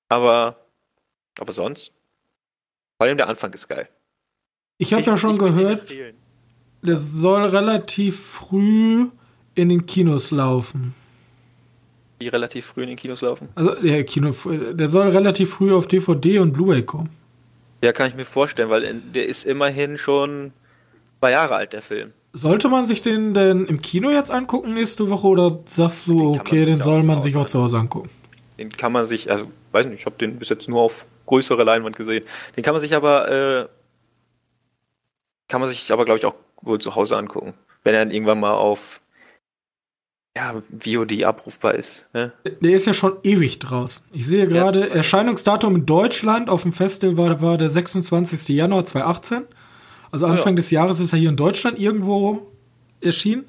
aber, 0.10 0.66
aber 1.40 1.54
sonst, 1.54 1.94
vor 2.98 3.08
allem 3.08 3.18
der 3.18 3.30
Anfang 3.30 3.54
ist 3.54 3.68
geil. 3.68 3.88
Ich 4.80 4.94
habe 4.94 5.04
ja 5.04 5.16
schon 5.16 5.38
gehört, 5.38 5.92
der 6.82 6.98
soll 6.98 7.46
relativ 7.46 8.20
früh 8.20 9.10
in 9.54 9.70
den 9.70 9.86
Kinos 9.86 10.32
laufen 10.32 10.96
die 12.20 12.28
relativ 12.28 12.66
früh 12.66 12.84
in 12.84 12.90
den 12.90 12.98
Kinos 12.98 13.22
laufen? 13.22 13.50
Also 13.56 13.76
der 13.82 14.04
Kino, 14.04 14.34
der 14.74 14.90
soll 14.90 15.10
relativ 15.10 15.52
früh 15.52 15.74
auf 15.74 15.88
DVD 15.88 16.40
und 16.40 16.54
Blu-ray 16.54 16.84
kommen. 16.84 17.10
Ja, 17.82 17.92
kann 17.92 18.10
ich 18.10 18.16
mir 18.16 18.26
vorstellen, 18.26 18.70
weil 18.70 19.02
der 19.14 19.28
ist 19.28 19.46
immerhin 19.46 19.98
schon 19.98 20.52
zwei 21.20 21.32
Jahre 21.32 21.56
alt, 21.56 21.74
der 21.74 21.82
Film. 21.82 22.10
Sollte 22.34 22.70
man 22.70 22.86
sich 22.86 23.02
den 23.02 23.34
denn 23.34 23.66
im 23.66 23.82
Kino 23.82 24.10
jetzt 24.10 24.32
angucken 24.32 24.74
nächste 24.74 25.10
Woche 25.10 25.28
oder 25.28 25.60
sagst 25.66 26.08
du, 26.08 26.34
den 26.34 26.42
okay, 26.42 26.66
den 26.66 26.82
soll 26.82 27.04
man 27.04 27.22
sich 27.22 27.36
auch 27.36 27.46
zu 27.46 27.62
Hause 27.62 27.78
angucken? 27.78 28.10
Den 28.58 28.70
kann 28.70 28.92
man 28.92 29.06
sich, 29.06 29.30
also 29.32 29.48
weiß 29.72 29.86
nicht, 29.86 30.00
ich 30.00 30.06
habe 30.06 30.18
den 30.18 30.38
bis 30.38 30.50
jetzt 30.50 30.68
nur 30.68 30.82
auf 30.82 31.06
größere 31.26 31.64
Leinwand 31.64 31.96
gesehen. 31.96 32.26
Den 32.56 32.64
kann 32.64 32.74
man 32.74 32.82
sich 32.82 32.96
aber, 32.96 33.30
äh, 33.30 33.68
kann 35.48 35.62
man 35.62 35.70
sich 35.70 35.92
aber 35.92 36.06
glaube 36.06 36.20
ich 36.20 36.26
auch 36.26 36.36
wohl 36.62 36.80
zu 36.80 36.96
Hause 36.96 37.18
angucken, 37.18 37.54
wenn 37.84 37.94
er 37.94 38.02
dann 38.02 38.12
irgendwann 38.12 38.40
mal 38.40 38.54
auf 38.54 39.00
ja, 40.38 40.62
VOD 40.72 41.24
abrufbar 41.24 41.76
ist. 41.76 42.08
Ne? 42.14 42.32
Der 42.62 42.76
ist 42.76 42.86
ja 42.86 42.94
schon 42.94 43.14
ewig 43.24 43.60
draußen. 43.60 44.06
Ich 44.14 44.28
sehe 44.28 44.48
gerade, 44.48 44.82
ja, 44.82 44.88
Erscheinungsdatum 44.88 45.76
in 45.76 45.86
Deutschland 45.86 46.50
auf 46.50 46.62
dem 46.62 46.74
Festival 46.74 47.18
war, 47.18 47.42
war 47.42 47.58
der 47.58 47.70
26. 47.70 48.50
Januar 48.50 48.86
2018. 48.86 49.46
Also 50.12 50.28
Anfang 50.28 50.54
ja. 50.54 50.58
des 50.58 50.70
Jahres 50.70 51.00
ist 51.00 51.12
er 51.12 51.20
hier 51.20 51.30
in 51.30 51.38
Deutschland 51.38 51.80
irgendwo 51.80 52.52
erschienen. 53.02 53.46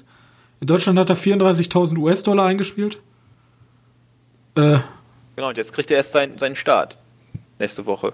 In 0.61 0.67
Deutschland 0.67 0.97
hat 0.97 1.09
er 1.09 1.17
34.000 1.17 1.97
US-Dollar 1.97 2.45
eingespielt. 2.45 2.99
Äh, 4.55 4.79
genau, 5.35 5.49
und 5.49 5.57
jetzt 5.57 5.73
kriegt 5.73 5.91
er 5.91 5.97
erst 5.97 6.11
seinen, 6.11 6.39
seinen 6.39 6.55
Start. 6.55 6.97
Nächste 7.59 7.85
Woche. 7.85 8.13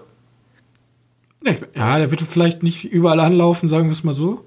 Ja, 1.74 1.98
der 1.98 2.10
wird 2.10 2.20
vielleicht 2.22 2.62
nicht 2.62 2.84
überall 2.84 3.20
anlaufen, 3.20 3.68
sagen 3.68 3.86
wir 3.86 3.92
es 3.92 4.04
mal 4.04 4.12
so. 4.12 4.46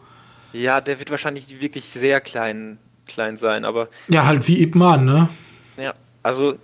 Ja, 0.54 0.82
der 0.82 1.00
wird 1.00 1.10
wahrscheinlich 1.10 1.62
wirklich 1.62 1.86
sehr 1.86 2.22
klein 2.22 2.78
klein 3.10 3.36
sein, 3.36 3.66
aber. 3.66 3.90
Ja, 4.08 4.26
halt 4.26 4.48
wie 4.48 4.62
Ip 4.62 4.76
Man, 4.76 5.04
ne? 5.04 5.30
Ja, 5.76 5.94
also 6.24 6.58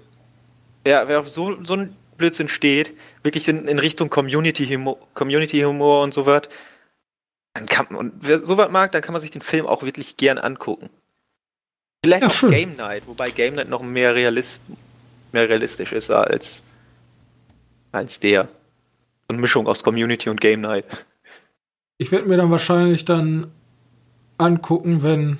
wer, 0.85 1.07
wer 1.09 1.19
auf 1.19 1.27
so, 1.27 1.63
so 1.65 1.73
ein 1.75 1.95
Blödsinn 2.17 2.47
steht, 2.47 2.93
wirklich 3.23 3.47
in, 3.49 3.67
in 3.67 3.79
Richtung 3.79 4.09
Community-Humor 4.09 4.97
Community 5.13 5.63
-Humor 5.63 6.03
und 6.03 6.13
so 6.13 6.25
was, 6.25 6.43
dann 7.53 7.65
kann 7.65 7.87
und 7.87 8.13
wer 8.21 8.45
sowas 8.45 8.71
mag, 8.71 8.91
dann 8.91 9.01
kann 9.01 9.13
man 9.13 9.21
sich 9.21 9.31
den 9.31 9.41
Film 9.41 9.65
auch 9.65 9.83
wirklich 9.83 10.15
gern 10.17 10.37
angucken. 10.37 10.89
Vielleicht 12.03 12.21
ja, 12.21 12.27
auch 12.27 12.33
schön. 12.33 12.51
Game 12.51 12.75
Night, 12.75 13.03
wobei 13.07 13.31
Game 13.31 13.55
Night 13.55 13.69
noch 13.69 13.81
mehr, 13.81 14.13
Realist, 14.13 14.61
mehr 15.31 15.49
realistisch 15.49 15.91
ist 15.91 16.11
als, 16.11 16.61
als 17.91 18.19
der. 18.19 18.43
So 18.43 19.29
eine 19.29 19.39
Mischung 19.39 19.67
aus 19.67 19.83
Community 19.83 20.29
und 20.29 20.39
Game 20.39 20.61
Night. 20.61 20.85
Ich 21.97 22.11
werde 22.11 22.27
mir 22.27 22.37
dann 22.37 22.51
wahrscheinlich 22.51 23.05
dann 23.05 23.51
angucken, 24.37 25.01
wenn 25.01 25.39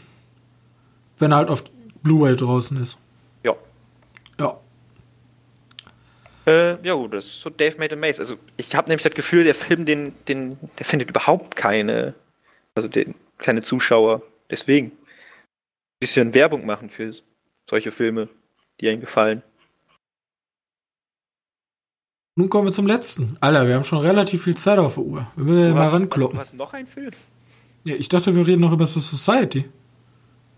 wenn 1.18 1.32
er 1.32 1.38
halt 1.38 1.49
auf 1.49 1.63
Blu-ray 2.03 2.36
draußen 2.36 2.82
ist. 2.82 2.99
Ja. 3.43 3.55
Ja. 4.39 4.59
Äh, 6.45 6.86
ja 6.86 6.93
gut, 6.93 7.13
das 7.13 7.26
ist 7.26 7.41
so 7.41 7.49
Dave 7.49 7.78
Made 7.78 7.95
a 7.95 7.97
Maze. 7.97 8.22
Also 8.22 8.36
ich 8.57 8.76
habe 8.76 8.89
nämlich 8.89 9.03
das 9.03 9.13
Gefühl, 9.13 9.43
der 9.43 9.55
Film, 9.55 9.86
den, 9.86 10.13
den, 10.28 10.57
der 10.78 10.86
findet 10.86 11.09
überhaupt 11.09 11.55
keine, 11.55 12.13
also 12.76 12.88
den, 12.88 13.16
keine 13.38 13.61
Zuschauer. 13.61 14.22
Deswegen. 14.49 14.88
Ein 14.88 15.99
bisschen 16.01 16.34
Werbung 16.34 16.66
machen 16.66 16.89
für 16.89 17.16
solche 17.70 17.91
Filme, 17.91 18.28
die 18.80 18.88
ihnen 18.88 18.99
gefallen. 18.99 19.41
Nun 22.38 22.49
kommen 22.49 22.68
wir 22.68 22.74
zum 22.74 22.86
letzten. 22.86 23.38
Alter, 23.39 23.66
wir 23.66 23.76
haben 23.76 23.86
schon 23.86 23.99
relativ 23.99 24.43
viel 24.43 24.57
Zeit 24.57 24.78
auf 24.78 24.95
der 24.95 25.03
Uhr. 25.03 25.28
Wir 25.38 25.45
müssen 25.45 25.68
ja 25.70 25.74
mal 25.74 25.88
rankloppen. 25.88 26.36
Du 26.36 26.41
hast 26.41 26.53
noch 26.53 26.74
einen 26.74 26.86
Film? 26.86 27.11
Ja, 27.86 27.95
ich 27.95 28.09
dachte, 28.09 28.36
wir 28.36 28.45
reden 28.45 28.61
noch 28.61 28.74
über 28.74 28.86
The 28.86 28.99
Society. 28.99 29.70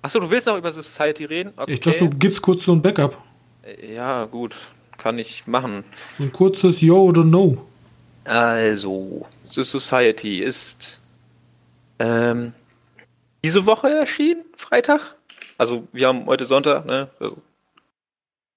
Achso, 0.02 0.20
du 0.20 0.30
willst 0.30 0.48
noch 0.48 0.58
über 0.58 0.72
The 0.72 0.82
Society 0.82 1.26
reden? 1.26 1.54
Okay. 1.56 1.74
Ich 1.74 1.80
dachte, 1.80 2.00
du 2.00 2.10
gibst 2.10 2.42
kurz 2.42 2.64
so 2.64 2.72
ein 2.72 2.82
Backup. 2.82 3.22
Ja, 3.82 4.26
gut. 4.26 4.56
Kann 4.98 5.20
ich 5.20 5.46
machen. 5.48 5.84
Ein 6.20 6.32
kurzes 6.32 6.82
Yo 6.82 7.04
oder 7.04 7.24
No. 7.24 7.68
Also, 8.24 9.26
The 9.50 9.64
Society 9.64 10.40
ist 10.40 11.02
ähm, 12.00 12.54
diese 13.44 13.66
Woche 13.66 13.90
erschienen, 13.90 14.44
Freitag. 14.56 15.16
Also, 15.58 15.88
wir 15.92 16.08
haben 16.08 16.26
heute 16.26 16.46
Sonntag, 16.46 16.86
ne? 16.86 17.10
Also, 17.20 17.38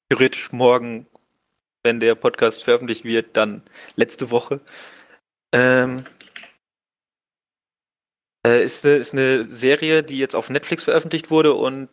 theoretisch 0.08 0.52
morgen, 0.52 1.06
wenn 1.82 2.00
der 2.00 2.14
Podcast 2.14 2.64
veröffentlicht 2.64 3.04
wird, 3.04 3.36
dann 3.36 3.62
letzte 3.96 4.30
Woche. 4.30 4.60
Ähm, 5.52 6.04
äh, 8.46 8.64
ist, 8.64 8.84
eine, 8.84 8.96
ist 8.96 9.12
eine 9.12 9.44
Serie, 9.44 10.02
die 10.02 10.18
jetzt 10.18 10.34
auf 10.34 10.50
Netflix 10.50 10.84
veröffentlicht 10.84 11.30
wurde 11.30 11.54
und 11.54 11.88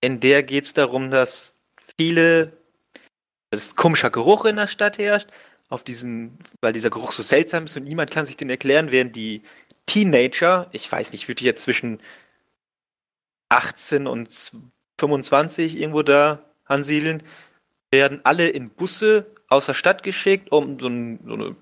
in 0.00 0.20
der 0.20 0.42
geht 0.42 0.64
es 0.64 0.74
darum, 0.74 1.10
dass 1.10 1.54
viele, 1.96 2.52
dass 3.50 3.74
komischer 3.74 4.10
Geruch 4.10 4.44
in 4.44 4.56
der 4.56 4.68
Stadt 4.68 4.98
herrscht, 4.98 5.28
auf 5.68 5.84
diesen, 5.84 6.38
weil 6.60 6.72
dieser 6.72 6.90
Geruch 6.90 7.12
so 7.12 7.22
seltsam 7.22 7.64
ist 7.64 7.76
und 7.76 7.84
niemand 7.84 8.10
kann 8.10 8.26
sich 8.26 8.36
den 8.36 8.50
erklären, 8.50 8.90
während 8.90 9.16
die 9.16 9.42
Teenager, 9.86 10.68
ich 10.72 10.90
weiß 10.90 11.12
nicht, 11.12 11.28
würde 11.28 11.40
ich 11.40 11.46
jetzt 11.46 11.64
zwischen 11.64 12.00
18 13.48 14.06
und 14.06 14.52
25 14.98 15.78
irgendwo 15.78 16.02
da 16.02 16.42
ansiedeln, 16.64 17.22
werden 17.90 18.20
alle 18.24 18.48
in 18.48 18.70
Busse 18.70 19.26
aus 19.48 19.66
der 19.66 19.74
Stadt 19.74 20.02
geschickt, 20.02 20.52
um 20.52 20.78
so, 20.78 20.88
ein, 20.88 21.20
so 21.26 21.34
eine, 21.34 21.56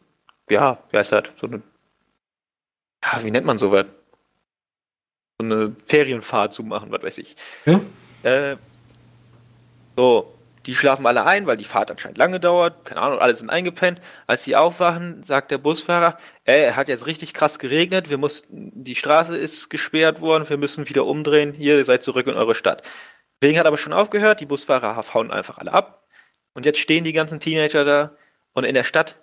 ja, 0.51 0.83
wie 0.91 0.97
heißt 0.99 1.13
das, 1.13 1.25
so 1.37 1.47
eine, 1.47 1.63
ja, 3.13 3.25
wie 3.25 3.31
nennt 3.31 3.47
man 3.47 3.59
sowas? 3.59 3.87
So 5.39 5.45
eine 5.45 5.77
Ferienfahrt 5.85 6.53
zu 6.53 6.63
machen, 6.63 6.91
was 6.91 7.03
weiß 7.03 7.19
ich. 7.19 7.37
Ja? 7.65 7.81
Äh, 8.23 8.57
so, 9.97 10.35
die 10.67 10.75
schlafen 10.75 11.07
alle 11.07 11.25
ein, 11.25 11.47
weil 11.47 11.57
die 11.57 11.65
Fahrt 11.65 11.91
anscheinend 11.91 12.19
lange 12.19 12.41
dauert. 12.41 12.85
Keine 12.85 13.01
Ahnung, 13.01 13.21
alle 13.21 13.35
sind 13.35 13.51
eingepennt. 13.51 14.01
Als 14.27 14.45
sie 14.45 14.57
aufwachen, 14.57 15.23
sagt 15.23 15.51
der 15.51 15.59
Busfahrer, 15.59 16.19
ey, 16.45 16.73
hat 16.73 16.89
jetzt 16.89 17.07
richtig 17.07 17.35
krass 17.35 17.59
geregnet, 17.59 18.11
wir 18.11 18.19
mussten, 18.19 18.73
die 18.75 18.97
Straße 18.97 19.37
ist 19.37 19.71
gesperrt 19.71 20.21
worden, 20.21 20.49
wir 20.49 20.57
müssen 20.57 20.89
wieder 20.89 21.05
umdrehen, 21.05 21.53
hier, 21.53 21.77
ihr 21.77 21.85
seid 21.85 22.03
zurück 22.03 22.27
in 22.27 22.35
eure 22.35 22.55
Stadt. 22.55 22.83
Regen 23.43 23.59
hat 23.59 23.67
aber 23.67 23.79
schon 23.79 23.93
aufgehört, 23.93 24.41
die 24.41 24.47
Busfahrer 24.47 24.97
hauen 25.15 25.31
einfach 25.31 25.59
alle 25.59 25.73
ab. 25.73 26.05
Und 26.55 26.65
jetzt 26.65 26.79
stehen 26.79 27.05
die 27.05 27.13
ganzen 27.13 27.39
Teenager 27.39 27.85
da 27.85 28.17
und 28.55 28.65
in 28.65 28.75
der 28.75 28.85
Stadt 28.85 29.23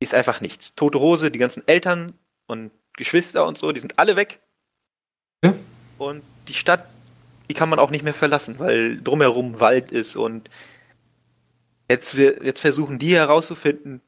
ist 0.00 0.14
einfach 0.14 0.40
nichts. 0.40 0.74
Tote 0.74 0.98
Hose, 1.00 1.30
die 1.30 1.38
ganzen 1.38 1.66
Eltern 1.66 2.18
und 2.46 2.72
Geschwister 2.96 3.46
und 3.46 3.58
so, 3.58 3.72
die 3.72 3.80
sind 3.80 3.98
alle 3.98 4.16
weg. 4.16 4.40
Ja? 5.42 5.54
Und 5.98 6.22
die 6.48 6.54
Stadt, 6.54 6.88
die 7.48 7.54
kann 7.54 7.68
man 7.68 7.78
auch 7.78 7.90
nicht 7.90 8.04
mehr 8.04 8.14
verlassen, 8.14 8.58
weil 8.58 9.00
drumherum 9.02 9.60
Wald 9.60 9.92
ist 9.92 10.16
und 10.16 10.48
Jetzt, 11.88 12.16
wir, 12.16 12.42
jetzt 12.42 12.60
versuchen 12.60 12.98
die 12.98 13.14
herauszufinden, 13.14 14.00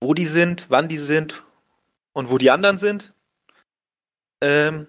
wo 0.00 0.14
die 0.14 0.26
sind, 0.26 0.66
wann 0.68 0.88
die 0.88 0.98
sind 0.98 1.42
und 2.12 2.30
wo 2.30 2.38
die 2.38 2.50
anderen 2.50 2.78
sind. 2.78 3.12
Ähm, 4.40 4.86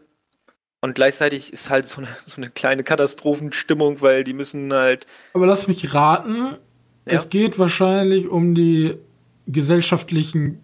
und 0.81 0.93
gleichzeitig 0.93 1.51
ist 1.51 1.69
halt 1.69 1.87
so 1.87 2.01
eine, 2.01 2.07
so 2.25 2.37
eine 2.37 2.51
kleine 2.51 2.83
Katastrophenstimmung, 2.83 4.01
weil 4.01 4.23
die 4.23 4.33
müssen 4.33 4.71
halt. 4.71 5.07
Aber 5.33 5.47
lass 5.47 5.67
mich 5.67 5.93
raten. 5.93 6.57
Ja. 7.05 7.17
Es 7.17 7.29
geht 7.29 7.57
wahrscheinlich 7.57 8.27
um 8.27 8.53
die 8.53 8.97
gesellschaftlichen 9.47 10.63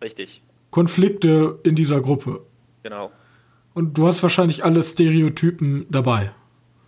Richtig. 0.00 0.41
Konflikte 0.72 1.60
in 1.62 1.76
dieser 1.76 2.00
Gruppe. 2.00 2.44
Genau. 2.82 3.12
Und 3.74 3.96
du 3.96 4.08
hast 4.08 4.22
wahrscheinlich 4.24 4.64
alle 4.64 4.82
Stereotypen 4.82 5.86
dabei. 5.90 6.32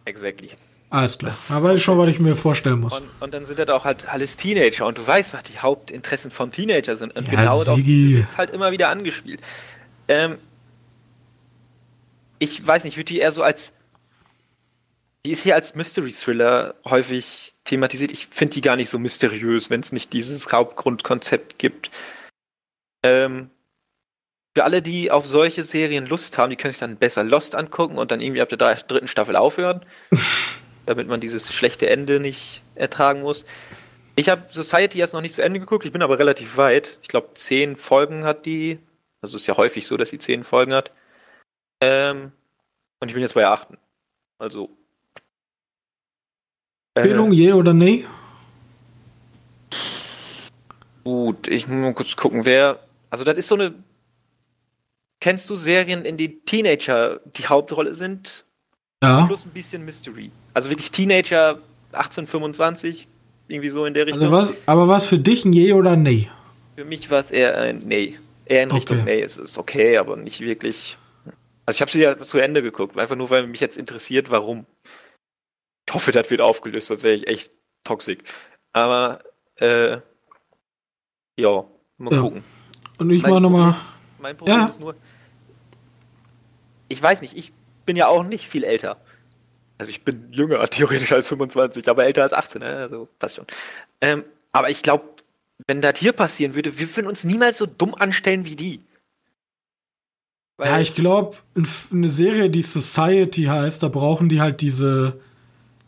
Exactly. 0.07 0.51
Alles 0.91 1.19
klar. 1.19 1.35
Da 1.49 1.63
weiß 1.63 1.79
ich 1.79 1.85
schon, 1.85 1.99
was 1.99 2.09
ich 2.09 2.19
mir 2.19 2.35
vorstellen 2.35 2.81
muss. 2.81 2.99
Und, 2.99 3.09
und 3.21 3.35
dann 3.35 3.45
sind 3.45 3.59
das 3.59 3.69
auch 3.69 3.85
halt 3.85 4.09
alles 4.09 4.37
Teenager 4.37 4.87
und 4.87 4.99
du 4.99 5.07
weißt, 5.07 5.35
was 5.35 5.43
die 5.45 5.59
Hauptinteressen 5.59 6.31
von 6.31 6.51
Teenager 6.51 6.97
sind. 6.97 7.15
Und 7.15 7.27
Ja, 7.27 7.31
genau 7.31 7.63
Sigi. 7.63 8.19
wird 8.19 8.37
halt 8.39 8.51
immer 8.51 8.73
wieder 8.73 8.89
angespielt. 8.89 9.41
Ähm, 10.09 10.39
ich 12.39 12.67
weiß 12.67 12.85
nicht, 12.85 12.97
wird 12.97 13.09
die 13.11 13.19
eher 13.19 13.33
so 13.33 13.43
als. 13.43 13.73
Die 15.27 15.31
ist 15.31 15.43
hier 15.43 15.55
als 15.55 15.75
Mystery 15.75 16.13
Thriller 16.13 16.75
häufig 16.85 17.55
thematisiert. 17.65 18.13
Ich 18.13 18.29
finde 18.29 18.55
die 18.55 18.61
gar 18.61 18.77
nicht 18.77 18.91
so 18.91 18.99
mysteriös, 18.99 19.71
wenn 19.71 19.81
es 19.81 19.93
nicht 19.93 20.13
dieses 20.13 20.51
Hauptgrundkonzept 20.53 21.59
gibt. 21.59 21.91
Ähm, 23.03 23.51
für 24.55 24.65
alle, 24.65 24.83
die 24.83 25.11
auf 25.11 25.27
solche 25.27 25.65
Serien 25.65 26.07
Lust 26.07 26.39
haben, 26.39 26.51
die 26.51 26.57
können 26.57 26.73
sich 26.73 26.81
dann 26.81 26.97
besser 26.97 27.25
Lost 27.25 27.55
angucken 27.55 27.99
und 27.99 28.11
dann 28.11 28.21
irgendwie 28.21 28.41
ab 28.41 28.49
der 28.49 28.59
dritten 28.59 29.09
Staffel 29.09 29.37
aufhören 29.37 29.81
damit 30.87 31.09
man 31.09 31.21
dieses 31.21 31.53
schlechte 31.53 31.89
Ende 31.89 32.21
nicht 32.21 32.63
ertragen 32.75 33.23
muss. 33.23 33.45
Ich 34.17 34.29
habe 34.29 34.47
Society 34.51 34.99
jetzt 34.99 35.13
noch 35.13 35.23
nicht 35.23 35.35
zu 35.35 35.43
Ende 35.43 35.61
geguckt, 35.61 35.85
ich 35.85 35.93
bin 35.93 36.03
aber 36.03 36.19
relativ 36.19 36.57
weit. 36.57 36.99
Ich 37.03 37.09
glaube, 37.09 37.31
zehn 37.35 37.77
Folgen 37.77 38.25
hat 38.25 38.47
die. 38.47 38.79
Also 39.21 39.37
ist 39.37 39.47
ja 39.47 39.57
häufig 39.57 39.87
so, 39.87 39.97
dass 39.97 40.11
sie 40.11 40.19
zehn 40.19 40.45
Folgen 40.45 40.75
hat. 40.75 40.93
Ähm, 41.81 42.33
und 43.01 43.09
ich 43.09 43.15
bin 43.15 43.23
jetzt 43.23 43.35
bei 43.35 43.41
der 43.41 43.51
achten. 43.51 43.79
Also. 44.39 44.71
Äh, 46.95 47.01
Empfehlung, 47.01 47.33
je 47.33 47.53
oder 47.53 47.73
nee? 47.73 48.05
gut, 51.03 51.49
ich 51.49 51.67
muss 51.67 51.77
mal 51.77 51.95
kurz 51.95 52.15
gucken, 52.17 52.45
wer. 52.45 52.79
Also, 53.11 53.25
das 53.25 53.37
ist 53.37 53.49
so 53.49 53.57
eine. 53.57 53.75
Kennst 55.25 55.49
du 55.49 55.57
Serien, 55.57 56.05
in 56.05 56.19
denen 56.19 56.45
Teenager 56.45 57.19
die 57.39 57.47
Hauptrolle 57.47 57.95
sind? 57.95 58.45
Ja. 59.03 59.25
Plus 59.25 59.47
ein 59.47 59.53
bisschen 59.53 59.83
Mystery. 59.83 60.31
Also 60.53 60.69
wirklich 60.69 60.91
Teenager 60.91 61.61
18, 61.93 62.27
25, 62.27 63.09
irgendwie 63.49 63.71
so 63.71 63.87
in 63.87 63.95
der 63.95 64.05
Richtung. 64.05 64.23
Also 64.23 64.33
was, 64.51 64.55
aber 64.67 64.87
was 64.87 65.07
für 65.07 65.19
dich 65.19 65.47
ein 65.47 65.55
je 65.55 65.73
oder 65.73 65.97
nee? 65.97 66.29
Für 66.77 66.85
mich 66.85 67.11
war 67.11 67.21
es 67.21 67.31
eher 67.31 67.57
ein 67.57 67.79
Nee. 67.79 68.19
Eher 68.45 68.65
in 68.65 68.71
Richtung 68.73 68.99
Okay. 69.01 69.17
Nee. 69.17 69.23
Es 69.23 69.39
ist 69.39 69.57
okay, 69.57 69.97
aber 69.97 70.17
nicht 70.17 70.43
wirklich. 70.43 70.99
Also 71.65 71.79
ich 71.79 71.81
habe 71.81 71.91
sie 71.91 72.03
ja 72.03 72.19
zu 72.19 72.37
Ende 72.37 72.61
geguckt, 72.63 72.99
einfach 72.99 73.17
nur, 73.17 73.31
weil 73.31 73.47
mich 73.47 73.61
jetzt 73.61 73.79
interessiert, 73.79 74.31
warum. 74.31 74.67
Ich 75.89 75.95
hoffe, 75.95 76.13
das 76.13 76.31
wird 76.31 76.43
aufgelöst, 76.43 76.89
sonst 76.89 77.03
wäre 77.03 77.15
ich 77.15 77.27
echt 77.29 77.51
toxisch. 77.83 78.19
Aber, 78.75 79.23
äh, 79.57 79.97
ja, 81.41 81.65
mal 81.97 82.13
Ja. 82.13 82.21
gucken. 82.21 82.45
Und 82.99 83.09
ich 83.09 83.23
Mein 83.23 83.33
war 83.33 83.41
nochmal. 83.41 83.75
Mein 84.25 84.37
Problem 84.37 84.57
Ja. 84.57 84.67
ist 84.67 84.81
nur, 84.81 84.95
ich 86.95 87.03
weiß 87.03 87.21
nicht, 87.21 87.37
ich 87.37 87.53
bin 87.85 87.97
ja 87.97 88.09
auch 88.09 88.23
nicht 88.23 88.49
viel 88.49 88.65
älter. 88.65 88.97
Also 89.77 89.91
ich 89.91 90.03
bin 90.03 90.29
jünger 90.31 90.67
theoretisch 90.71 91.13
als 91.13 91.29
25, 91.29 91.89
aber 91.89 92.05
älter 92.05 92.23
als 92.23 92.33
18, 92.33 92.63
ne? 92.63 92.77
also 92.77 93.09
passt 93.19 93.37
schon. 93.37 93.47
Ähm, 94.01 94.25
aber 94.53 94.71
ich 94.71 94.83
glaube, 94.83 95.05
wenn 95.67 95.83
das 95.83 95.99
hier 95.99 96.13
passieren 96.13 96.55
würde, 96.55 96.79
wir 96.79 96.97
würden 96.97 97.09
uns 97.09 97.25
niemals 97.25 97.59
so 97.59 97.67
dumm 97.67 97.95
anstellen 97.95 98.45
wie 98.45 98.57
die. 98.57 98.81
Weil, 100.57 100.69
Ja, 100.69 100.81
ich 100.81 100.95
glaube, 100.95 101.37
eine 101.57 102.09
Serie, 102.09 102.49
die 102.49 102.63
Society 102.63 103.45
heißt, 103.45 103.83
da 103.83 103.89
brauchen 103.89 104.29
die 104.29 104.41
halt 104.41 104.61
diese, 104.61 105.21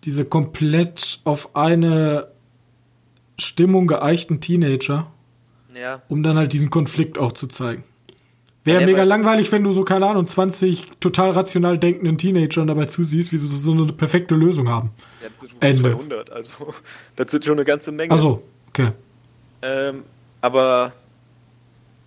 diese 0.04 0.24
komplett 0.24 1.20
auf 1.24 1.54
eine 1.54 2.32
Stimmung 3.38 3.86
geeichten 3.86 4.40
Teenager, 4.40 5.12
ja, 5.74 6.02
um 6.08 6.22
dann 6.24 6.36
halt 6.36 6.52
diesen 6.52 6.70
Konflikt 6.70 7.18
auch 7.18 7.32
zu 7.32 7.46
zeigen. 7.46 7.84
Wäre 8.66 8.80
Ja, 8.80 8.86
mega 8.86 8.98
weil- 8.98 9.06
langweilig, 9.08 9.50
wenn 9.52 9.62
du 9.62 9.72
so, 9.72 9.84
keine 9.84 10.06
Ahnung, 10.08 10.26
20 10.26 10.88
total 11.00 11.30
rational 11.30 11.78
denkenden 11.78 12.18
Teenagern 12.18 12.66
dabei 12.66 12.86
zusiehst, 12.86 13.32
wie 13.32 13.36
sie 13.38 13.46
so, 13.46 13.56
so 13.56 13.72
eine 13.72 13.92
perfekte 13.92 14.34
Lösung 14.34 14.68
haben. 14.68 14.90
ja 15.22 15.28
das 15.28 15.40
sind 15.40 15.50
schon 15.52 15.62
Ende. 15.62 15.82
200, 15.92 16.30
also 16.32 16.74
das 17.16 17.30
sind 17.30 17.44
schon 17.44 17.54
eine 17.54 17.64
ganze 17.64 17.92
Menge. 17.92 18.12
Ach 18.12 18.18
so, 18.18 18.42
okay. 18.68 18.90
Ähm, 19.62 20.02
aber 20.40 20.92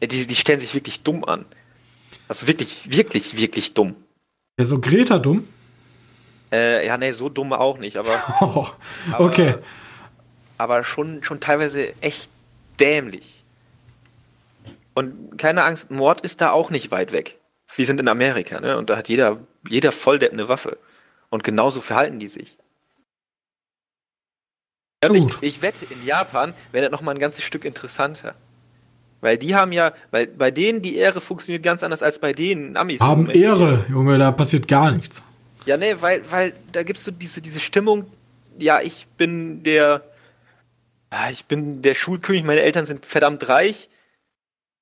ja, 0.02 0.08
die, 0.08 0.28
die 0.28 0.36
stellen 0.36 0.60
sich 0.60 0.76
wirklich 0.76 1.02
dumm 1.02 1.24
an. 1.24 1.46
Also 2.28 2.46
wirklich, 2.46 2.92
wirklich, 2.92 3.38
wirklich 3.38 3.74
dumm. 3.74 3.96
Ja, 4.60 4.66
so 4.66 4.80
Greta 4.80 5.18
dumm. 5.18 5.48
Äh, 6.52 6.86
ja, 6.86 6.98
nee, 6.98 7.12
so 7.14 7.30
dumm 7.30 7.54
auch 7.54 7.78
nicht, 7.78 7.96
aber 7.98 8.22
Oh, 8.42 8.68
Aber- 9.14 9.26
okay. 9.26 9.56
aber 10.58 10.84
schon, 10.84 11.24
schon 11.24 11.40
teilweise 11.40 11.94
echt 12.02 12.30
dämlich. 12.80 13.44
Und 15.00 15.38
keine 15.38 15.64
Angst, 15.64 15.92
Mord 15.92 16.20
ist 16.22 16.42
da 16.42 16.52
auch 16.52 16.72
nicht 16.72 16.92
weit 16.92 17.14
weg. 17.14 17.38
Wir 17.74 17.86
sind 17.86 18.02
in 18.02 18.10
Amerika, 18.10 18.60
ne? 18.60 18.78
Und 18.78 18.90
da 18.90 18.98
hat 18.98 19.08
jeder, 19.08 19.38
jeder 19.70 19.94
Volldepp 19.94 20.34
eine 20.34 20.50
Waffe. 20.50 20.78
Und 21.30 21.46
genauso 21.46 21.80
verhalten 21.80 22.20
die 22.20 22.28
sich. 22.28 22.58
Ja, 25.02 25.10
ich, 25.14 25.26
ich 25.40 25.62
wette, 25.62 25.86
in 25.90 26.06
Japan 26.06 26.54
wäre 26.74 26.84
das 26.84 26.92
nochmal 26.92 27.16
ein 27.16 27.20
ganzes 27.20 27.46
Stück 27.46 27.64
interessanter. 27.64 28.36
Weil 29.22 29.38
die 29.38 29.56
haben 29.56 29.72
ja, 29.72 29.94
weil 30.12 30.28
bei 30.28 30.52
denen 30.52 30.82
die 30.82 30.98
Ehre 30.98 31.22
funktioniert 31.22 31.64
ganz 31.64 31.82
anders 31.82 32.04
als 32.04 32.20
bei 32.20 32.34
denen 32.34 32.76
Amis. 32.76 33.00
Haben 33.00 33.30
Ehre, 33.30 33.86
Junge, 33.88 34.18
da 34.18 34.34
passiert 34.34 34.68
gar 34.68 34.92
nichts. 34.92 35.24
Ja, 35.66 35.78
nee, 35.78 35.96
weil, 36.02 36.30
weil 36.30 36.52
da 36.74 36.84
gibst 36.84 37.08
du 37.08 37.12
diese, 37.12 37.40
diese 37.40 37.62
Stimmung, 37.62 38.06
ja, 38.58 38.82
ich 38.82 39.08
bin 39.16 39.64
der, 39.64 40.04
ja, 41.10 41.30
ich 41.30 41.46
bin 41.46 41.82
der 41.82 41.96
Schulkönig, 41.96 42.44
meine 42.44 42.64
Eltern 42.64 42.86
sind 42.86 43.06
verdammt 43.06 43.48
reich, 43.48 43.90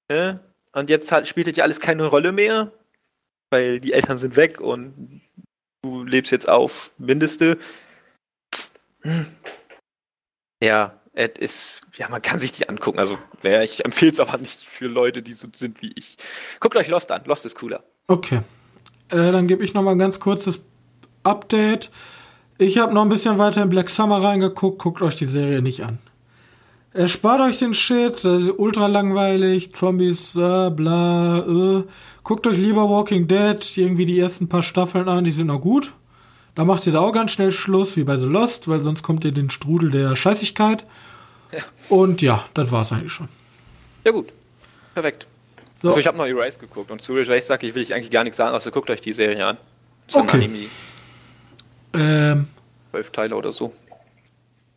ne? 0.09 0.39
Und 0.73 0.89
jetzt 0.89 1.11
spielt 1.27 1.47
das 1.47 1.57
ja 1.57 1.63
alles 1.63 1.79
keine 1.79 2.05
Rolle 2.05 2.31
mehr, 2.31 2.71
weil 3.49 3.79
die 3.79 3.93
Eltern 3.93 4.17
sind 4.17 4.35
weg 4.35 4.61
und 4.61 5.21
du 5.81 6.03
lebst 6.03 6.31
jetzt 6.31 6.47
auf 6.47 6.91
Mindeste. 6.97 7.57
Ja, 10.63 10.99
es 11.13 11.31
ist, 11.39 11.81
ja, 11.95 12.09
man 12.09 12.21
kann 12.21 12.39
sich 12.39 12.51
die 12.51 12.69
angucken. 12.69 12.99
Also, 12.99 13.17
ja, 13.41 13.63
ich 13.63 13.83
empfehle 13.83 14.11
es 14.11 14.19
aber 14.19 14.37
nicht 14.37 14.63
für 14.63 14.87
Leute, 14.87 15.23
die 15.23 15.33
so 15.33 15.47
sind 15.55 15.81
wie 15.81 15.93
ich. 15.95 16.17
Guckt 16.59 16.75
euch 16.75 16.89
Lost 16.89 17.11
an. 17.11 17.23
Lost 17.25 17.45
ist 17.45 17.55
cooler. 17.55 17.83
Okay. 18.07 18.41
Äh, 19.09 19.31
dann 19.31 19.47
gebe 19.47 19.63
ich 19.63 19.73
noch 19.73 19.81
mal 19.81 19.91
ein 19.91 19.99
ganz 19.99 20.19
kurzes 20.19 20.59
Update. 21.23 21.89
Ich 22.59 22.77
habe 22.77 22.93
noch 22.93 23.03
ein 23.03 23.09
bisschen 23.09 23.37
weiter 23.37 23.63
in 23.63 23.69
Black 23.69 23.89
Summer 23.89 24.21
reingeguckt. 24.21 24.79
Guckt 24.79 25.01
euch 25.01 25.15
die 25.15 25.25
Serie 25.25 25.61
nicht 25.61 25.83
an. 25.83 25.99
Erspart 26.97 27.41
euch 27.41 27.59
den 27.59 27.75
Shit, 27.75 28.23
das 28.23 28.41
ist 28.41 28.53
ultra 28.57 28.87
langweilig, 28.87 29.71
Zombies, 29.71 30.35
äh, 30.35 30.71
bla, 30.71 31.45
äh. 31.47 31.83
Guckt 32.23 32.47
euch 32.47 32.57
lieber 32.57 32.89
Walking 32.89 33.27
Dead, 33.27 33.77
irgendwie 33.77 34.07
die 34.07 34.19
ersten 34.19 34.49
paar 34.49 34.63
Staffeln 34.63 35.07
an, 35.07 35.23
die 35.23 35.31
sind 35.31 35.45
noch 35.45 35.61
gut. 35.61 35.93
Da 36.55 36.65
macht 36.65 36.87
ihr 36.87 36.93
da 36.93 37.01
auch 37.01 37.11
ganz 37.11 37.33
schnell 37.33 37.51
Schluss, 37.51 37.97
wie 37.97 38.03
bei 38.03 38.15
The 38.15 38.25
Lost, 38.25 38.67
weil 38.67 38.79
sonst 38.79 39.03
kommt 39.03 39.23
ihr 39.25 39.31
den 39.31 39.51
Strudel 39.51 39.91
der 39.91 40.15
Scheißigkeit. 40.15 40.85
Ja. 41.51 41.59
Und 41.89 42.23
ja, 42.23 42.43
das 42.55 42.71
war's 42.71 42.91
eigentlich 42.91 43.13
schon. 43.13 43.29
Ja 44.03 44.11
gut, 44.11 44.29
perfekt. 44.95 45.27
So. 45.83 45.89
Also 45.89 45.99
ich 45.99 46.07
habe 46.07 46.17
noch 46.17 46.25
Erase 46.25 46.57
geguckt 46.57 46.89
und 46.89 46.99
zu 46.99 47.15
Erase 47.15 47.45
sage 47.45 47.67
ich, 47.67 47.75
will 47.75 47.83
ich 47.83 47.93
eigentlich 47.93 48.09
gar 48.09 48.23
nichts 48.23 48.37
sagen, 48.37 48.55
außer 48.55 48.71
guckt 48.71 48.89
euch 48.89 49.01
die 49.01 49.13
Serie 49.13 49.45
an. 49.45 49.57
Das 50.07 50.15
ist 50.15 50.21
okay. 50.23 50.37
ein 50.37 50.43
Anime. 50.45 50.65
Ähm. 51.93 52.47
Zwölf 52.89 53.11
Teile 53.11 53.35
oder 53.35 53.51
so. 53.51 53.71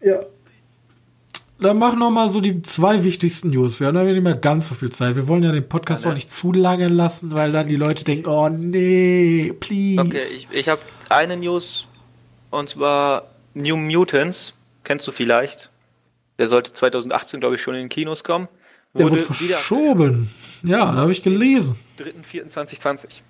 Ja, 0.02 0.20
dann 1.60 1.78
mach 1.78 1.94
noch 1.94 2.10
mal 2.10 2.30
so 2.30 2.40
die 2.40 2.62
zwei 2.62 3.04
wichtigsten 3.04 3.50
News. 3.50 3.80
Wir 3.80 3.88
haben 3.88 3.96
ja 3.96 4.04
nicht 4.04 4.22
mehr 4.22 4.36
ganz 4.36 4.68
so 4.68 4.74
viel 4.74 4.90
Zeit. 4.90 5.16
Wir 5.16 5.28
wollen 5.28 5.42
ja 5.42 5.52
den 5.52 5.68
Podcast 5.68 6.02
ja, 6.02 6.08
ne? 6.08 6.12
auch 6.12 6.16
nicht 6.16 6.32
zu 6.32 6.52
lange 6.52 6.88
lassen, 6.88 7.32
weil 7.32 7.52
dann 7.52 7.68
die 7.68 7.76
Leute 7.76 8.04
denken, 8.04 8.28
oh 8.28 8.48
nee, 8.48 9.52
please. 9.58 10.00
Okay, 10.00 10.22
ich, 10.34 10.48
ich 10.50 10.68
habe 10.68 10.80
eine 11.08 11.36
News 11.36 11.86
und 12.50 12.70
zwar 12.70 13.30
New 13.54 13.76
Mutants. 13.76 14.54
Kennst 14.84 15.06
du 15.06 15.12
vielleicht? 15.12 15.70
Der 16.38 16.48
sollte 16.48 16.72
2018, 16.72 17.40
glaube 17.40 17.56
ich, 17.56 17.60
schon 17.60 17.74
in 17.74 17.80
den 17.80 17.88
Kinos 17.90 18.24
kommen. 18.24 18.48
Der 18.94 19.04
wurde, 19.04 19.16
wurde 19.16 19.34
verschoben. 19.34 20.30
Ja, 20.62 20.92
da 20.92 21.02
habe 21.02 21.12
ich 21.12 21.22
gelesen. 21.22 21.78
3.4.2020. 21.98 23.20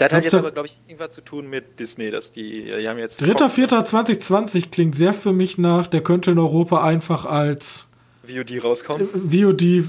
Das 0.00 0.12
hat 0.12 0.24
jetzt 0.24 0.32
aber, 0.32 0.50
glaube 0.50 0.66
ich, 0.66 0.80
irgendwas 0.88 1.14
zu 1.14 1.20
tun 1.20 1.50
mit 1.50 1.78
Disney, 1.78 2.10
dass 2.10 2.32
die, 2.32 2.64
die 2.64 2.88
haben 2.88 2.98
jetzt. 2.98 3.22
3.4.2020 3.22 4.70
klingt 4.70 4.94
sehr 4.94 5.12
für 5.12 5.34
mich 5.34 5.58
nach, 5.58 5.86
der 5.86 6.02
könnte 6.02 6.30
in 6.30 6.38
Europa 6.38 6.82
einfach 6.82 7.26
als 7.26 7.86
VOD 8.26 8.64
rauskommen. 8.64 9.06
VOD, 9.06 9.62
äh, 9.62 9.82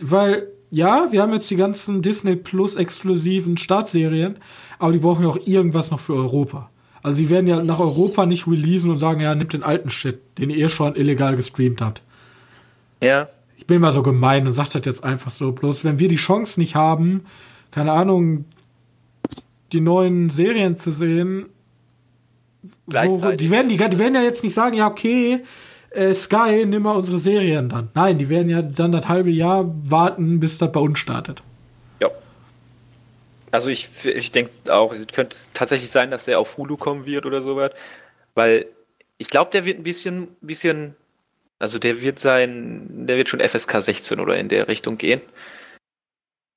weil, 0.00 0.48
ja, 0.70 1.06
wir 1.12 1.22
haben 1.22 1.32
jetzt 1.32 1.48
die 1.52 1.56
ganzen 1.56 2.02
Disney 2.02 2.34
Plus 2.34 2.74
exklusiven 2.74 3.56
Startserien, 3.58 4.38
aber 4.80 4.92
die 4.92 4.98
brauchen 4.98 5.22
ja 5.22 5.28
auch 5.28 5.46
irgendwas 5.46 5.92
noch 5.92 6.00
für 6.00 6.14
Europa. 6.14 6.68
Also 7.04 7.18
sie 7.18 7.30
werden 7.30 7.46
ja 7.46 7.62
nach 7.62 7.78
Europa 7.78 8.26
nicht 8.26 8.48
releasen 8.48 8.90
und 8.90 8.98
sagen, 8.98 9.20
ja, 9.20 9.36
nimmt 9.36 9.52
den 9.52 9.62
alten 9.62 9.90
Shit, 9.90 10.18
den 10.38 10.50
ihr 10.50 10.68
schon 10.68 10.96
illegal 10.96 11.36
gestreamt 11.36 11.80
habt. 11.80 12.02
Ja. 13.00 13.28
Ich 13.56 13.68
bin 13.68 13.80
mal 13.80 13.92
so 13.92 14.02
gemein 14.02 14.48
und 14.48 14.54
sag 14.54 14.70
das 14.70 14.84
jetzt 14.84 15.04
einfach 15.04 15.30
so. 15.30 15.52
Bloß 15.52 15.84
wenn 15.84 16.00
wir 16.00 16.08
die 16.08 16.16
Chance 16.16 16.58
nicht 16.58 16.74
haben, 16.74 17.24
keine 17.70 17.92
Ahnung, 17.92 18.46
die 19.72 19.80
neuen 19.80 20.30
Serien 20.30 20.76
zu 20.76 20.90
sehen. 20.90 21.46
Wo, 22.86 23.32
die, 23.32 23.50
werden, 23.50 23.68
die, 23.68 23.76
die 23.76 23.98
werden 23.98 24.14
ja 24.14 24.22
jetzt 24.22 24.44
nicht 24.44 24.54
sagen, 24.54 24.76
ja, 24.76 24.86
okay, 24.86 25.42
äh, 25.90 26.14
Sky, 26.14 26.64
nimm 26.66 26.82
mal 26.82 26.96
unsere 26.96 27.18
Serien 27.18 27.68
dann. 27.68 27.90
Nein, 27.94 28.18
die 28.18 28.28
werden 28.28 28.48
ja 28.48 28.62
dann 28.62 28.92
das 28.92 29.08
halbe 29.08 29.30
Jahr 29.30 29.64
warten, 29.84 30.40
bis 30.40 30.58
das 30.58 30.72
bei 30.72 30.80
uns 30.80 30.98
startet. 30.98 31.42
Ja. 32.00 32.10
Also 33.50 33.68
ich, 33.68 33.88
ich 34.04 34.32
denke 34.32 34.50
auch, 34.68 34.94
es 34.94 35.06
könnte 35.08 35.36
tatsächlich 35.54 35.90
sein, 35.90 36.10
dass 36.10 36.24
der 36.24 36.38
auf 36.38 36.56
Hulu 36.56 36.76
kommen 36.76 37.04
wird 37.04 37.26
oder 37.26 37.42
so 37.42 37.56
was. 37.56 37.72
Weil 38.34 38.66
ich 39.18 39.28
glaube, 39.28 39.50
der 39.50 39.64
wird 39.64 39.78
ein 39.78 39.82
bisschen, 39.82 40.28
bisschen, 40.40 40.94
also 41.58 41.78
der 41.78 42.00
wird 42.00 42.18
sein, 42.18 43.06
der 43.06 43.16
wird 43.16 43.28
schon 43.28 43.40
FSK 43.40 43.82
16 43.82 44.20
oder 44.20 44.36
in 44.36 44.48
der 44.48 44.68
Richtung 44.68 44.98
gehen. 44.98 45.20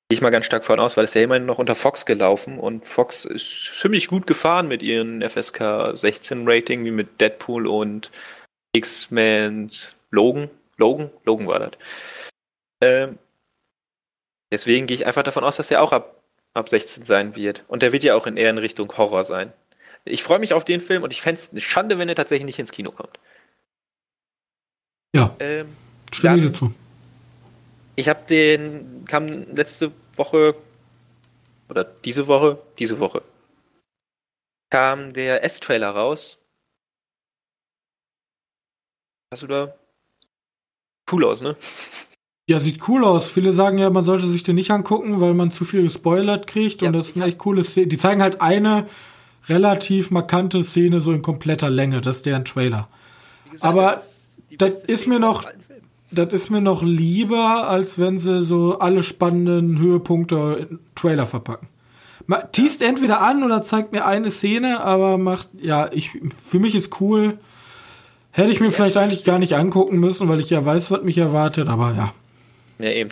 Gehe 0.08 0.16
ich 0.16 0.22
mal 0.22 0.30
ganz 0.30 0.46
stark 0.46 0.64
von 0.64 0.78
aus, 0.78 0.96
weil 0.96 1.04
es 1.04 1.14
ja 1.14 1.22
immerhin 1.22 1.46
noch 1.46 1.58
unter 1.58 1.74
Fox 1.74 2.06
gelaufen 2.06 2.60
und 2.60 2.86
Fox 2.86 3.24
ist 3.24 3.80
ziemlich 3.80 4.06
gut 4.06 4.28
gefahren 4.28 4.68
mit 4.68 4.80
ihren 4.80 5.28
FSK 5.28 5.96
16 5.96 6.48
Rating, 6.48 6.84
wie 6.84 6.92
mit 6.92 7.20
Deadpool 7.20 7.66
und 7.66 8.12
X-Men 8.72 9.70
Logan. 10.10 10.48
Logan? 10.76 11.10
Logan 11.24 11.48
war 11.48 11.58
das. 11.58 11.70
Ähm, 12.80 13.18
deswegen 14.52 14.86
gehe 14.86 14.96
ich 14.96 15.06
einfach 15.06 15.24
davon 15.24 15.42
aus, 15.42 15.56
dass 15.56 15.68
der 15.68 15.82
auch 15.82 15.92
ab, 15.92 16.22
ab 16.54 16.68
16 16.68 17.02
sein 17.04 17.34
wird. 17.34 17.64
Und 17.66 17.82
der 17.82 17.92
wird 17.92 18.04
ja 18.04 18.14
auch 18.14 18.28
in 18.28 18.36
eher 18.36 18.50
in 18.50 18.58
Richtung 18.58 18.96
Horror 18.96 19.24
sein. 19.24 19.52
Ich 20.04 20.22
freue 20.22 20.38
mich 20.38 20.54
auf 20.54 20.64
den 20.64 20.80
Film 20.80 21.02
und 21.02 21.12
ich 21.12 21.20
fände 21.20 21.40
es 21.40 21.50
eine 21.50 21.60
Schande, 21.60 21.98
wenn 21.98 22.08
er 22.08 22.14
tatsächlich 22.14 22.46
nicht 22.46 22.60
ins 22.60 22.70
Kino 22.70 22.92
kommt. 22.92 23.18
Ja. 25.16 25.34
Ähm, 25.40 25.74
Stimme 26.12 26.36
ich 26.36 26.44
dazu. 26.44 26.72
Ich 27.96 28.08
habe 28.08 28.26
den, 28.26 29.04
kam 29.06 29.26
letzte 29.54 29.90
Woche 30.14 30.54
oder 31.68 31.84
diese 31.84 32.26
Woche, 32.26 32.58
diese 32.78 33.00
Woche, 33.00 33.22
kam 34.70 35.14
der 35.14 35.42
S-Trailer 35.44 35.90
raus. 35.90 36.38
Hast 39.32 39.42
du 39.42 39.46
da? 39.46 39.74
Cool 41.10 41.24
aus, 41.24 41.40
ne? 41.40 41.56
Ja, 42.48 42.60
sieht 42.60 42.86
cool 42.86 43.04
aus. 43.04 43.28
Viele 43.28 43.52
sagen 43.52 43.76
ja, 43.78 43.90
man 43.90 44.04
sollte 44.04 44.28
sich 44.28 44.44
den 44.44 44.54
nicht 44.54 44.70
angucken, 44.70 45.20
weil 45.20 45.34
man 45.34 45.50
zu 45.50 45.64
viel 45.64 45.82
gespoilert 45.82 46.46
kriegt. 46.46 46.80
Ja, 46.80 46.86
und 46.86 46.92
das 46.92 47.06
ist 47.06 47.16
eine 47.16 47.24
echt 47.24 47.38
coole 47.38 47.64
Szene. 47.64 47.88
Die 47.88 47.98
zeigen 47.98 48.22
halt 48.22 48.40
eine 48.40 48.86
relativ 49.48 50.12
markante 50.12 50.62
Szene 50.62 51.00
so 51.00 51.12
in 51.12 51.22
kompletter 51.22 51.70
Länge. 51.70 52.00
Das 52.00 52.18
ist 52.18 52.26
deren 52.26 52.44
Trailer. 52.44 52.88
Gesagt, 53.50 53.64
Aber 53.64 53.92
das 53.94 54.38
ist, 54.48 54.62
das 54.62 54.84
ist 54.84 55.08
mir 55.08 55.18
noch 55.18 55.44
das 56.10 56.32
ist 56.32 56.50
mir 56.50 56.60
noch 56.60 56.82
lieber, 56.82 57.68
als 57.68 57.98
wenn 57.98 58.18
sie 58.18 58.42
so 58.42 58.78
alle 58.78 59.02
spannenden 59.02 59.78
Höhepunkte 59.78 60.68
in 60.70 60.78
Trailer 60.94 61.26
verpacken. 61.26 61.68
Man 62.26 62.50
teast 62.52 62.82
entweder 62.82 63.20
an 63.20 63.44
oder 63.44 63.62
zeigt 63.62 63.92
mir 63.92 64.04
eine 64.04 64.30
Szene, 64.30 64.80
aber 64.80 65.18
macht, 65.18 65.48
ja, 65.60 65.88
ich, 65.92 66.10
für 66.44 66.58
mich 66.58 66.74
ist 66.74 67.00
cool. 67.00 67.38
Hätte 68.32 68.50
ich 68.50 68.60
mir 68.60 68.70
vielleicht 68.70 68.96
eigentlich 68.96 69.24
gar 69.24 69.38
nicht 69.38 69.54
angucken 69.54 69.98
müssen, 69.98 70.28
weil 70.28 70.40
ich 70.40 70.50
ja 70.50 70.64
weiß, 70.64 70.90
was 70.90 71.02
mich 71.02 71.18
erwartet, 71.18 71.68
aber 71.68 71.94
ja. 71.96 72.12
Ja, 72.78 72.90
eben. 72.90 73.10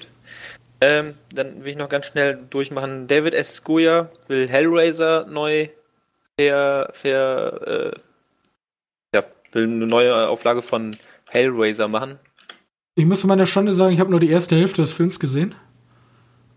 Ähm, 0.81 1.15
dann 1.33 1.65
will 1.65 1.73
ich 1.73 1.79
noch 1.79 1.89
ganz 1.89 2.07
schnell 2.07 2.39
durchmachen. 2.51 3.07
David 3.07 3.35
S. 3.35 3.65
Goya 3.65 4.11
will 4.29 4.49
Hellraiser 4.49 5.27
neu 5.27 5.69
ver, 6.39 6.91
ver, 6.93 7.67
äh, 7.67 7.93
ja, 9.15 9.25
will 9.53 9.65
eine 9.65 9.87
neue 9.87 10.29
Auflage 10.29 10.61
von 10.61 10.97
Hellraiser 11.31 11.89
machen. 11.89 12.19
Ich 12.97 13.07
muss 13.07 13.21
zu 13.21 13.27
meiner 13.27 13.47
Schande 13.47 13.73
sagen, 13.73 13.93
ich 13.93 14.01
habe 14.01 14.11
nur 14.11 14.21
die 14.21 14.31
erste 14.31 14.57
Hälfte 14.57 14.83
des 14.83 14.93
Films 14.93 15.19
gesehen. 15.19 15.55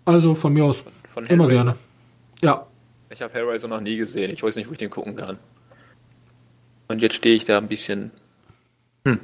Also 0.05 0.35
von 0.35 0.53
mir 0.53 0.65
aus. 0.65 0.81
Von, 0.81 0.93
von 1.13 1.25
immer 1.25 1.47
gerne. 1.47 1.75
Ja. 2.41 2.67
Ich 3.09 3.21
habe 3.21 3.33
Hellraiser 3.33 3.67
noch 3.67 3.81
nie 3.81 3.97
gesehen. 3.97 4.31
Ich 4.31 4.43
weiß 4.43 4.55
nicht, 4.55 4.67
wo 4.67 4.73
ich 4.73 4.77
den 4.77 4.89
gucken 4.89 5.15
kann. 5.15 5.39
Und 6.87 7.01
jetzt 7.01 7.15
stehe 7.15 7.35
ich 7.35 7.45
da 7.45 7.57
ein 7.57 7.67
bisschen. 7.67 8.11
Hm. 9.05 9.19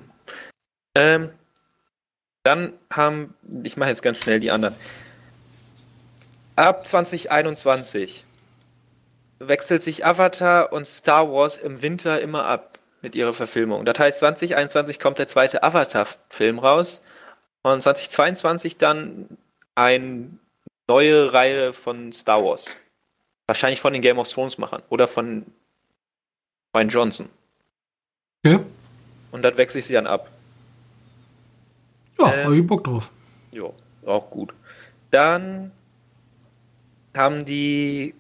Ähm, 0.95 1.29
dann 2.43 2.73
haben, 2.91 3.35
ich 3.63 3.77
mache 3.77 3.89
jetzt 3.89 4.01
ganz 4.01 4.17
schnell 4.17 4.39
die 4.39 4.51
anderen. 4.51 4.73
Ab 6.55 6.87
2021 6.87 8.25
wechselt 9.39 9.83
sich 9.83 10.05
Avatar 10.05 10.73
und 10.73 10.87
Star 10.87 11.31
Wars 11.31 11.57
im 11.57 11.81
Winter 11.81 12.21
immer 12.21 12.45
ab 12.45 12.72
mit 13.03 13.15
ihrer 13.15 13.33
Verfilmung. 13.33 13.85
Das 13.85 13.99
heißt, 13.99 14.19
2021 14.19 14.99
kommt 14.99 15.19
der 15.19 15.27
zweite 15.27 15.61
Avatar-Film 15.61 16.57
raus 16.57 17.01
und 17.61 17.81
2022 17.81 18.77
dann 18.77 19.37
eine 19.75 20.29
neue 20.87 21.33
Reihe 21.33 21.73
von 21.73 22.11
Star 22.11 22.43
Wars. 22.43 22.75
Wahrscheinlich 23.45 23.81
von 23.81 23.93
den 23.93 24.01
Game 24.01 24.17
of 24.17 24.31
Thrones 24.31 24.57
Machern 24.57 24.81
oder 24.89 25.07
von 25.07 25.45
Ryan 26.75 26.89
Johnson. 26.89 27.29
Ja. 28.43 28.63
Und 29.31 29.41
das 29.43 29.57
wechsle 29.57 29.81
ich 29.81 29.85
sie 29.85 29.93
dann 29.93 30.07
ab. 30.07 30.31
Ja, 32.17 32.33
ähm, 32.33 32.45
habe 32.45 32.57
ich 32.57 32.65
Bock 32.65 32.83
drauf. 32.83 33.11
Ja, 33.53 33.69
auch 34.05 34.29
gut. 34.29 34.53
Dann 35.11 35.71
haben 37.15 37.45
die 37.45 38.15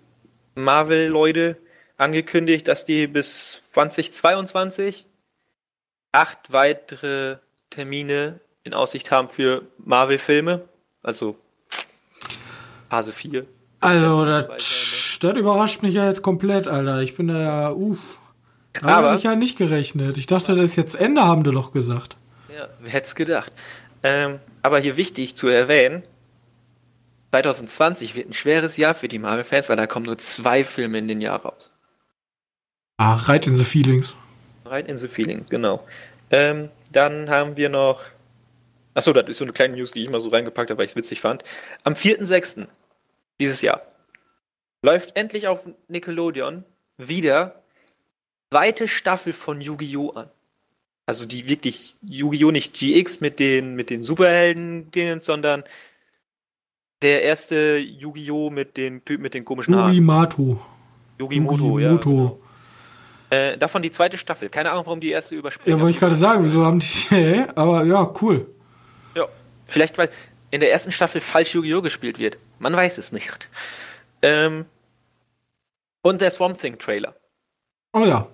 Marvel-Leute 0.55 1.57
angekündigt, 1.97 2.67
dass 2.67 2.85
die 2.85 3.07
bis 3.07 3.61
2022 3.73 5.05
acht 6.11 6.51
weitere 6.51 7.37
Termine 7.69 8.39
in 8.63 8.73
Aussicht 8.73 9.11
haben 9.11 9.29
für 9.29 9.63
Marvel-Filme. 9.77 10.67
Also 11.01 11.37
Phase 12.89 13.11
4. 13.11 13.45
Also, 13.81 14.23
das, 14.23 15.17
das 15.19 15.37
überrascht 15.37 15.81
mich 15.81 15.95
ja 15.95 16.07
jetzt 16.07 16.21
komplett, 16.21 16.67
Alter. 16.67 17.01
Ich 17.01 17.15
bin 17.15 17.27
da 17.27 17.41
ja, 17.41 17.71
uff. 17.71 18.19
Da 18.73 18.87
habe 18.87 19.17
ich 19.17 19.23
ja 19.23 19.35
nicht 19.35 19.57
gerechnet. 19.57 20.17
Ich 20.17 20.27
dachte, 20.27 20.55
das 20.55 20.69
ist 20.69 20.75
jetzt 20.75 20.95
Ende, 20.95 21.23
haben 21.23 21.43
die 21.43 21.51
doch 21.51 21.73
gesagt. 21.73 22.17
Ja, 22.55 22.69
wer 22.79 22.91
hätte 22.91 23.07
es 23.07 23.15
gedacht. 23.15 23.51
Ähm, 24.03 24.39
aber 24.61 24.79
hier 24.79 24.95
wichtig 24.95 25.35
zu 25.35 25.47
erwähnen, 25.47 26.03
2020 27.31 28.15
wird 28.15 28.29
ein 28.29 28.33
schweres 28.33 28.77
Jahr 28.77 28.93
für 28.93 29.07
die 29.07 29.19
Marvel-Fans, 29.19 29.69
weil 29.69 29.77
da 29.77 29.87
kommen 29.87 30.05
nur 30.05 30.19
zwei 30.19 30.63
Filme 30.63 30.99
in 30.99 31.07
den 31.07 31.19
Jahr 31.19 31.41
raus. 31.41 31.72
Ah, 32.97 33.15
right 33.27 33.45
in 33.47 33.55
the 33.55 33.63
feelings. 33.63 34.15
Right 34.65 34.87
in 34.87 34.97
the 34.97 35.07
feeling, 35.07 35.45
genau. 35.49 35.85
Ähm, 36.31 36.69
dann 36.91 37.29
haben 37.29 37.57
wir 37.57 37.69
noch. 37.69 38.01
Achso, 38.93 39.11
das 39.13 39.27
ist 39.27 39.37
so 39.37 39.45
eine 39.45 39.53
kleine 39.53 39.75
News, 39.75 39.91
die 39.91 40.03
ich 40.03 40.09
mal 40.09 40.19
so 40.19 40.29
reingepackt 40.29 40.69
habe, 40.69 40.77
weil 40.77 40.85
ich 40.85 40.91
es 40.91 40.95
witzig 40.95 41.19
fand. 41.19 41.43
Am 41.83 41.93
4.6. 41.93 42.67
dieses 43.39 43.61
Jahr 43.61 43.81
läuft 44.83 45.15
endlich 45.15 45.47
auf 45.47 45.67
Nickelodeon 45.87 46.63
wieder 46.97 47.63
zweite 48.51 48.87
Staffel 48.87 49.33
von 49.33 49.61
Yu-Gi-Oh! 49.61 50.11
an. 50.11 50.29
Also 51.07 51.25
die 51.25 51.47
wirklich 51.47 51.95
Yu-Gi-Oh! 52.03 52.51
nicht 52.51 52.75
GX 52.75 53.19
mit 53.19 53.39
den, 53.39 53.75
mit 53.75 53.89
den 53.89 54.03
Superhelden-Dingen, 54.03 55.21
sondern 55.21 55.63
der 57.01 57.23
erste 57.23 57.77
Yu-Gi-Oh! 57.77 58.51
mit 58.51 58.77
den 58.77 59.03
Typen 59.05 59.23
mit 59.23 59.33
den 59.33 59.43
komischen 59.43 59.75
Haaren. 59.75 60.03
Mato. 60.03 60.61
Yu-Gi-Moto, 61.19 61.79
ja. 61.79 61.89
Yugi-Moto. 61.89 62.11
Genau. 62.11 62.42
Äh, 63.33 63.57
davon 63.57 63.81
die 63.81 63.89
zweite 63.89 64.17
Staffel. 64.19 64.49
Keine 64.49 64.69
Ahnung, 64.71 64.85
warum 64.85 64.99
die 64.99 65.09
erste 65.09 65.33
überspringen. 65.33 65.75
Ja, 65.77 65.81
wollte 65.81 65.95
ich 65.95 65.99
gerade 65.99 66.15
sagen, 66.15 66.43
wieso 66.43 66.63
haben 66.63 66.79
die. 66.79 67.43
Aber 67.55 67.83
ja, 67.83 68.13
cool. 68.21 68.45
Ja. 69.15 69.25
Vielleicht, 69.67 69.97
weil 69.97 70.09
in 70.51 70.59
der 70.59 70.71
ersten 70.71 70.91
Staffel 70.91 71.19
falsch 71.19 71.55
Yu-Gi-Oh! 71.55 71.81
gespielt 71.81 72.19
wird. 72.19 72.37
Man 72.59 72.75
weiß 72.75 72.99
es 72.99 73.11
nicht. 73.11 73.49
Ähm, 74.21 74.65
und 76.03 76.21
der 76.21 76.29
Swamp 76.29 76.59
Thing 76.59 76.77
Trailer. 76.77 77.15
Oh 77.93 78.05
ja. 78.05 78.27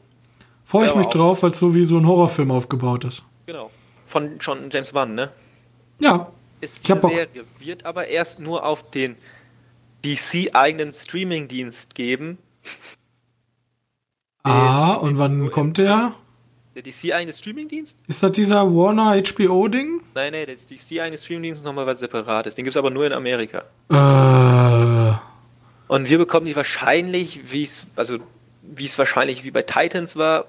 Freue 0.65 0.85
ich 0.87 0.95
mich 0.95 1.07
auch. 1.07 1.11
drauf, 1.11 1.43
weil 1.43 1.51
es 1.51 1.59
so 1.59 1.73
wie 1.73 1.85
so 1.85 1.97
ein 1.97 2.05
Horrorfilm 2.05 2.51
aufgebaut 2.51 3.05
ist. 3.05 3.23
Genau. 3.45 3.71
Von 4.03 4.37
John 4.39 4.69
James 4.69 4.93
Wan, 4.93 5.15
ne? 5.15 5.31
Ja. 6.01 6.29
Ist 6.59 6.83
Ich 6.83 6.91
eine 6.91 6.99
Bock. 6.99 7.11
Serie. 7.11 7.45
Wird 7.59 7.85
aber 7.85 8.07
erst 8.07 8.39
nur 8.39 8.65
auf 8.65 8.91
den 8.91 9.15
DC-eigenen 10.03 10.93
Streaming-Dienst 10.93 11.95
geben. 11.95 12.37
Ah, 14.49 14.93
und 14.95 15.17
wann 15.19 15.39
im- 15.39 15.51
kommt 15.51 15.77
der? 15.77 16.13
Der 16.75 16.83
DC-eigene 16.83 17.33
Streaming-Dienst? 17.33 17.97
Ist 18.07 18.23
das 18.23 18.31
dieser 18.31 18.63
Warner 18.73 19.15
HBO-Ding? 19.21 20.01
Nein, 20.15 20.31
nein, 20.33 20.45
der 20.45 20.55
DC-eigene 20.55 21.17
Streaming-Dienst 21.17 21.59
ist 21.61 21.65
nochmal 21.65 21.85
was 21.85 21.99
separates. 21.99 22.55
Den 22.55 22.63
gibt 22.63 22.73
es 22.75 22.77
aber 22.77 22.89
nur 22.89 23.05
in 23.05 23.13
Amerika. 23.13 23.63
Äh. 23.89 25.13
Und 25.91 26.07
wir 26.09 26.17
bekommen 26.19 26.45
die 26.45 26.55
wahrscheinlich, 26.55 27.51
wie 27.51 27.63
es, 27.63 27.87
also 27.95 28.19
wie 28.61 28.85
es 28.85 28.97
wahrscheinlich 28.97 29.43
wie 29.43 29.51
bei 29.51 29.63
Titans 29.63 30.15
war, 30.15 30.45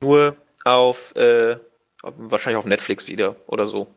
nur 0.00 0.36
auf, 0.64 1.14
äh, 1.16 1.56
wahrscheinlich 2.02 2.58
auf 2.58 2.66
Netflix 2.66 3.08
wieder 3.08 3.36
oder 3.46 3.66
so. 3.66 3.88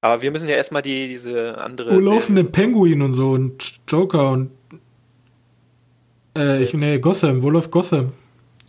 Aber 0.00 0.22
wir 0.22 0.30
müssen 0.30 0.48
ja 0.48 0.54
erstmal 0.56 0.82
die, 0.82 1.08
diese 1.08 1.58
andere. 1.58 1.94
Wo 1.94 1.98
laufen 1.98 2.36
denn 2.36 2.52
Penguin 2.52 3.02
und 3.02 3.14
so 3.14 3.30
und 3.30 3.80
Joker 3.88 4.30
und. 4.30 4.50
Äh, 6.36 6.62
ich, 6.62 6.74
nee, 6.74 6.98
Gotham. 6.98 7.42
Wo 7.42 7.50
läuft 7.50 7.70
Gotham? 7.70 8.12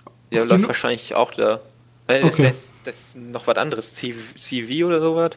Auf 0.06 0.12
die 0.32 0.38
läuft 0.38 0.62
Nu- 0.62 0.68
wahrscheinlich 0.68 1.16
auch 1.16 1.34
da. 1.34 1.62
Äh, 2.08 2.22
Das, 2.22 2.34
Okay. 2.34 2.48
das, 2.48 2.72
das 2.84 3.00
ist 3.00 3.16
noch 3.18 3.48
was 3.48 3.58
anderes. 3.58 3.94
CV 3.96 4.86
oder 4.86 5.02
sowas? 5.02 5.32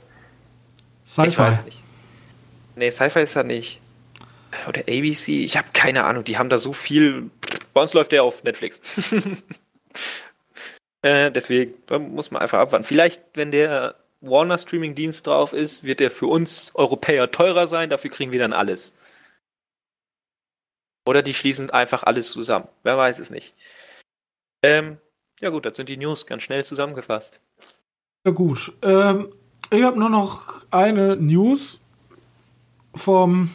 Ich 1.07 1.13
Sci-Fi. 1.13 1.39
weiß 1.39 1.65
nicht. 1.65 1.83
Nee, 2.77 2.91
Sci-Fi 2.91 3.21
ist 3.21 3.35
da 3.37 3.43
nicht. 3.43 3.81
Oder 4.69 4.81
ABC? 4.83 5.45
Ich 5.45 5.57
habe 5.57 5.69
keine 5.73 6.05
Ahnung. 6.05 6.25
Die 6.25 6.37
haben 6.39 6.49
da 6.51 6.59
so 6.59 6.73
viel. 6.73 7.31
Bei 7.75 7.83
uns 7.83 7.93
läuft 7.95 8.13
der 8.13 8.25
auf 8.25 8.45
Netflix. 8.45 8.79
äh, 11.03 11.31
deswegen 11.31 11.75
da 11.87 11.99
muss 11.99 12.31
man 12.31 12.43
einfach 12.43 12.59
abwarten. 12.59 12.85
Vielleicht, 12.85 13.23
wenn 13.35 13.51
der 13.53 13.95
Warner 14.21 14.59
Streaming 14.59 14.95
Dienst 14.95 15.27
drauf 15.27 15.53
ist, 15.53 15.85
wird 15.85 16.01
der 16.01 16.11
für 16.11 16.27
uns 16.27 16.73
Europäer 16.75 17.31
teurer 17.31 17.67
sein. 17.67 17.89
Dafür 17.91 18.11
kriegen 18.11 18.33
wir 18.33 18.39
dann 18.39 18.53
alles. 18.53 18.95
Oder 21.09 21.23
die 21.23 21.33
schließen 21.33 21.71
einfach 21.71 22.03
alles 22.03 22.31
zusammen. 22.33 22.69
Wer 22.83 22.99
weiß 22.99 23.19
es 23.19 23.31
nicht. 23.31 23.55
Ähm, 24.63 24.99
ja 25.41 25.49
gut, 25.49 25.65
das 25.65 25.75
sind 25.75 25.89
die 25.89 25.97
News 25.97 26.27
ganz 26.27 26.43
schnell 26.43 26.63
zusammengefasst. 26.67 27.41
Ja, 28.27 28.33
gut. 28.33 28.75
Ähm, 28.83 29.33
ich 29.71 29.83
habe 29.85 29.99
nur 29.99 30.11
noch 30.11 30.67
eine 30.71 31.17
News 31.17 31.81
vom 32.95 33.49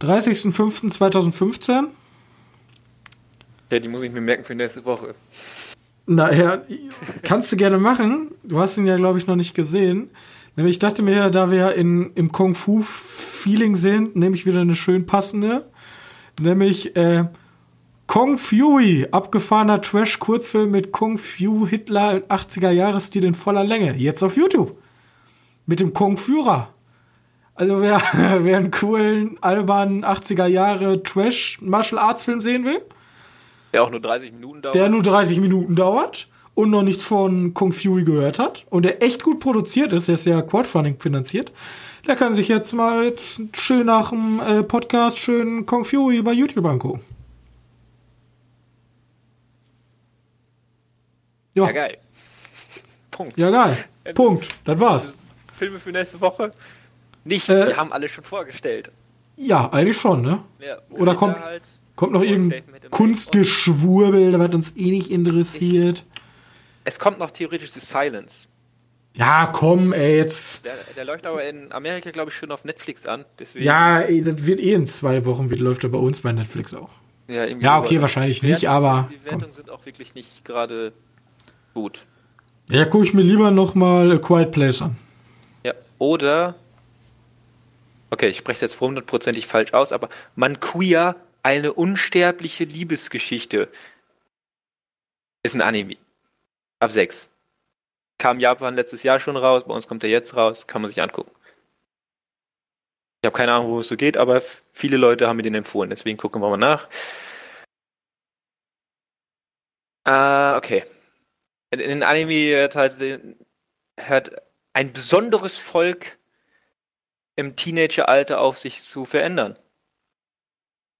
30.05.2015. 0.00 1.88
Ja, 3.70 3.78
die 3.78 3.88
muss 3.88 4.02
ich 4.02 4.10
mir 4.10 4.22
merken 4.22 4.44
für 4.44 4.54
nächste 4.54 4.86
Woche. 4.86 5.14
Naja, 6.06 6.62
kannst 7.22 7.52
du 7.52 7.56
gerne 7.58 7.76
machen. 7.76 8.30
Du 8.44 8.58
hast 8.58 8.78
ihn 8.78 8.86
ja, 8.86 8.96
glaube 8.96 9.18
ich, 9.18 9.26
noch 9.26 9.36
nicht 9.36 9.54
gesehen. 9.54 10.08
Nämlich, 10.56 10.76
ich 10.76 10.80
dachte 10.80 11.02
mir, 11.02 11.28
da 11.28 11.50
wir 11.50 11.58
ja 11.58 11.68
in, 11.68 12.14
im 12.14 12.32
Kung-Fu-Feeling 12.32 13.76
sind, 13.76 14.16
nehme 14.16 14.34
ich 14.34 14.46
wieder 14.46 14.62
eine 14.62 14.74
schön 14.74 15.04
passende. 15.04 15.70
Nämlich 16.38 16.96
äh, 16.96 17.24
Kung 18.06 18.38
Fury, 18.38 19.06
abgefahrener 19.10 19.82
Trash-Kurzfilm 19.82 20.70
mit 20.70 20.92
Kung 20.92 21.18
Fu 21.18 21.66
Hitler 21.66 22.16
in 22.16 22.22
80er-Jahres-Stil 22.22 23.24
in 23.24 23.34
voller 23.34 23.64
Länge. 23.64 23.94
Jetzt 23.96 24.22
auf 24.22 24.36
YouTube. 24.36 24.76
Mit 25.66 25.80
dem 25.80 25.92
Kung 25.92 26.16
Führer. 26.16 26.70
Also 27.54 27.82
wer, 27.82 28.00
wer 28.40 28.56
einen 28.56 28.70
coolen, 28.70 29.36
albernen 29.42 30.04
80er-Jahre 30.04 31.02
Trash-Martial-Arts-Film 31.02 32.40
sehen 32.40 32.64
will, 32.64 32.80
Der 33.74 33.82
auch 33.82 33.90
nur 33.90 34.00
30 34.00 34.32
Minuten 34.32 34.62
dauert. 34.62 34.74
der 34.74 34.88
nur 34.88 35.02
30 35.02 35.40
Minuten 35.40 35.74
dauert 35.74 36.28
und 36.58 36.70
noch 36.70 36.82
nichts 36.82 37.04
von 37.04 37.54
Kung 37.54 37.70
Fury 37.72 38.02
gehört 38.02 38.40
hat 38.40 38.66
und 38.68 38.84
der 38.84 39.00
echt 39.00 39.22
gut 39.22 39.38
produziert 39.38 39.92
ist, 39.92 40.08
der 40.08 40.14
ist 40.14 40.26
ja 40.26 40.42
Crowdfunding 40.42 40.98
finanziert, 40.98 41.52
der 42.08 42.16
kann 42.16 42.34
sich 42.34 42.48
jetzt 42.48 42.72
mal 42.72 43.12
schön 43.52 43.86
nach 43.86 44.10
dem 44.10 44.40
äh, 44.40 44.64
Podcast 44.64 45.18
schön 45.20 45.66
Kung 45.66 45.84
Fury 45.84 46.20
bei 46.20 46.32
YouTube 46.32 46.64
angucken. 46.66 47.00
Ja, 51.54 51.66
ja, 51.66 51.72
geil. 51.72 51.98
Punkt. 53.12 53.38
ja 53.38 53.50
geil. 53.50 53.84
Punkt. 54.14 54.48
Das 54.64 54.80
war's. 54.80 55.12
Filme 55.56 55.78
für 55.78 55.90
nächste 55.92 56.20
Woche? 56.20 56.50
Nicht, 57.24 57.48
Äh, 57.48 57.68
wir 57.68 57.76
haben 57.76 57.92
alle 57.92 58.08
schon 58.08 58.24
vorgestellt. 58.24 58.90
Ja, 59.36 59.68
eigentlich 59.72 59.96
schon, 59.96 60.22
ne? 60.22 60.42
Ja, 60.58 60.78
Oder 60.90 61.14
kommt- 61.14 61.40
halt. 61.40 61.62
Kommt 61.94 62.12
noch 62.12 62.22
irgendein 62.22 62.62
Kunstgeschwurbel, 62.90 64.38
was 64.38 64.54
uns 64.54 64.72
eh 64.76 64.90
nicht 64.92 65.10
interessiert. 65.10 66.04
Es 66.88 66.98
kommt 66.98 67.18
noch 67.18 67.30
theoretisch 67.30 67.72
The 67.72 67.80
Silence. 67.80 68.48
Ja, 69.14 69.46
komm, 69.52 69.92
ey, 69.92 70.16
jetzt. 70.16 70.64
Der, 70.64 70.72
der 70.96 71.04
läuft 71.04 71.26
aber 71.26 71.44
in 71.44 71.70
Amerika, 71.70 72.10
glaube 72.10 72.30
ich, 72.30 72.36
schon 72.36 72.50
auf 72.50 72.64
Netflix 72.64 73.04
an. 73.04 73.26
Deswegen, 73.38 73.62
Ja, 73.66 74.00
ey, 74.00 74.22
das 74.22 74.46
wird 74.46 74.58
eh 74.58 74.72
in 74.72 74.86
zwei 74.86 75.26
Wochen, 75.26 75.50
wird, 75.50 75.60
läuft 75.60 75.84
er 75.84 75.90
bei 75.90 75.98
uns 75.98 76.22
bei 76.22 76.32
Netflix 76.32 76.72
auch. 76.72 76.88
ja, 77.26 77.44
Ja, 77.44 77.78
okay, 77.78 78.00
wahrscheinlich 78.00 78.42
nicht, 78.42 78.66
aber 78.66 79.10
Die 79.12 79.22
Wertungen 79.22 79.52
sind 79.52 79.68
auch 79.68 79.84
wirklich 79.84 80.14
nicht 80.14 80.46
gerade 80.46 80.94
gut. 81.74 82.06
Ja, 82.70 82.86
gucke 82.86 83.04
ich 83.04 83.12
mir 83.12 83.20
lieber 83.22 83.50
noch 83.50 83.74
mal 83.74 84.10
A 84.10 84.16
Quiet 84.18 84.50
Place 84.50 84.80
an. 84.80 84.96
Ja, 85.64 85.74
oder. 85.98 86.54
Okay, 88.10 88.28
ich 88.28 88.38
spreche 88.38 88.54
es 88.64 88.72
jetzt 88.72 88.80
hundertprozentig 88.80 89.46
falsch 89.46 89.74
aus, 89.74 89.92
aber 89.92 90.08
Man 90.36 90.58
Queer, 90.58 91.16
eine 91.42 91.74
unsterbliche 91.74 92.64
Liebesgeschichte. 92.64 93.68
Ist 95.42 95.54
ein 95.54 95.60
Anime. 95.60 95.96
Ab 96.80 96.92
6. 96.92 97.30
Kam 98.18 98.40
Japan 98.40 98.74
letztes 98.74 99.02
Jahr 99.02 99.20
schon 99.20 99.36
raus, 99.36 99.64
bei 99.66 99.74
uns 99.74 99.86
kommt 99.86 100.04
er 100.04 100.10
jetzt 100.10 100.36
raus, 100.36 100.66
kann 100.66 100.82
man 100.82 100.90
sich 100.90 101.00
angucken. 101.00 101.30
Ich 103.20 103.26
habe 103.26 103.36
keine 103.36 103.52
Ahnung, 103.52 103.70
wo 103.70 103.80
es 103.80 103.88
so 103.88 103.96
geht, 103.96 104.16
aber 104.16 104.40
viele 104.70 104.96
Leute 104.96 105.26
haben 105.28 105.36
mir 105.36 105.42
den 105.42 105.54
empfohlen, 105.54 105.90
deswegen 105.90 106.18
gucken 106.18 106.40
wir 106.40 106.48
mal 106.48 106.56
nach. 106.56 106.88
Ah, 110.04 110.56
okay. 110.56 110.84
In, 111.70 111.80
den 111.80 112.02
Anime 112.02 112.68
halt 112.74 113.20
hört 113.98 114.42
ein 114.72 114.92
besonderes 114.92 115.58
Volk 115.58 116.18
im 117.36 117.56
Teenageralter 117.56 118.40
auf 118.40 118.58
sich 118.58 118.80
zu 118.80 119.04
verändern. 119.04 119.58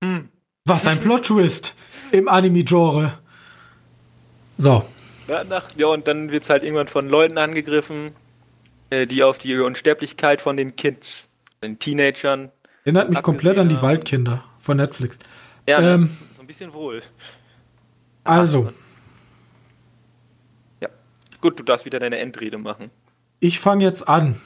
Hm. 0.05 0.31
Was 0.67 0.87
ein 0.87 1.01
Plot-Twist 1.01 1.75
im 2.13 2.29
Anime-Genre. 2.29 3.19
So. 4.59 4.87
Ja, 5.29 5.45
nach, 5.45 5.65
ja, 5.77 5.87
und 5.89 6.07
dann 6.09 6.31
wird's 6.31 6.49
halt 6.51 6.63
irgendwann 6.65 6.89
von 6.89 7.09
Leuten 7.09 7.39
angegriffen, 7.39 8.13
äh, 8.91 9.07
die 9.07 9.23
auf 9.23 9.39
die 9.39 9.57
Unsterblichkeit 9.59 10.41
von 10.41 10.57
den 10.57 10.75
Kids, 10.77 11.29
den 11.63 11.79
Teenagern. 11.79 12.51
Erinnert 12.85 13.11
mich 13.11 13.23
komplett 13.23 13.59
an 13.59 13.69
die 13.69 13.81
Waldkinder 13.83 14.45
von 14.59 14.79
Netflix. 14.79 15.19
Ja, 15.69 15.81
Ähm. 15.95 16.03
ne, 16.03 16.09
so 16.35 16.41
ein 16.43 16.47
bisschen 16.47 16.73
wohl. 16.73 17.03
Also, 18.25 18.71
Ja. 20.81 20.89
Gut, 21.41 21.59
du 21.59 21.63
darfst 21.63 21.85
wieder 21.85 21.99
deine 21.99 22.19
Endrede 22.19 22.57
machen. 22.59 22.91
ich 23.41 23.61
fange 23.61 23.85
jetzt 23.85 24.09
an 24.09 24.41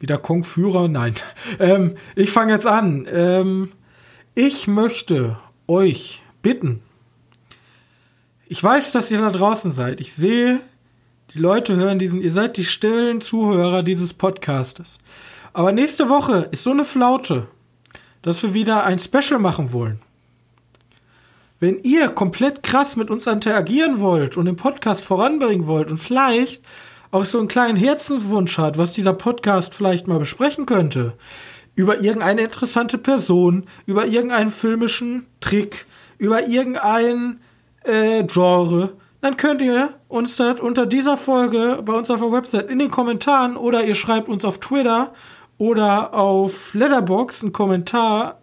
Wieder 0.00 0.18
Kong-Führer? 0.18 0.88
Nein. 0.88 1.14
Ähm, 1.58 1.96
ich 2.16 2.30
fange 2.30 2.52
jetzt 2.52 2.66
an. 2.66 3.06
Ähm, 3.10 3.70
ich 4.34 4.66
möchte 4.66 5.38
euch 5.68 6.22
bitten. 6.42 6.82
Ich 8.54 8.62
weiß, 8.62 8.92
dass 8.92 9.10
ihr 9.10 9.18
da 9.18 9.30
draußen 9.30 9.72
seid. 9.72 10.00
Ich 10.00 10.12
sehe, 10.12 10.60
die 11.34 11.40
Leute 11.40 11.74
hören 11.74 11.98
diesen, 11.98 12.22
ihr 12.22 12.30
seid 12.30 12.56
die 12.56 12.64
stillen 12.64 13.20
Zuhörer 13.20 13.82
dieses 13.82 14.14
Podcastes. 14.14 14.98
Aber 15.52 15.72
nächste 15.72 16.08
Woche 16.08 16.50
ist 16.52 16.62
so 16.62 16.70
eine 16.70 16.84
Flaute, 16.84 17.48
dass 18.22 18.44
wir 18.44 18.54
wieder 18.54 18.84
ein 18.84 19.00
Special 19.00 19.40
machen 19.40 19.72
wollen. 19.72 19.98
Wenn 21.58 21.80
ihr 21.82 22.10
komplett 22.10 22.62
krass 22.62 22.94
mit 22.94 23.10
uns 23.10 23.26
interagieren 23.26 23.98
wollt 23.98 24.36
und 24.36 24.44
den 24.44 24.54
Podcast 24.54 25.02
voranbringen 25.02 25.66
wollt 25.66 25.90
und 25.90 25.96
vielleicht 25.96 26.62
auch 27.10 27.24
so 27.24 27.40
einen 27.40 27.48
kleinen 27.48 27.76
Herzenswunsch 27.76 28.56
hat, 28.56 28.78
was 28.78 28.92
dieser 28.92 29.14
Podcast 29.14 29.74
vielleicht 29.74 30.06
mal 30.06 30.20
besprechen 30.20 30.64
könnte, 30.64 31.14
über 31.74 32.02
irgendeine 32.02 32.42
interessante 32.42 32.98
Person, 32.98 33.64
über 33.84 34.06
irgendeinen 34.06 34.52
filmischen 34.52 35.26
Trick, 35.40 35.86
über 36.18 36.46
irgendein 36.46 37.40
äh, 37.84 38.24
Genre, 38.24 38.94
dann 39.20 39.36
könnt 39.36 39.62
ihr 39.62 39.94
uns 40.08 40.36
das 40.36 40.60
unter 40.60 40.86
dieser 40.86 41.16
Folge 41.16 41.80
bei 41.84 41.94
uns 41.94 42.10
auf 42.10 42.20
der 42.20 42.32
Website 42.32 42.68
in 42.68 42.78
den 42.78 42.90
Kommentaren 42.90 43.56
oder 43.56 43.84
ihr 43.84 43.94
schreibt 43.94 44.28
uns 44.28 44.44
auf 44.44 44.58
Twitter 44.58 45.12
oder 45.56 46.12
auf 46.12 46.74
Letterbox 46.74 47.42
einen 47.42 47.52
Kommentar 47.52 48.38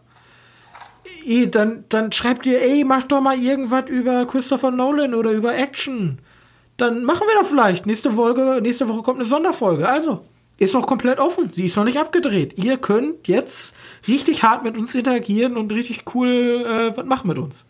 dann, 1.51 1.85
dann 1.89 2.11
schreibt 2.11 2.45
ihr, 2.45 2.61
ey, 2.61 2.83
mach 2.83 3.03
doch 3.03 3.21
mal 3.21 3.37
irgendwas 3.37 3.89
über 3.89 4.25
Christopher 4.25 4.71
Nolan 4.71 5.13
oder 5.13 5.31
über 5.31 5.55
Action. 5.55 6.19
Dann 6.77 7.03
machen 7.03 7.27
wir 7.27 7.39
das 7.39 7.49
vielleicht. 7.49 7.85
Nächste 7.85 8.11
Folge, 8.11 8.59
nächste 8.61 8.87
Woche 8.87 9.01
kommt 9.01 9.19
eine 9.19 9.27
Sonderfolge. 9.27 9.87
Also, 9.87 10.23
ist 10.57 10.73
noch 10.73 10.87
komplett 10.87 11.19
offen. 11.19 11.51
Sie 11.53 11.65
ist 11.65 11.75
noch 11.75 11.83
nicht 11.83 11.99
abgedreht. 11.99 12.57
Ihr 12.57 12.77
könnt 12.77 13.27
jetzt 13.27 13.73
richtig 14.07 14.43
hart 14.43 14.63
mit 14.63 14.77
uns 14.77 14.95
interagieren 14.95 15.57
und 15.57 15.71
richtig 15.71 16.03
cool 16.13 16.65
äh, 16.65 16.95
was 16.95 17.05
machen 17.05 17.27
mit 17.27 17.39
uns. 17.39 17.65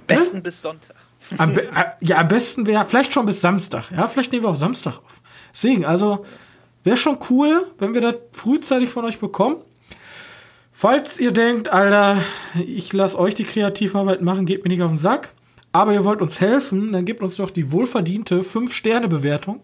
Am 0.00 0.06
besten 0.06 0.36
ja? 0.36 0.42
bis 0.42 0.62
Sonntag. 0.62 0.96
Am 1.38 1.50
äh, 1.58 1.62
ja, 2.00 2.18
am 2.18 2.28
besten 2.28 2.66
wäre 2.66 2.84
vielleicht 2.84 3.12
schon 3.12 3.26
bis 3.26 3.40
Samstag. 3.40 3.90
Ja, 3.90 4.06
vielleicht 4.08 4.32
nehmen 4.32 4.44
wir 4.44 4.50
auch 4.50 4.56
Samstag 4.56 4.98
auf. 4.98 5.22
Deswegen, 5.52 5.84
also, 5.84 6.24
wäre 6.82 6.96
schon 6.96 7.18
cool, 7.30 7.66
wenn 7.78 7.94
wir 7.94 8.00
das 8.00 8.16
frühzeitig 8.32 8.90
von 8.90 9.04
euch 9.04 9.18
bekommen. 9.18 9.56
Falls 10.72 11.20
ihr 11.20 11.32
denkt, 11.32 11.68
Alter, 11.68 12.18
ich 12.54 12.92
lasse 12.92 13.18
euch 13.18 13.36
die 13.36 13.44
Kreativarbeit 13.44 14.22
machen, 14.22 14.44
geht 14.44 14.64
mir 14.64 14.70
nicht 14.70 14.82
auf 14.82 14.90
den 14.90 14.98
Sack, 14.98 15.32
aber 15.72 15.94
ihr 15.94 16.04
wollt 16.04 16.20
uns 16.20 16.40
helfen, 16.40 16.92
dann 16.92 17.04
gebt 17.04 17.22
uns 17.22 17.36
doch 17.36 17.50
die 17.50 17.70
wohlverdiente 17.70 18.40
5-Sterne-Bewertung 18.40 19.60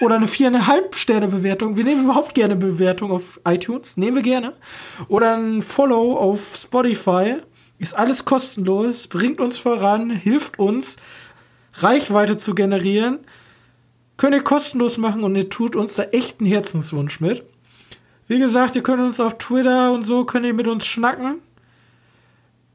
oder 0.00 0.14
eine 0.14 0.26
4,5-Sterne-Bewertung. 0.26 1.76
Wir 1.76 1.84
nehmen 1.84 2.04
überhaupt 2.04 2.34
gerne 2.34 2.56
Bewertung 2.56 3.10
auf 3.10 3.40
iTunes, 3.44 3.96
nehmen 3.96 4.16
wir 4.16 4.22
gerne. 4.22 4.54
Oder 5.08 5.36
ein 5.36 5.60
Follow 5.60 6.16
auf 6.16 6.56
Spotify. 6.56 7.36
Ist 7.84 7.98
alles 7.98 8.24
kostenlos, 8.24 9.08
bringt 9.08 9.40
uns 9.40 9.58
voran, 9.58 10.08
hilft 10.08 10.58
uns, 10.58 10.96
Reichweite 11.74 12.38
zu 12.38 12.54
generieren. 12.54 13.18
Könnt 14.16 14.34
ihr 14.34 14.42
kostenlos 14.42 14.96
machen 14.96 15.22
und 15.22 15.36
ihr 15.36 15.50
tut 15.50 15.76
uns 15.76 15.96
da 15.96 16.04
echt 16.04 16.40
einen 16.40 16.48
Herzenswunsch 16.48 17.20
mit. 17.20 17.44
Wie 18.26 18.38
gesagt, 18.38 18.74
ihr 18.74 18.82
könnt 18.82 19.02
uns 19.02 19.20
auf 19.20 19.36
Twitter 19.36 19.92
und 19.92 20.04
so, 20.04 20.24
könnt 20.24 20.46
ihr 20.46 20.54
mit 20.54 20.66
uns 20.66 20.86
schnacken. 20.86 21.42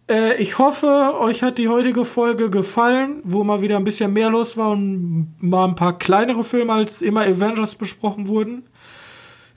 Äh, 0.07 0.35
ich 0.35 0.59
hoffe, 0.59 1.15
euch 1.19 1.41
hat 1.41 1.57
die 1.57 1.69
heutige 1.69 2.05
Folge 2.05 2.51
gefallen, 2.51 3.21
wo 3.23 3.43
mal 3.43 3.63
wieder 3.63 3.77
ein 3.77 3.85
bisschen 3.85 4.13
mehr 4.13 4.29
los 4.29 4.57
war 4.57 4.69
und 4.69 5.33
mal 5.39 5.65
ein 5.65 5.75
paar 5.75 5.97
kleinere 5.97 6.43
Filme 6.43 6.73
als 6.73 7.01
immer 7.01 7.21
Avengers 7.21 7.73
besprochen 7.73 8.27
wurden. 8.27 8.69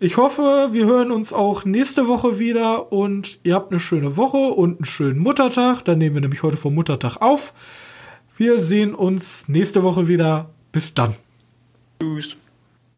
Ich 0.05 0.17
hoffe, 0.17 0.71
wir 0.73 0.87
hören 0.87 1.13
uns 1.13 1.33
auch 1.33 1.65
nächste 1.65 2.09
Woche 2.09 2.41
wieder 2.41 2.91
und 2.91 3.39
ihr 3.45 3.55
habt 3.55 3.71
eine 3.71 3.79
schöne 3.79 4.17
Woche 4.17 4.37
und 4.37 4.79
einen 4.79 4.85
schönen 4.85 5.21
Muttertag. 5.21 5.85
Dann 5.85 5.99
nehmen 5.99 6.17
wir 6.17 6.23
nämlich 6.23 6.43
heute 6.43 6.57
vom 6.57 6.75
Muttertag 6.75 7.19
auf. 7.19 7.55
Wir 8.37 8.59
sehen 8.59 8.97
uns 8.97 9.45
nächste 9.47 9.85
Woche 9.85 10.09
wieder. 10.09 10.51
Bis 10.73 10.93
dann. 10.93 11.15
Tschüss. 12.01 12.37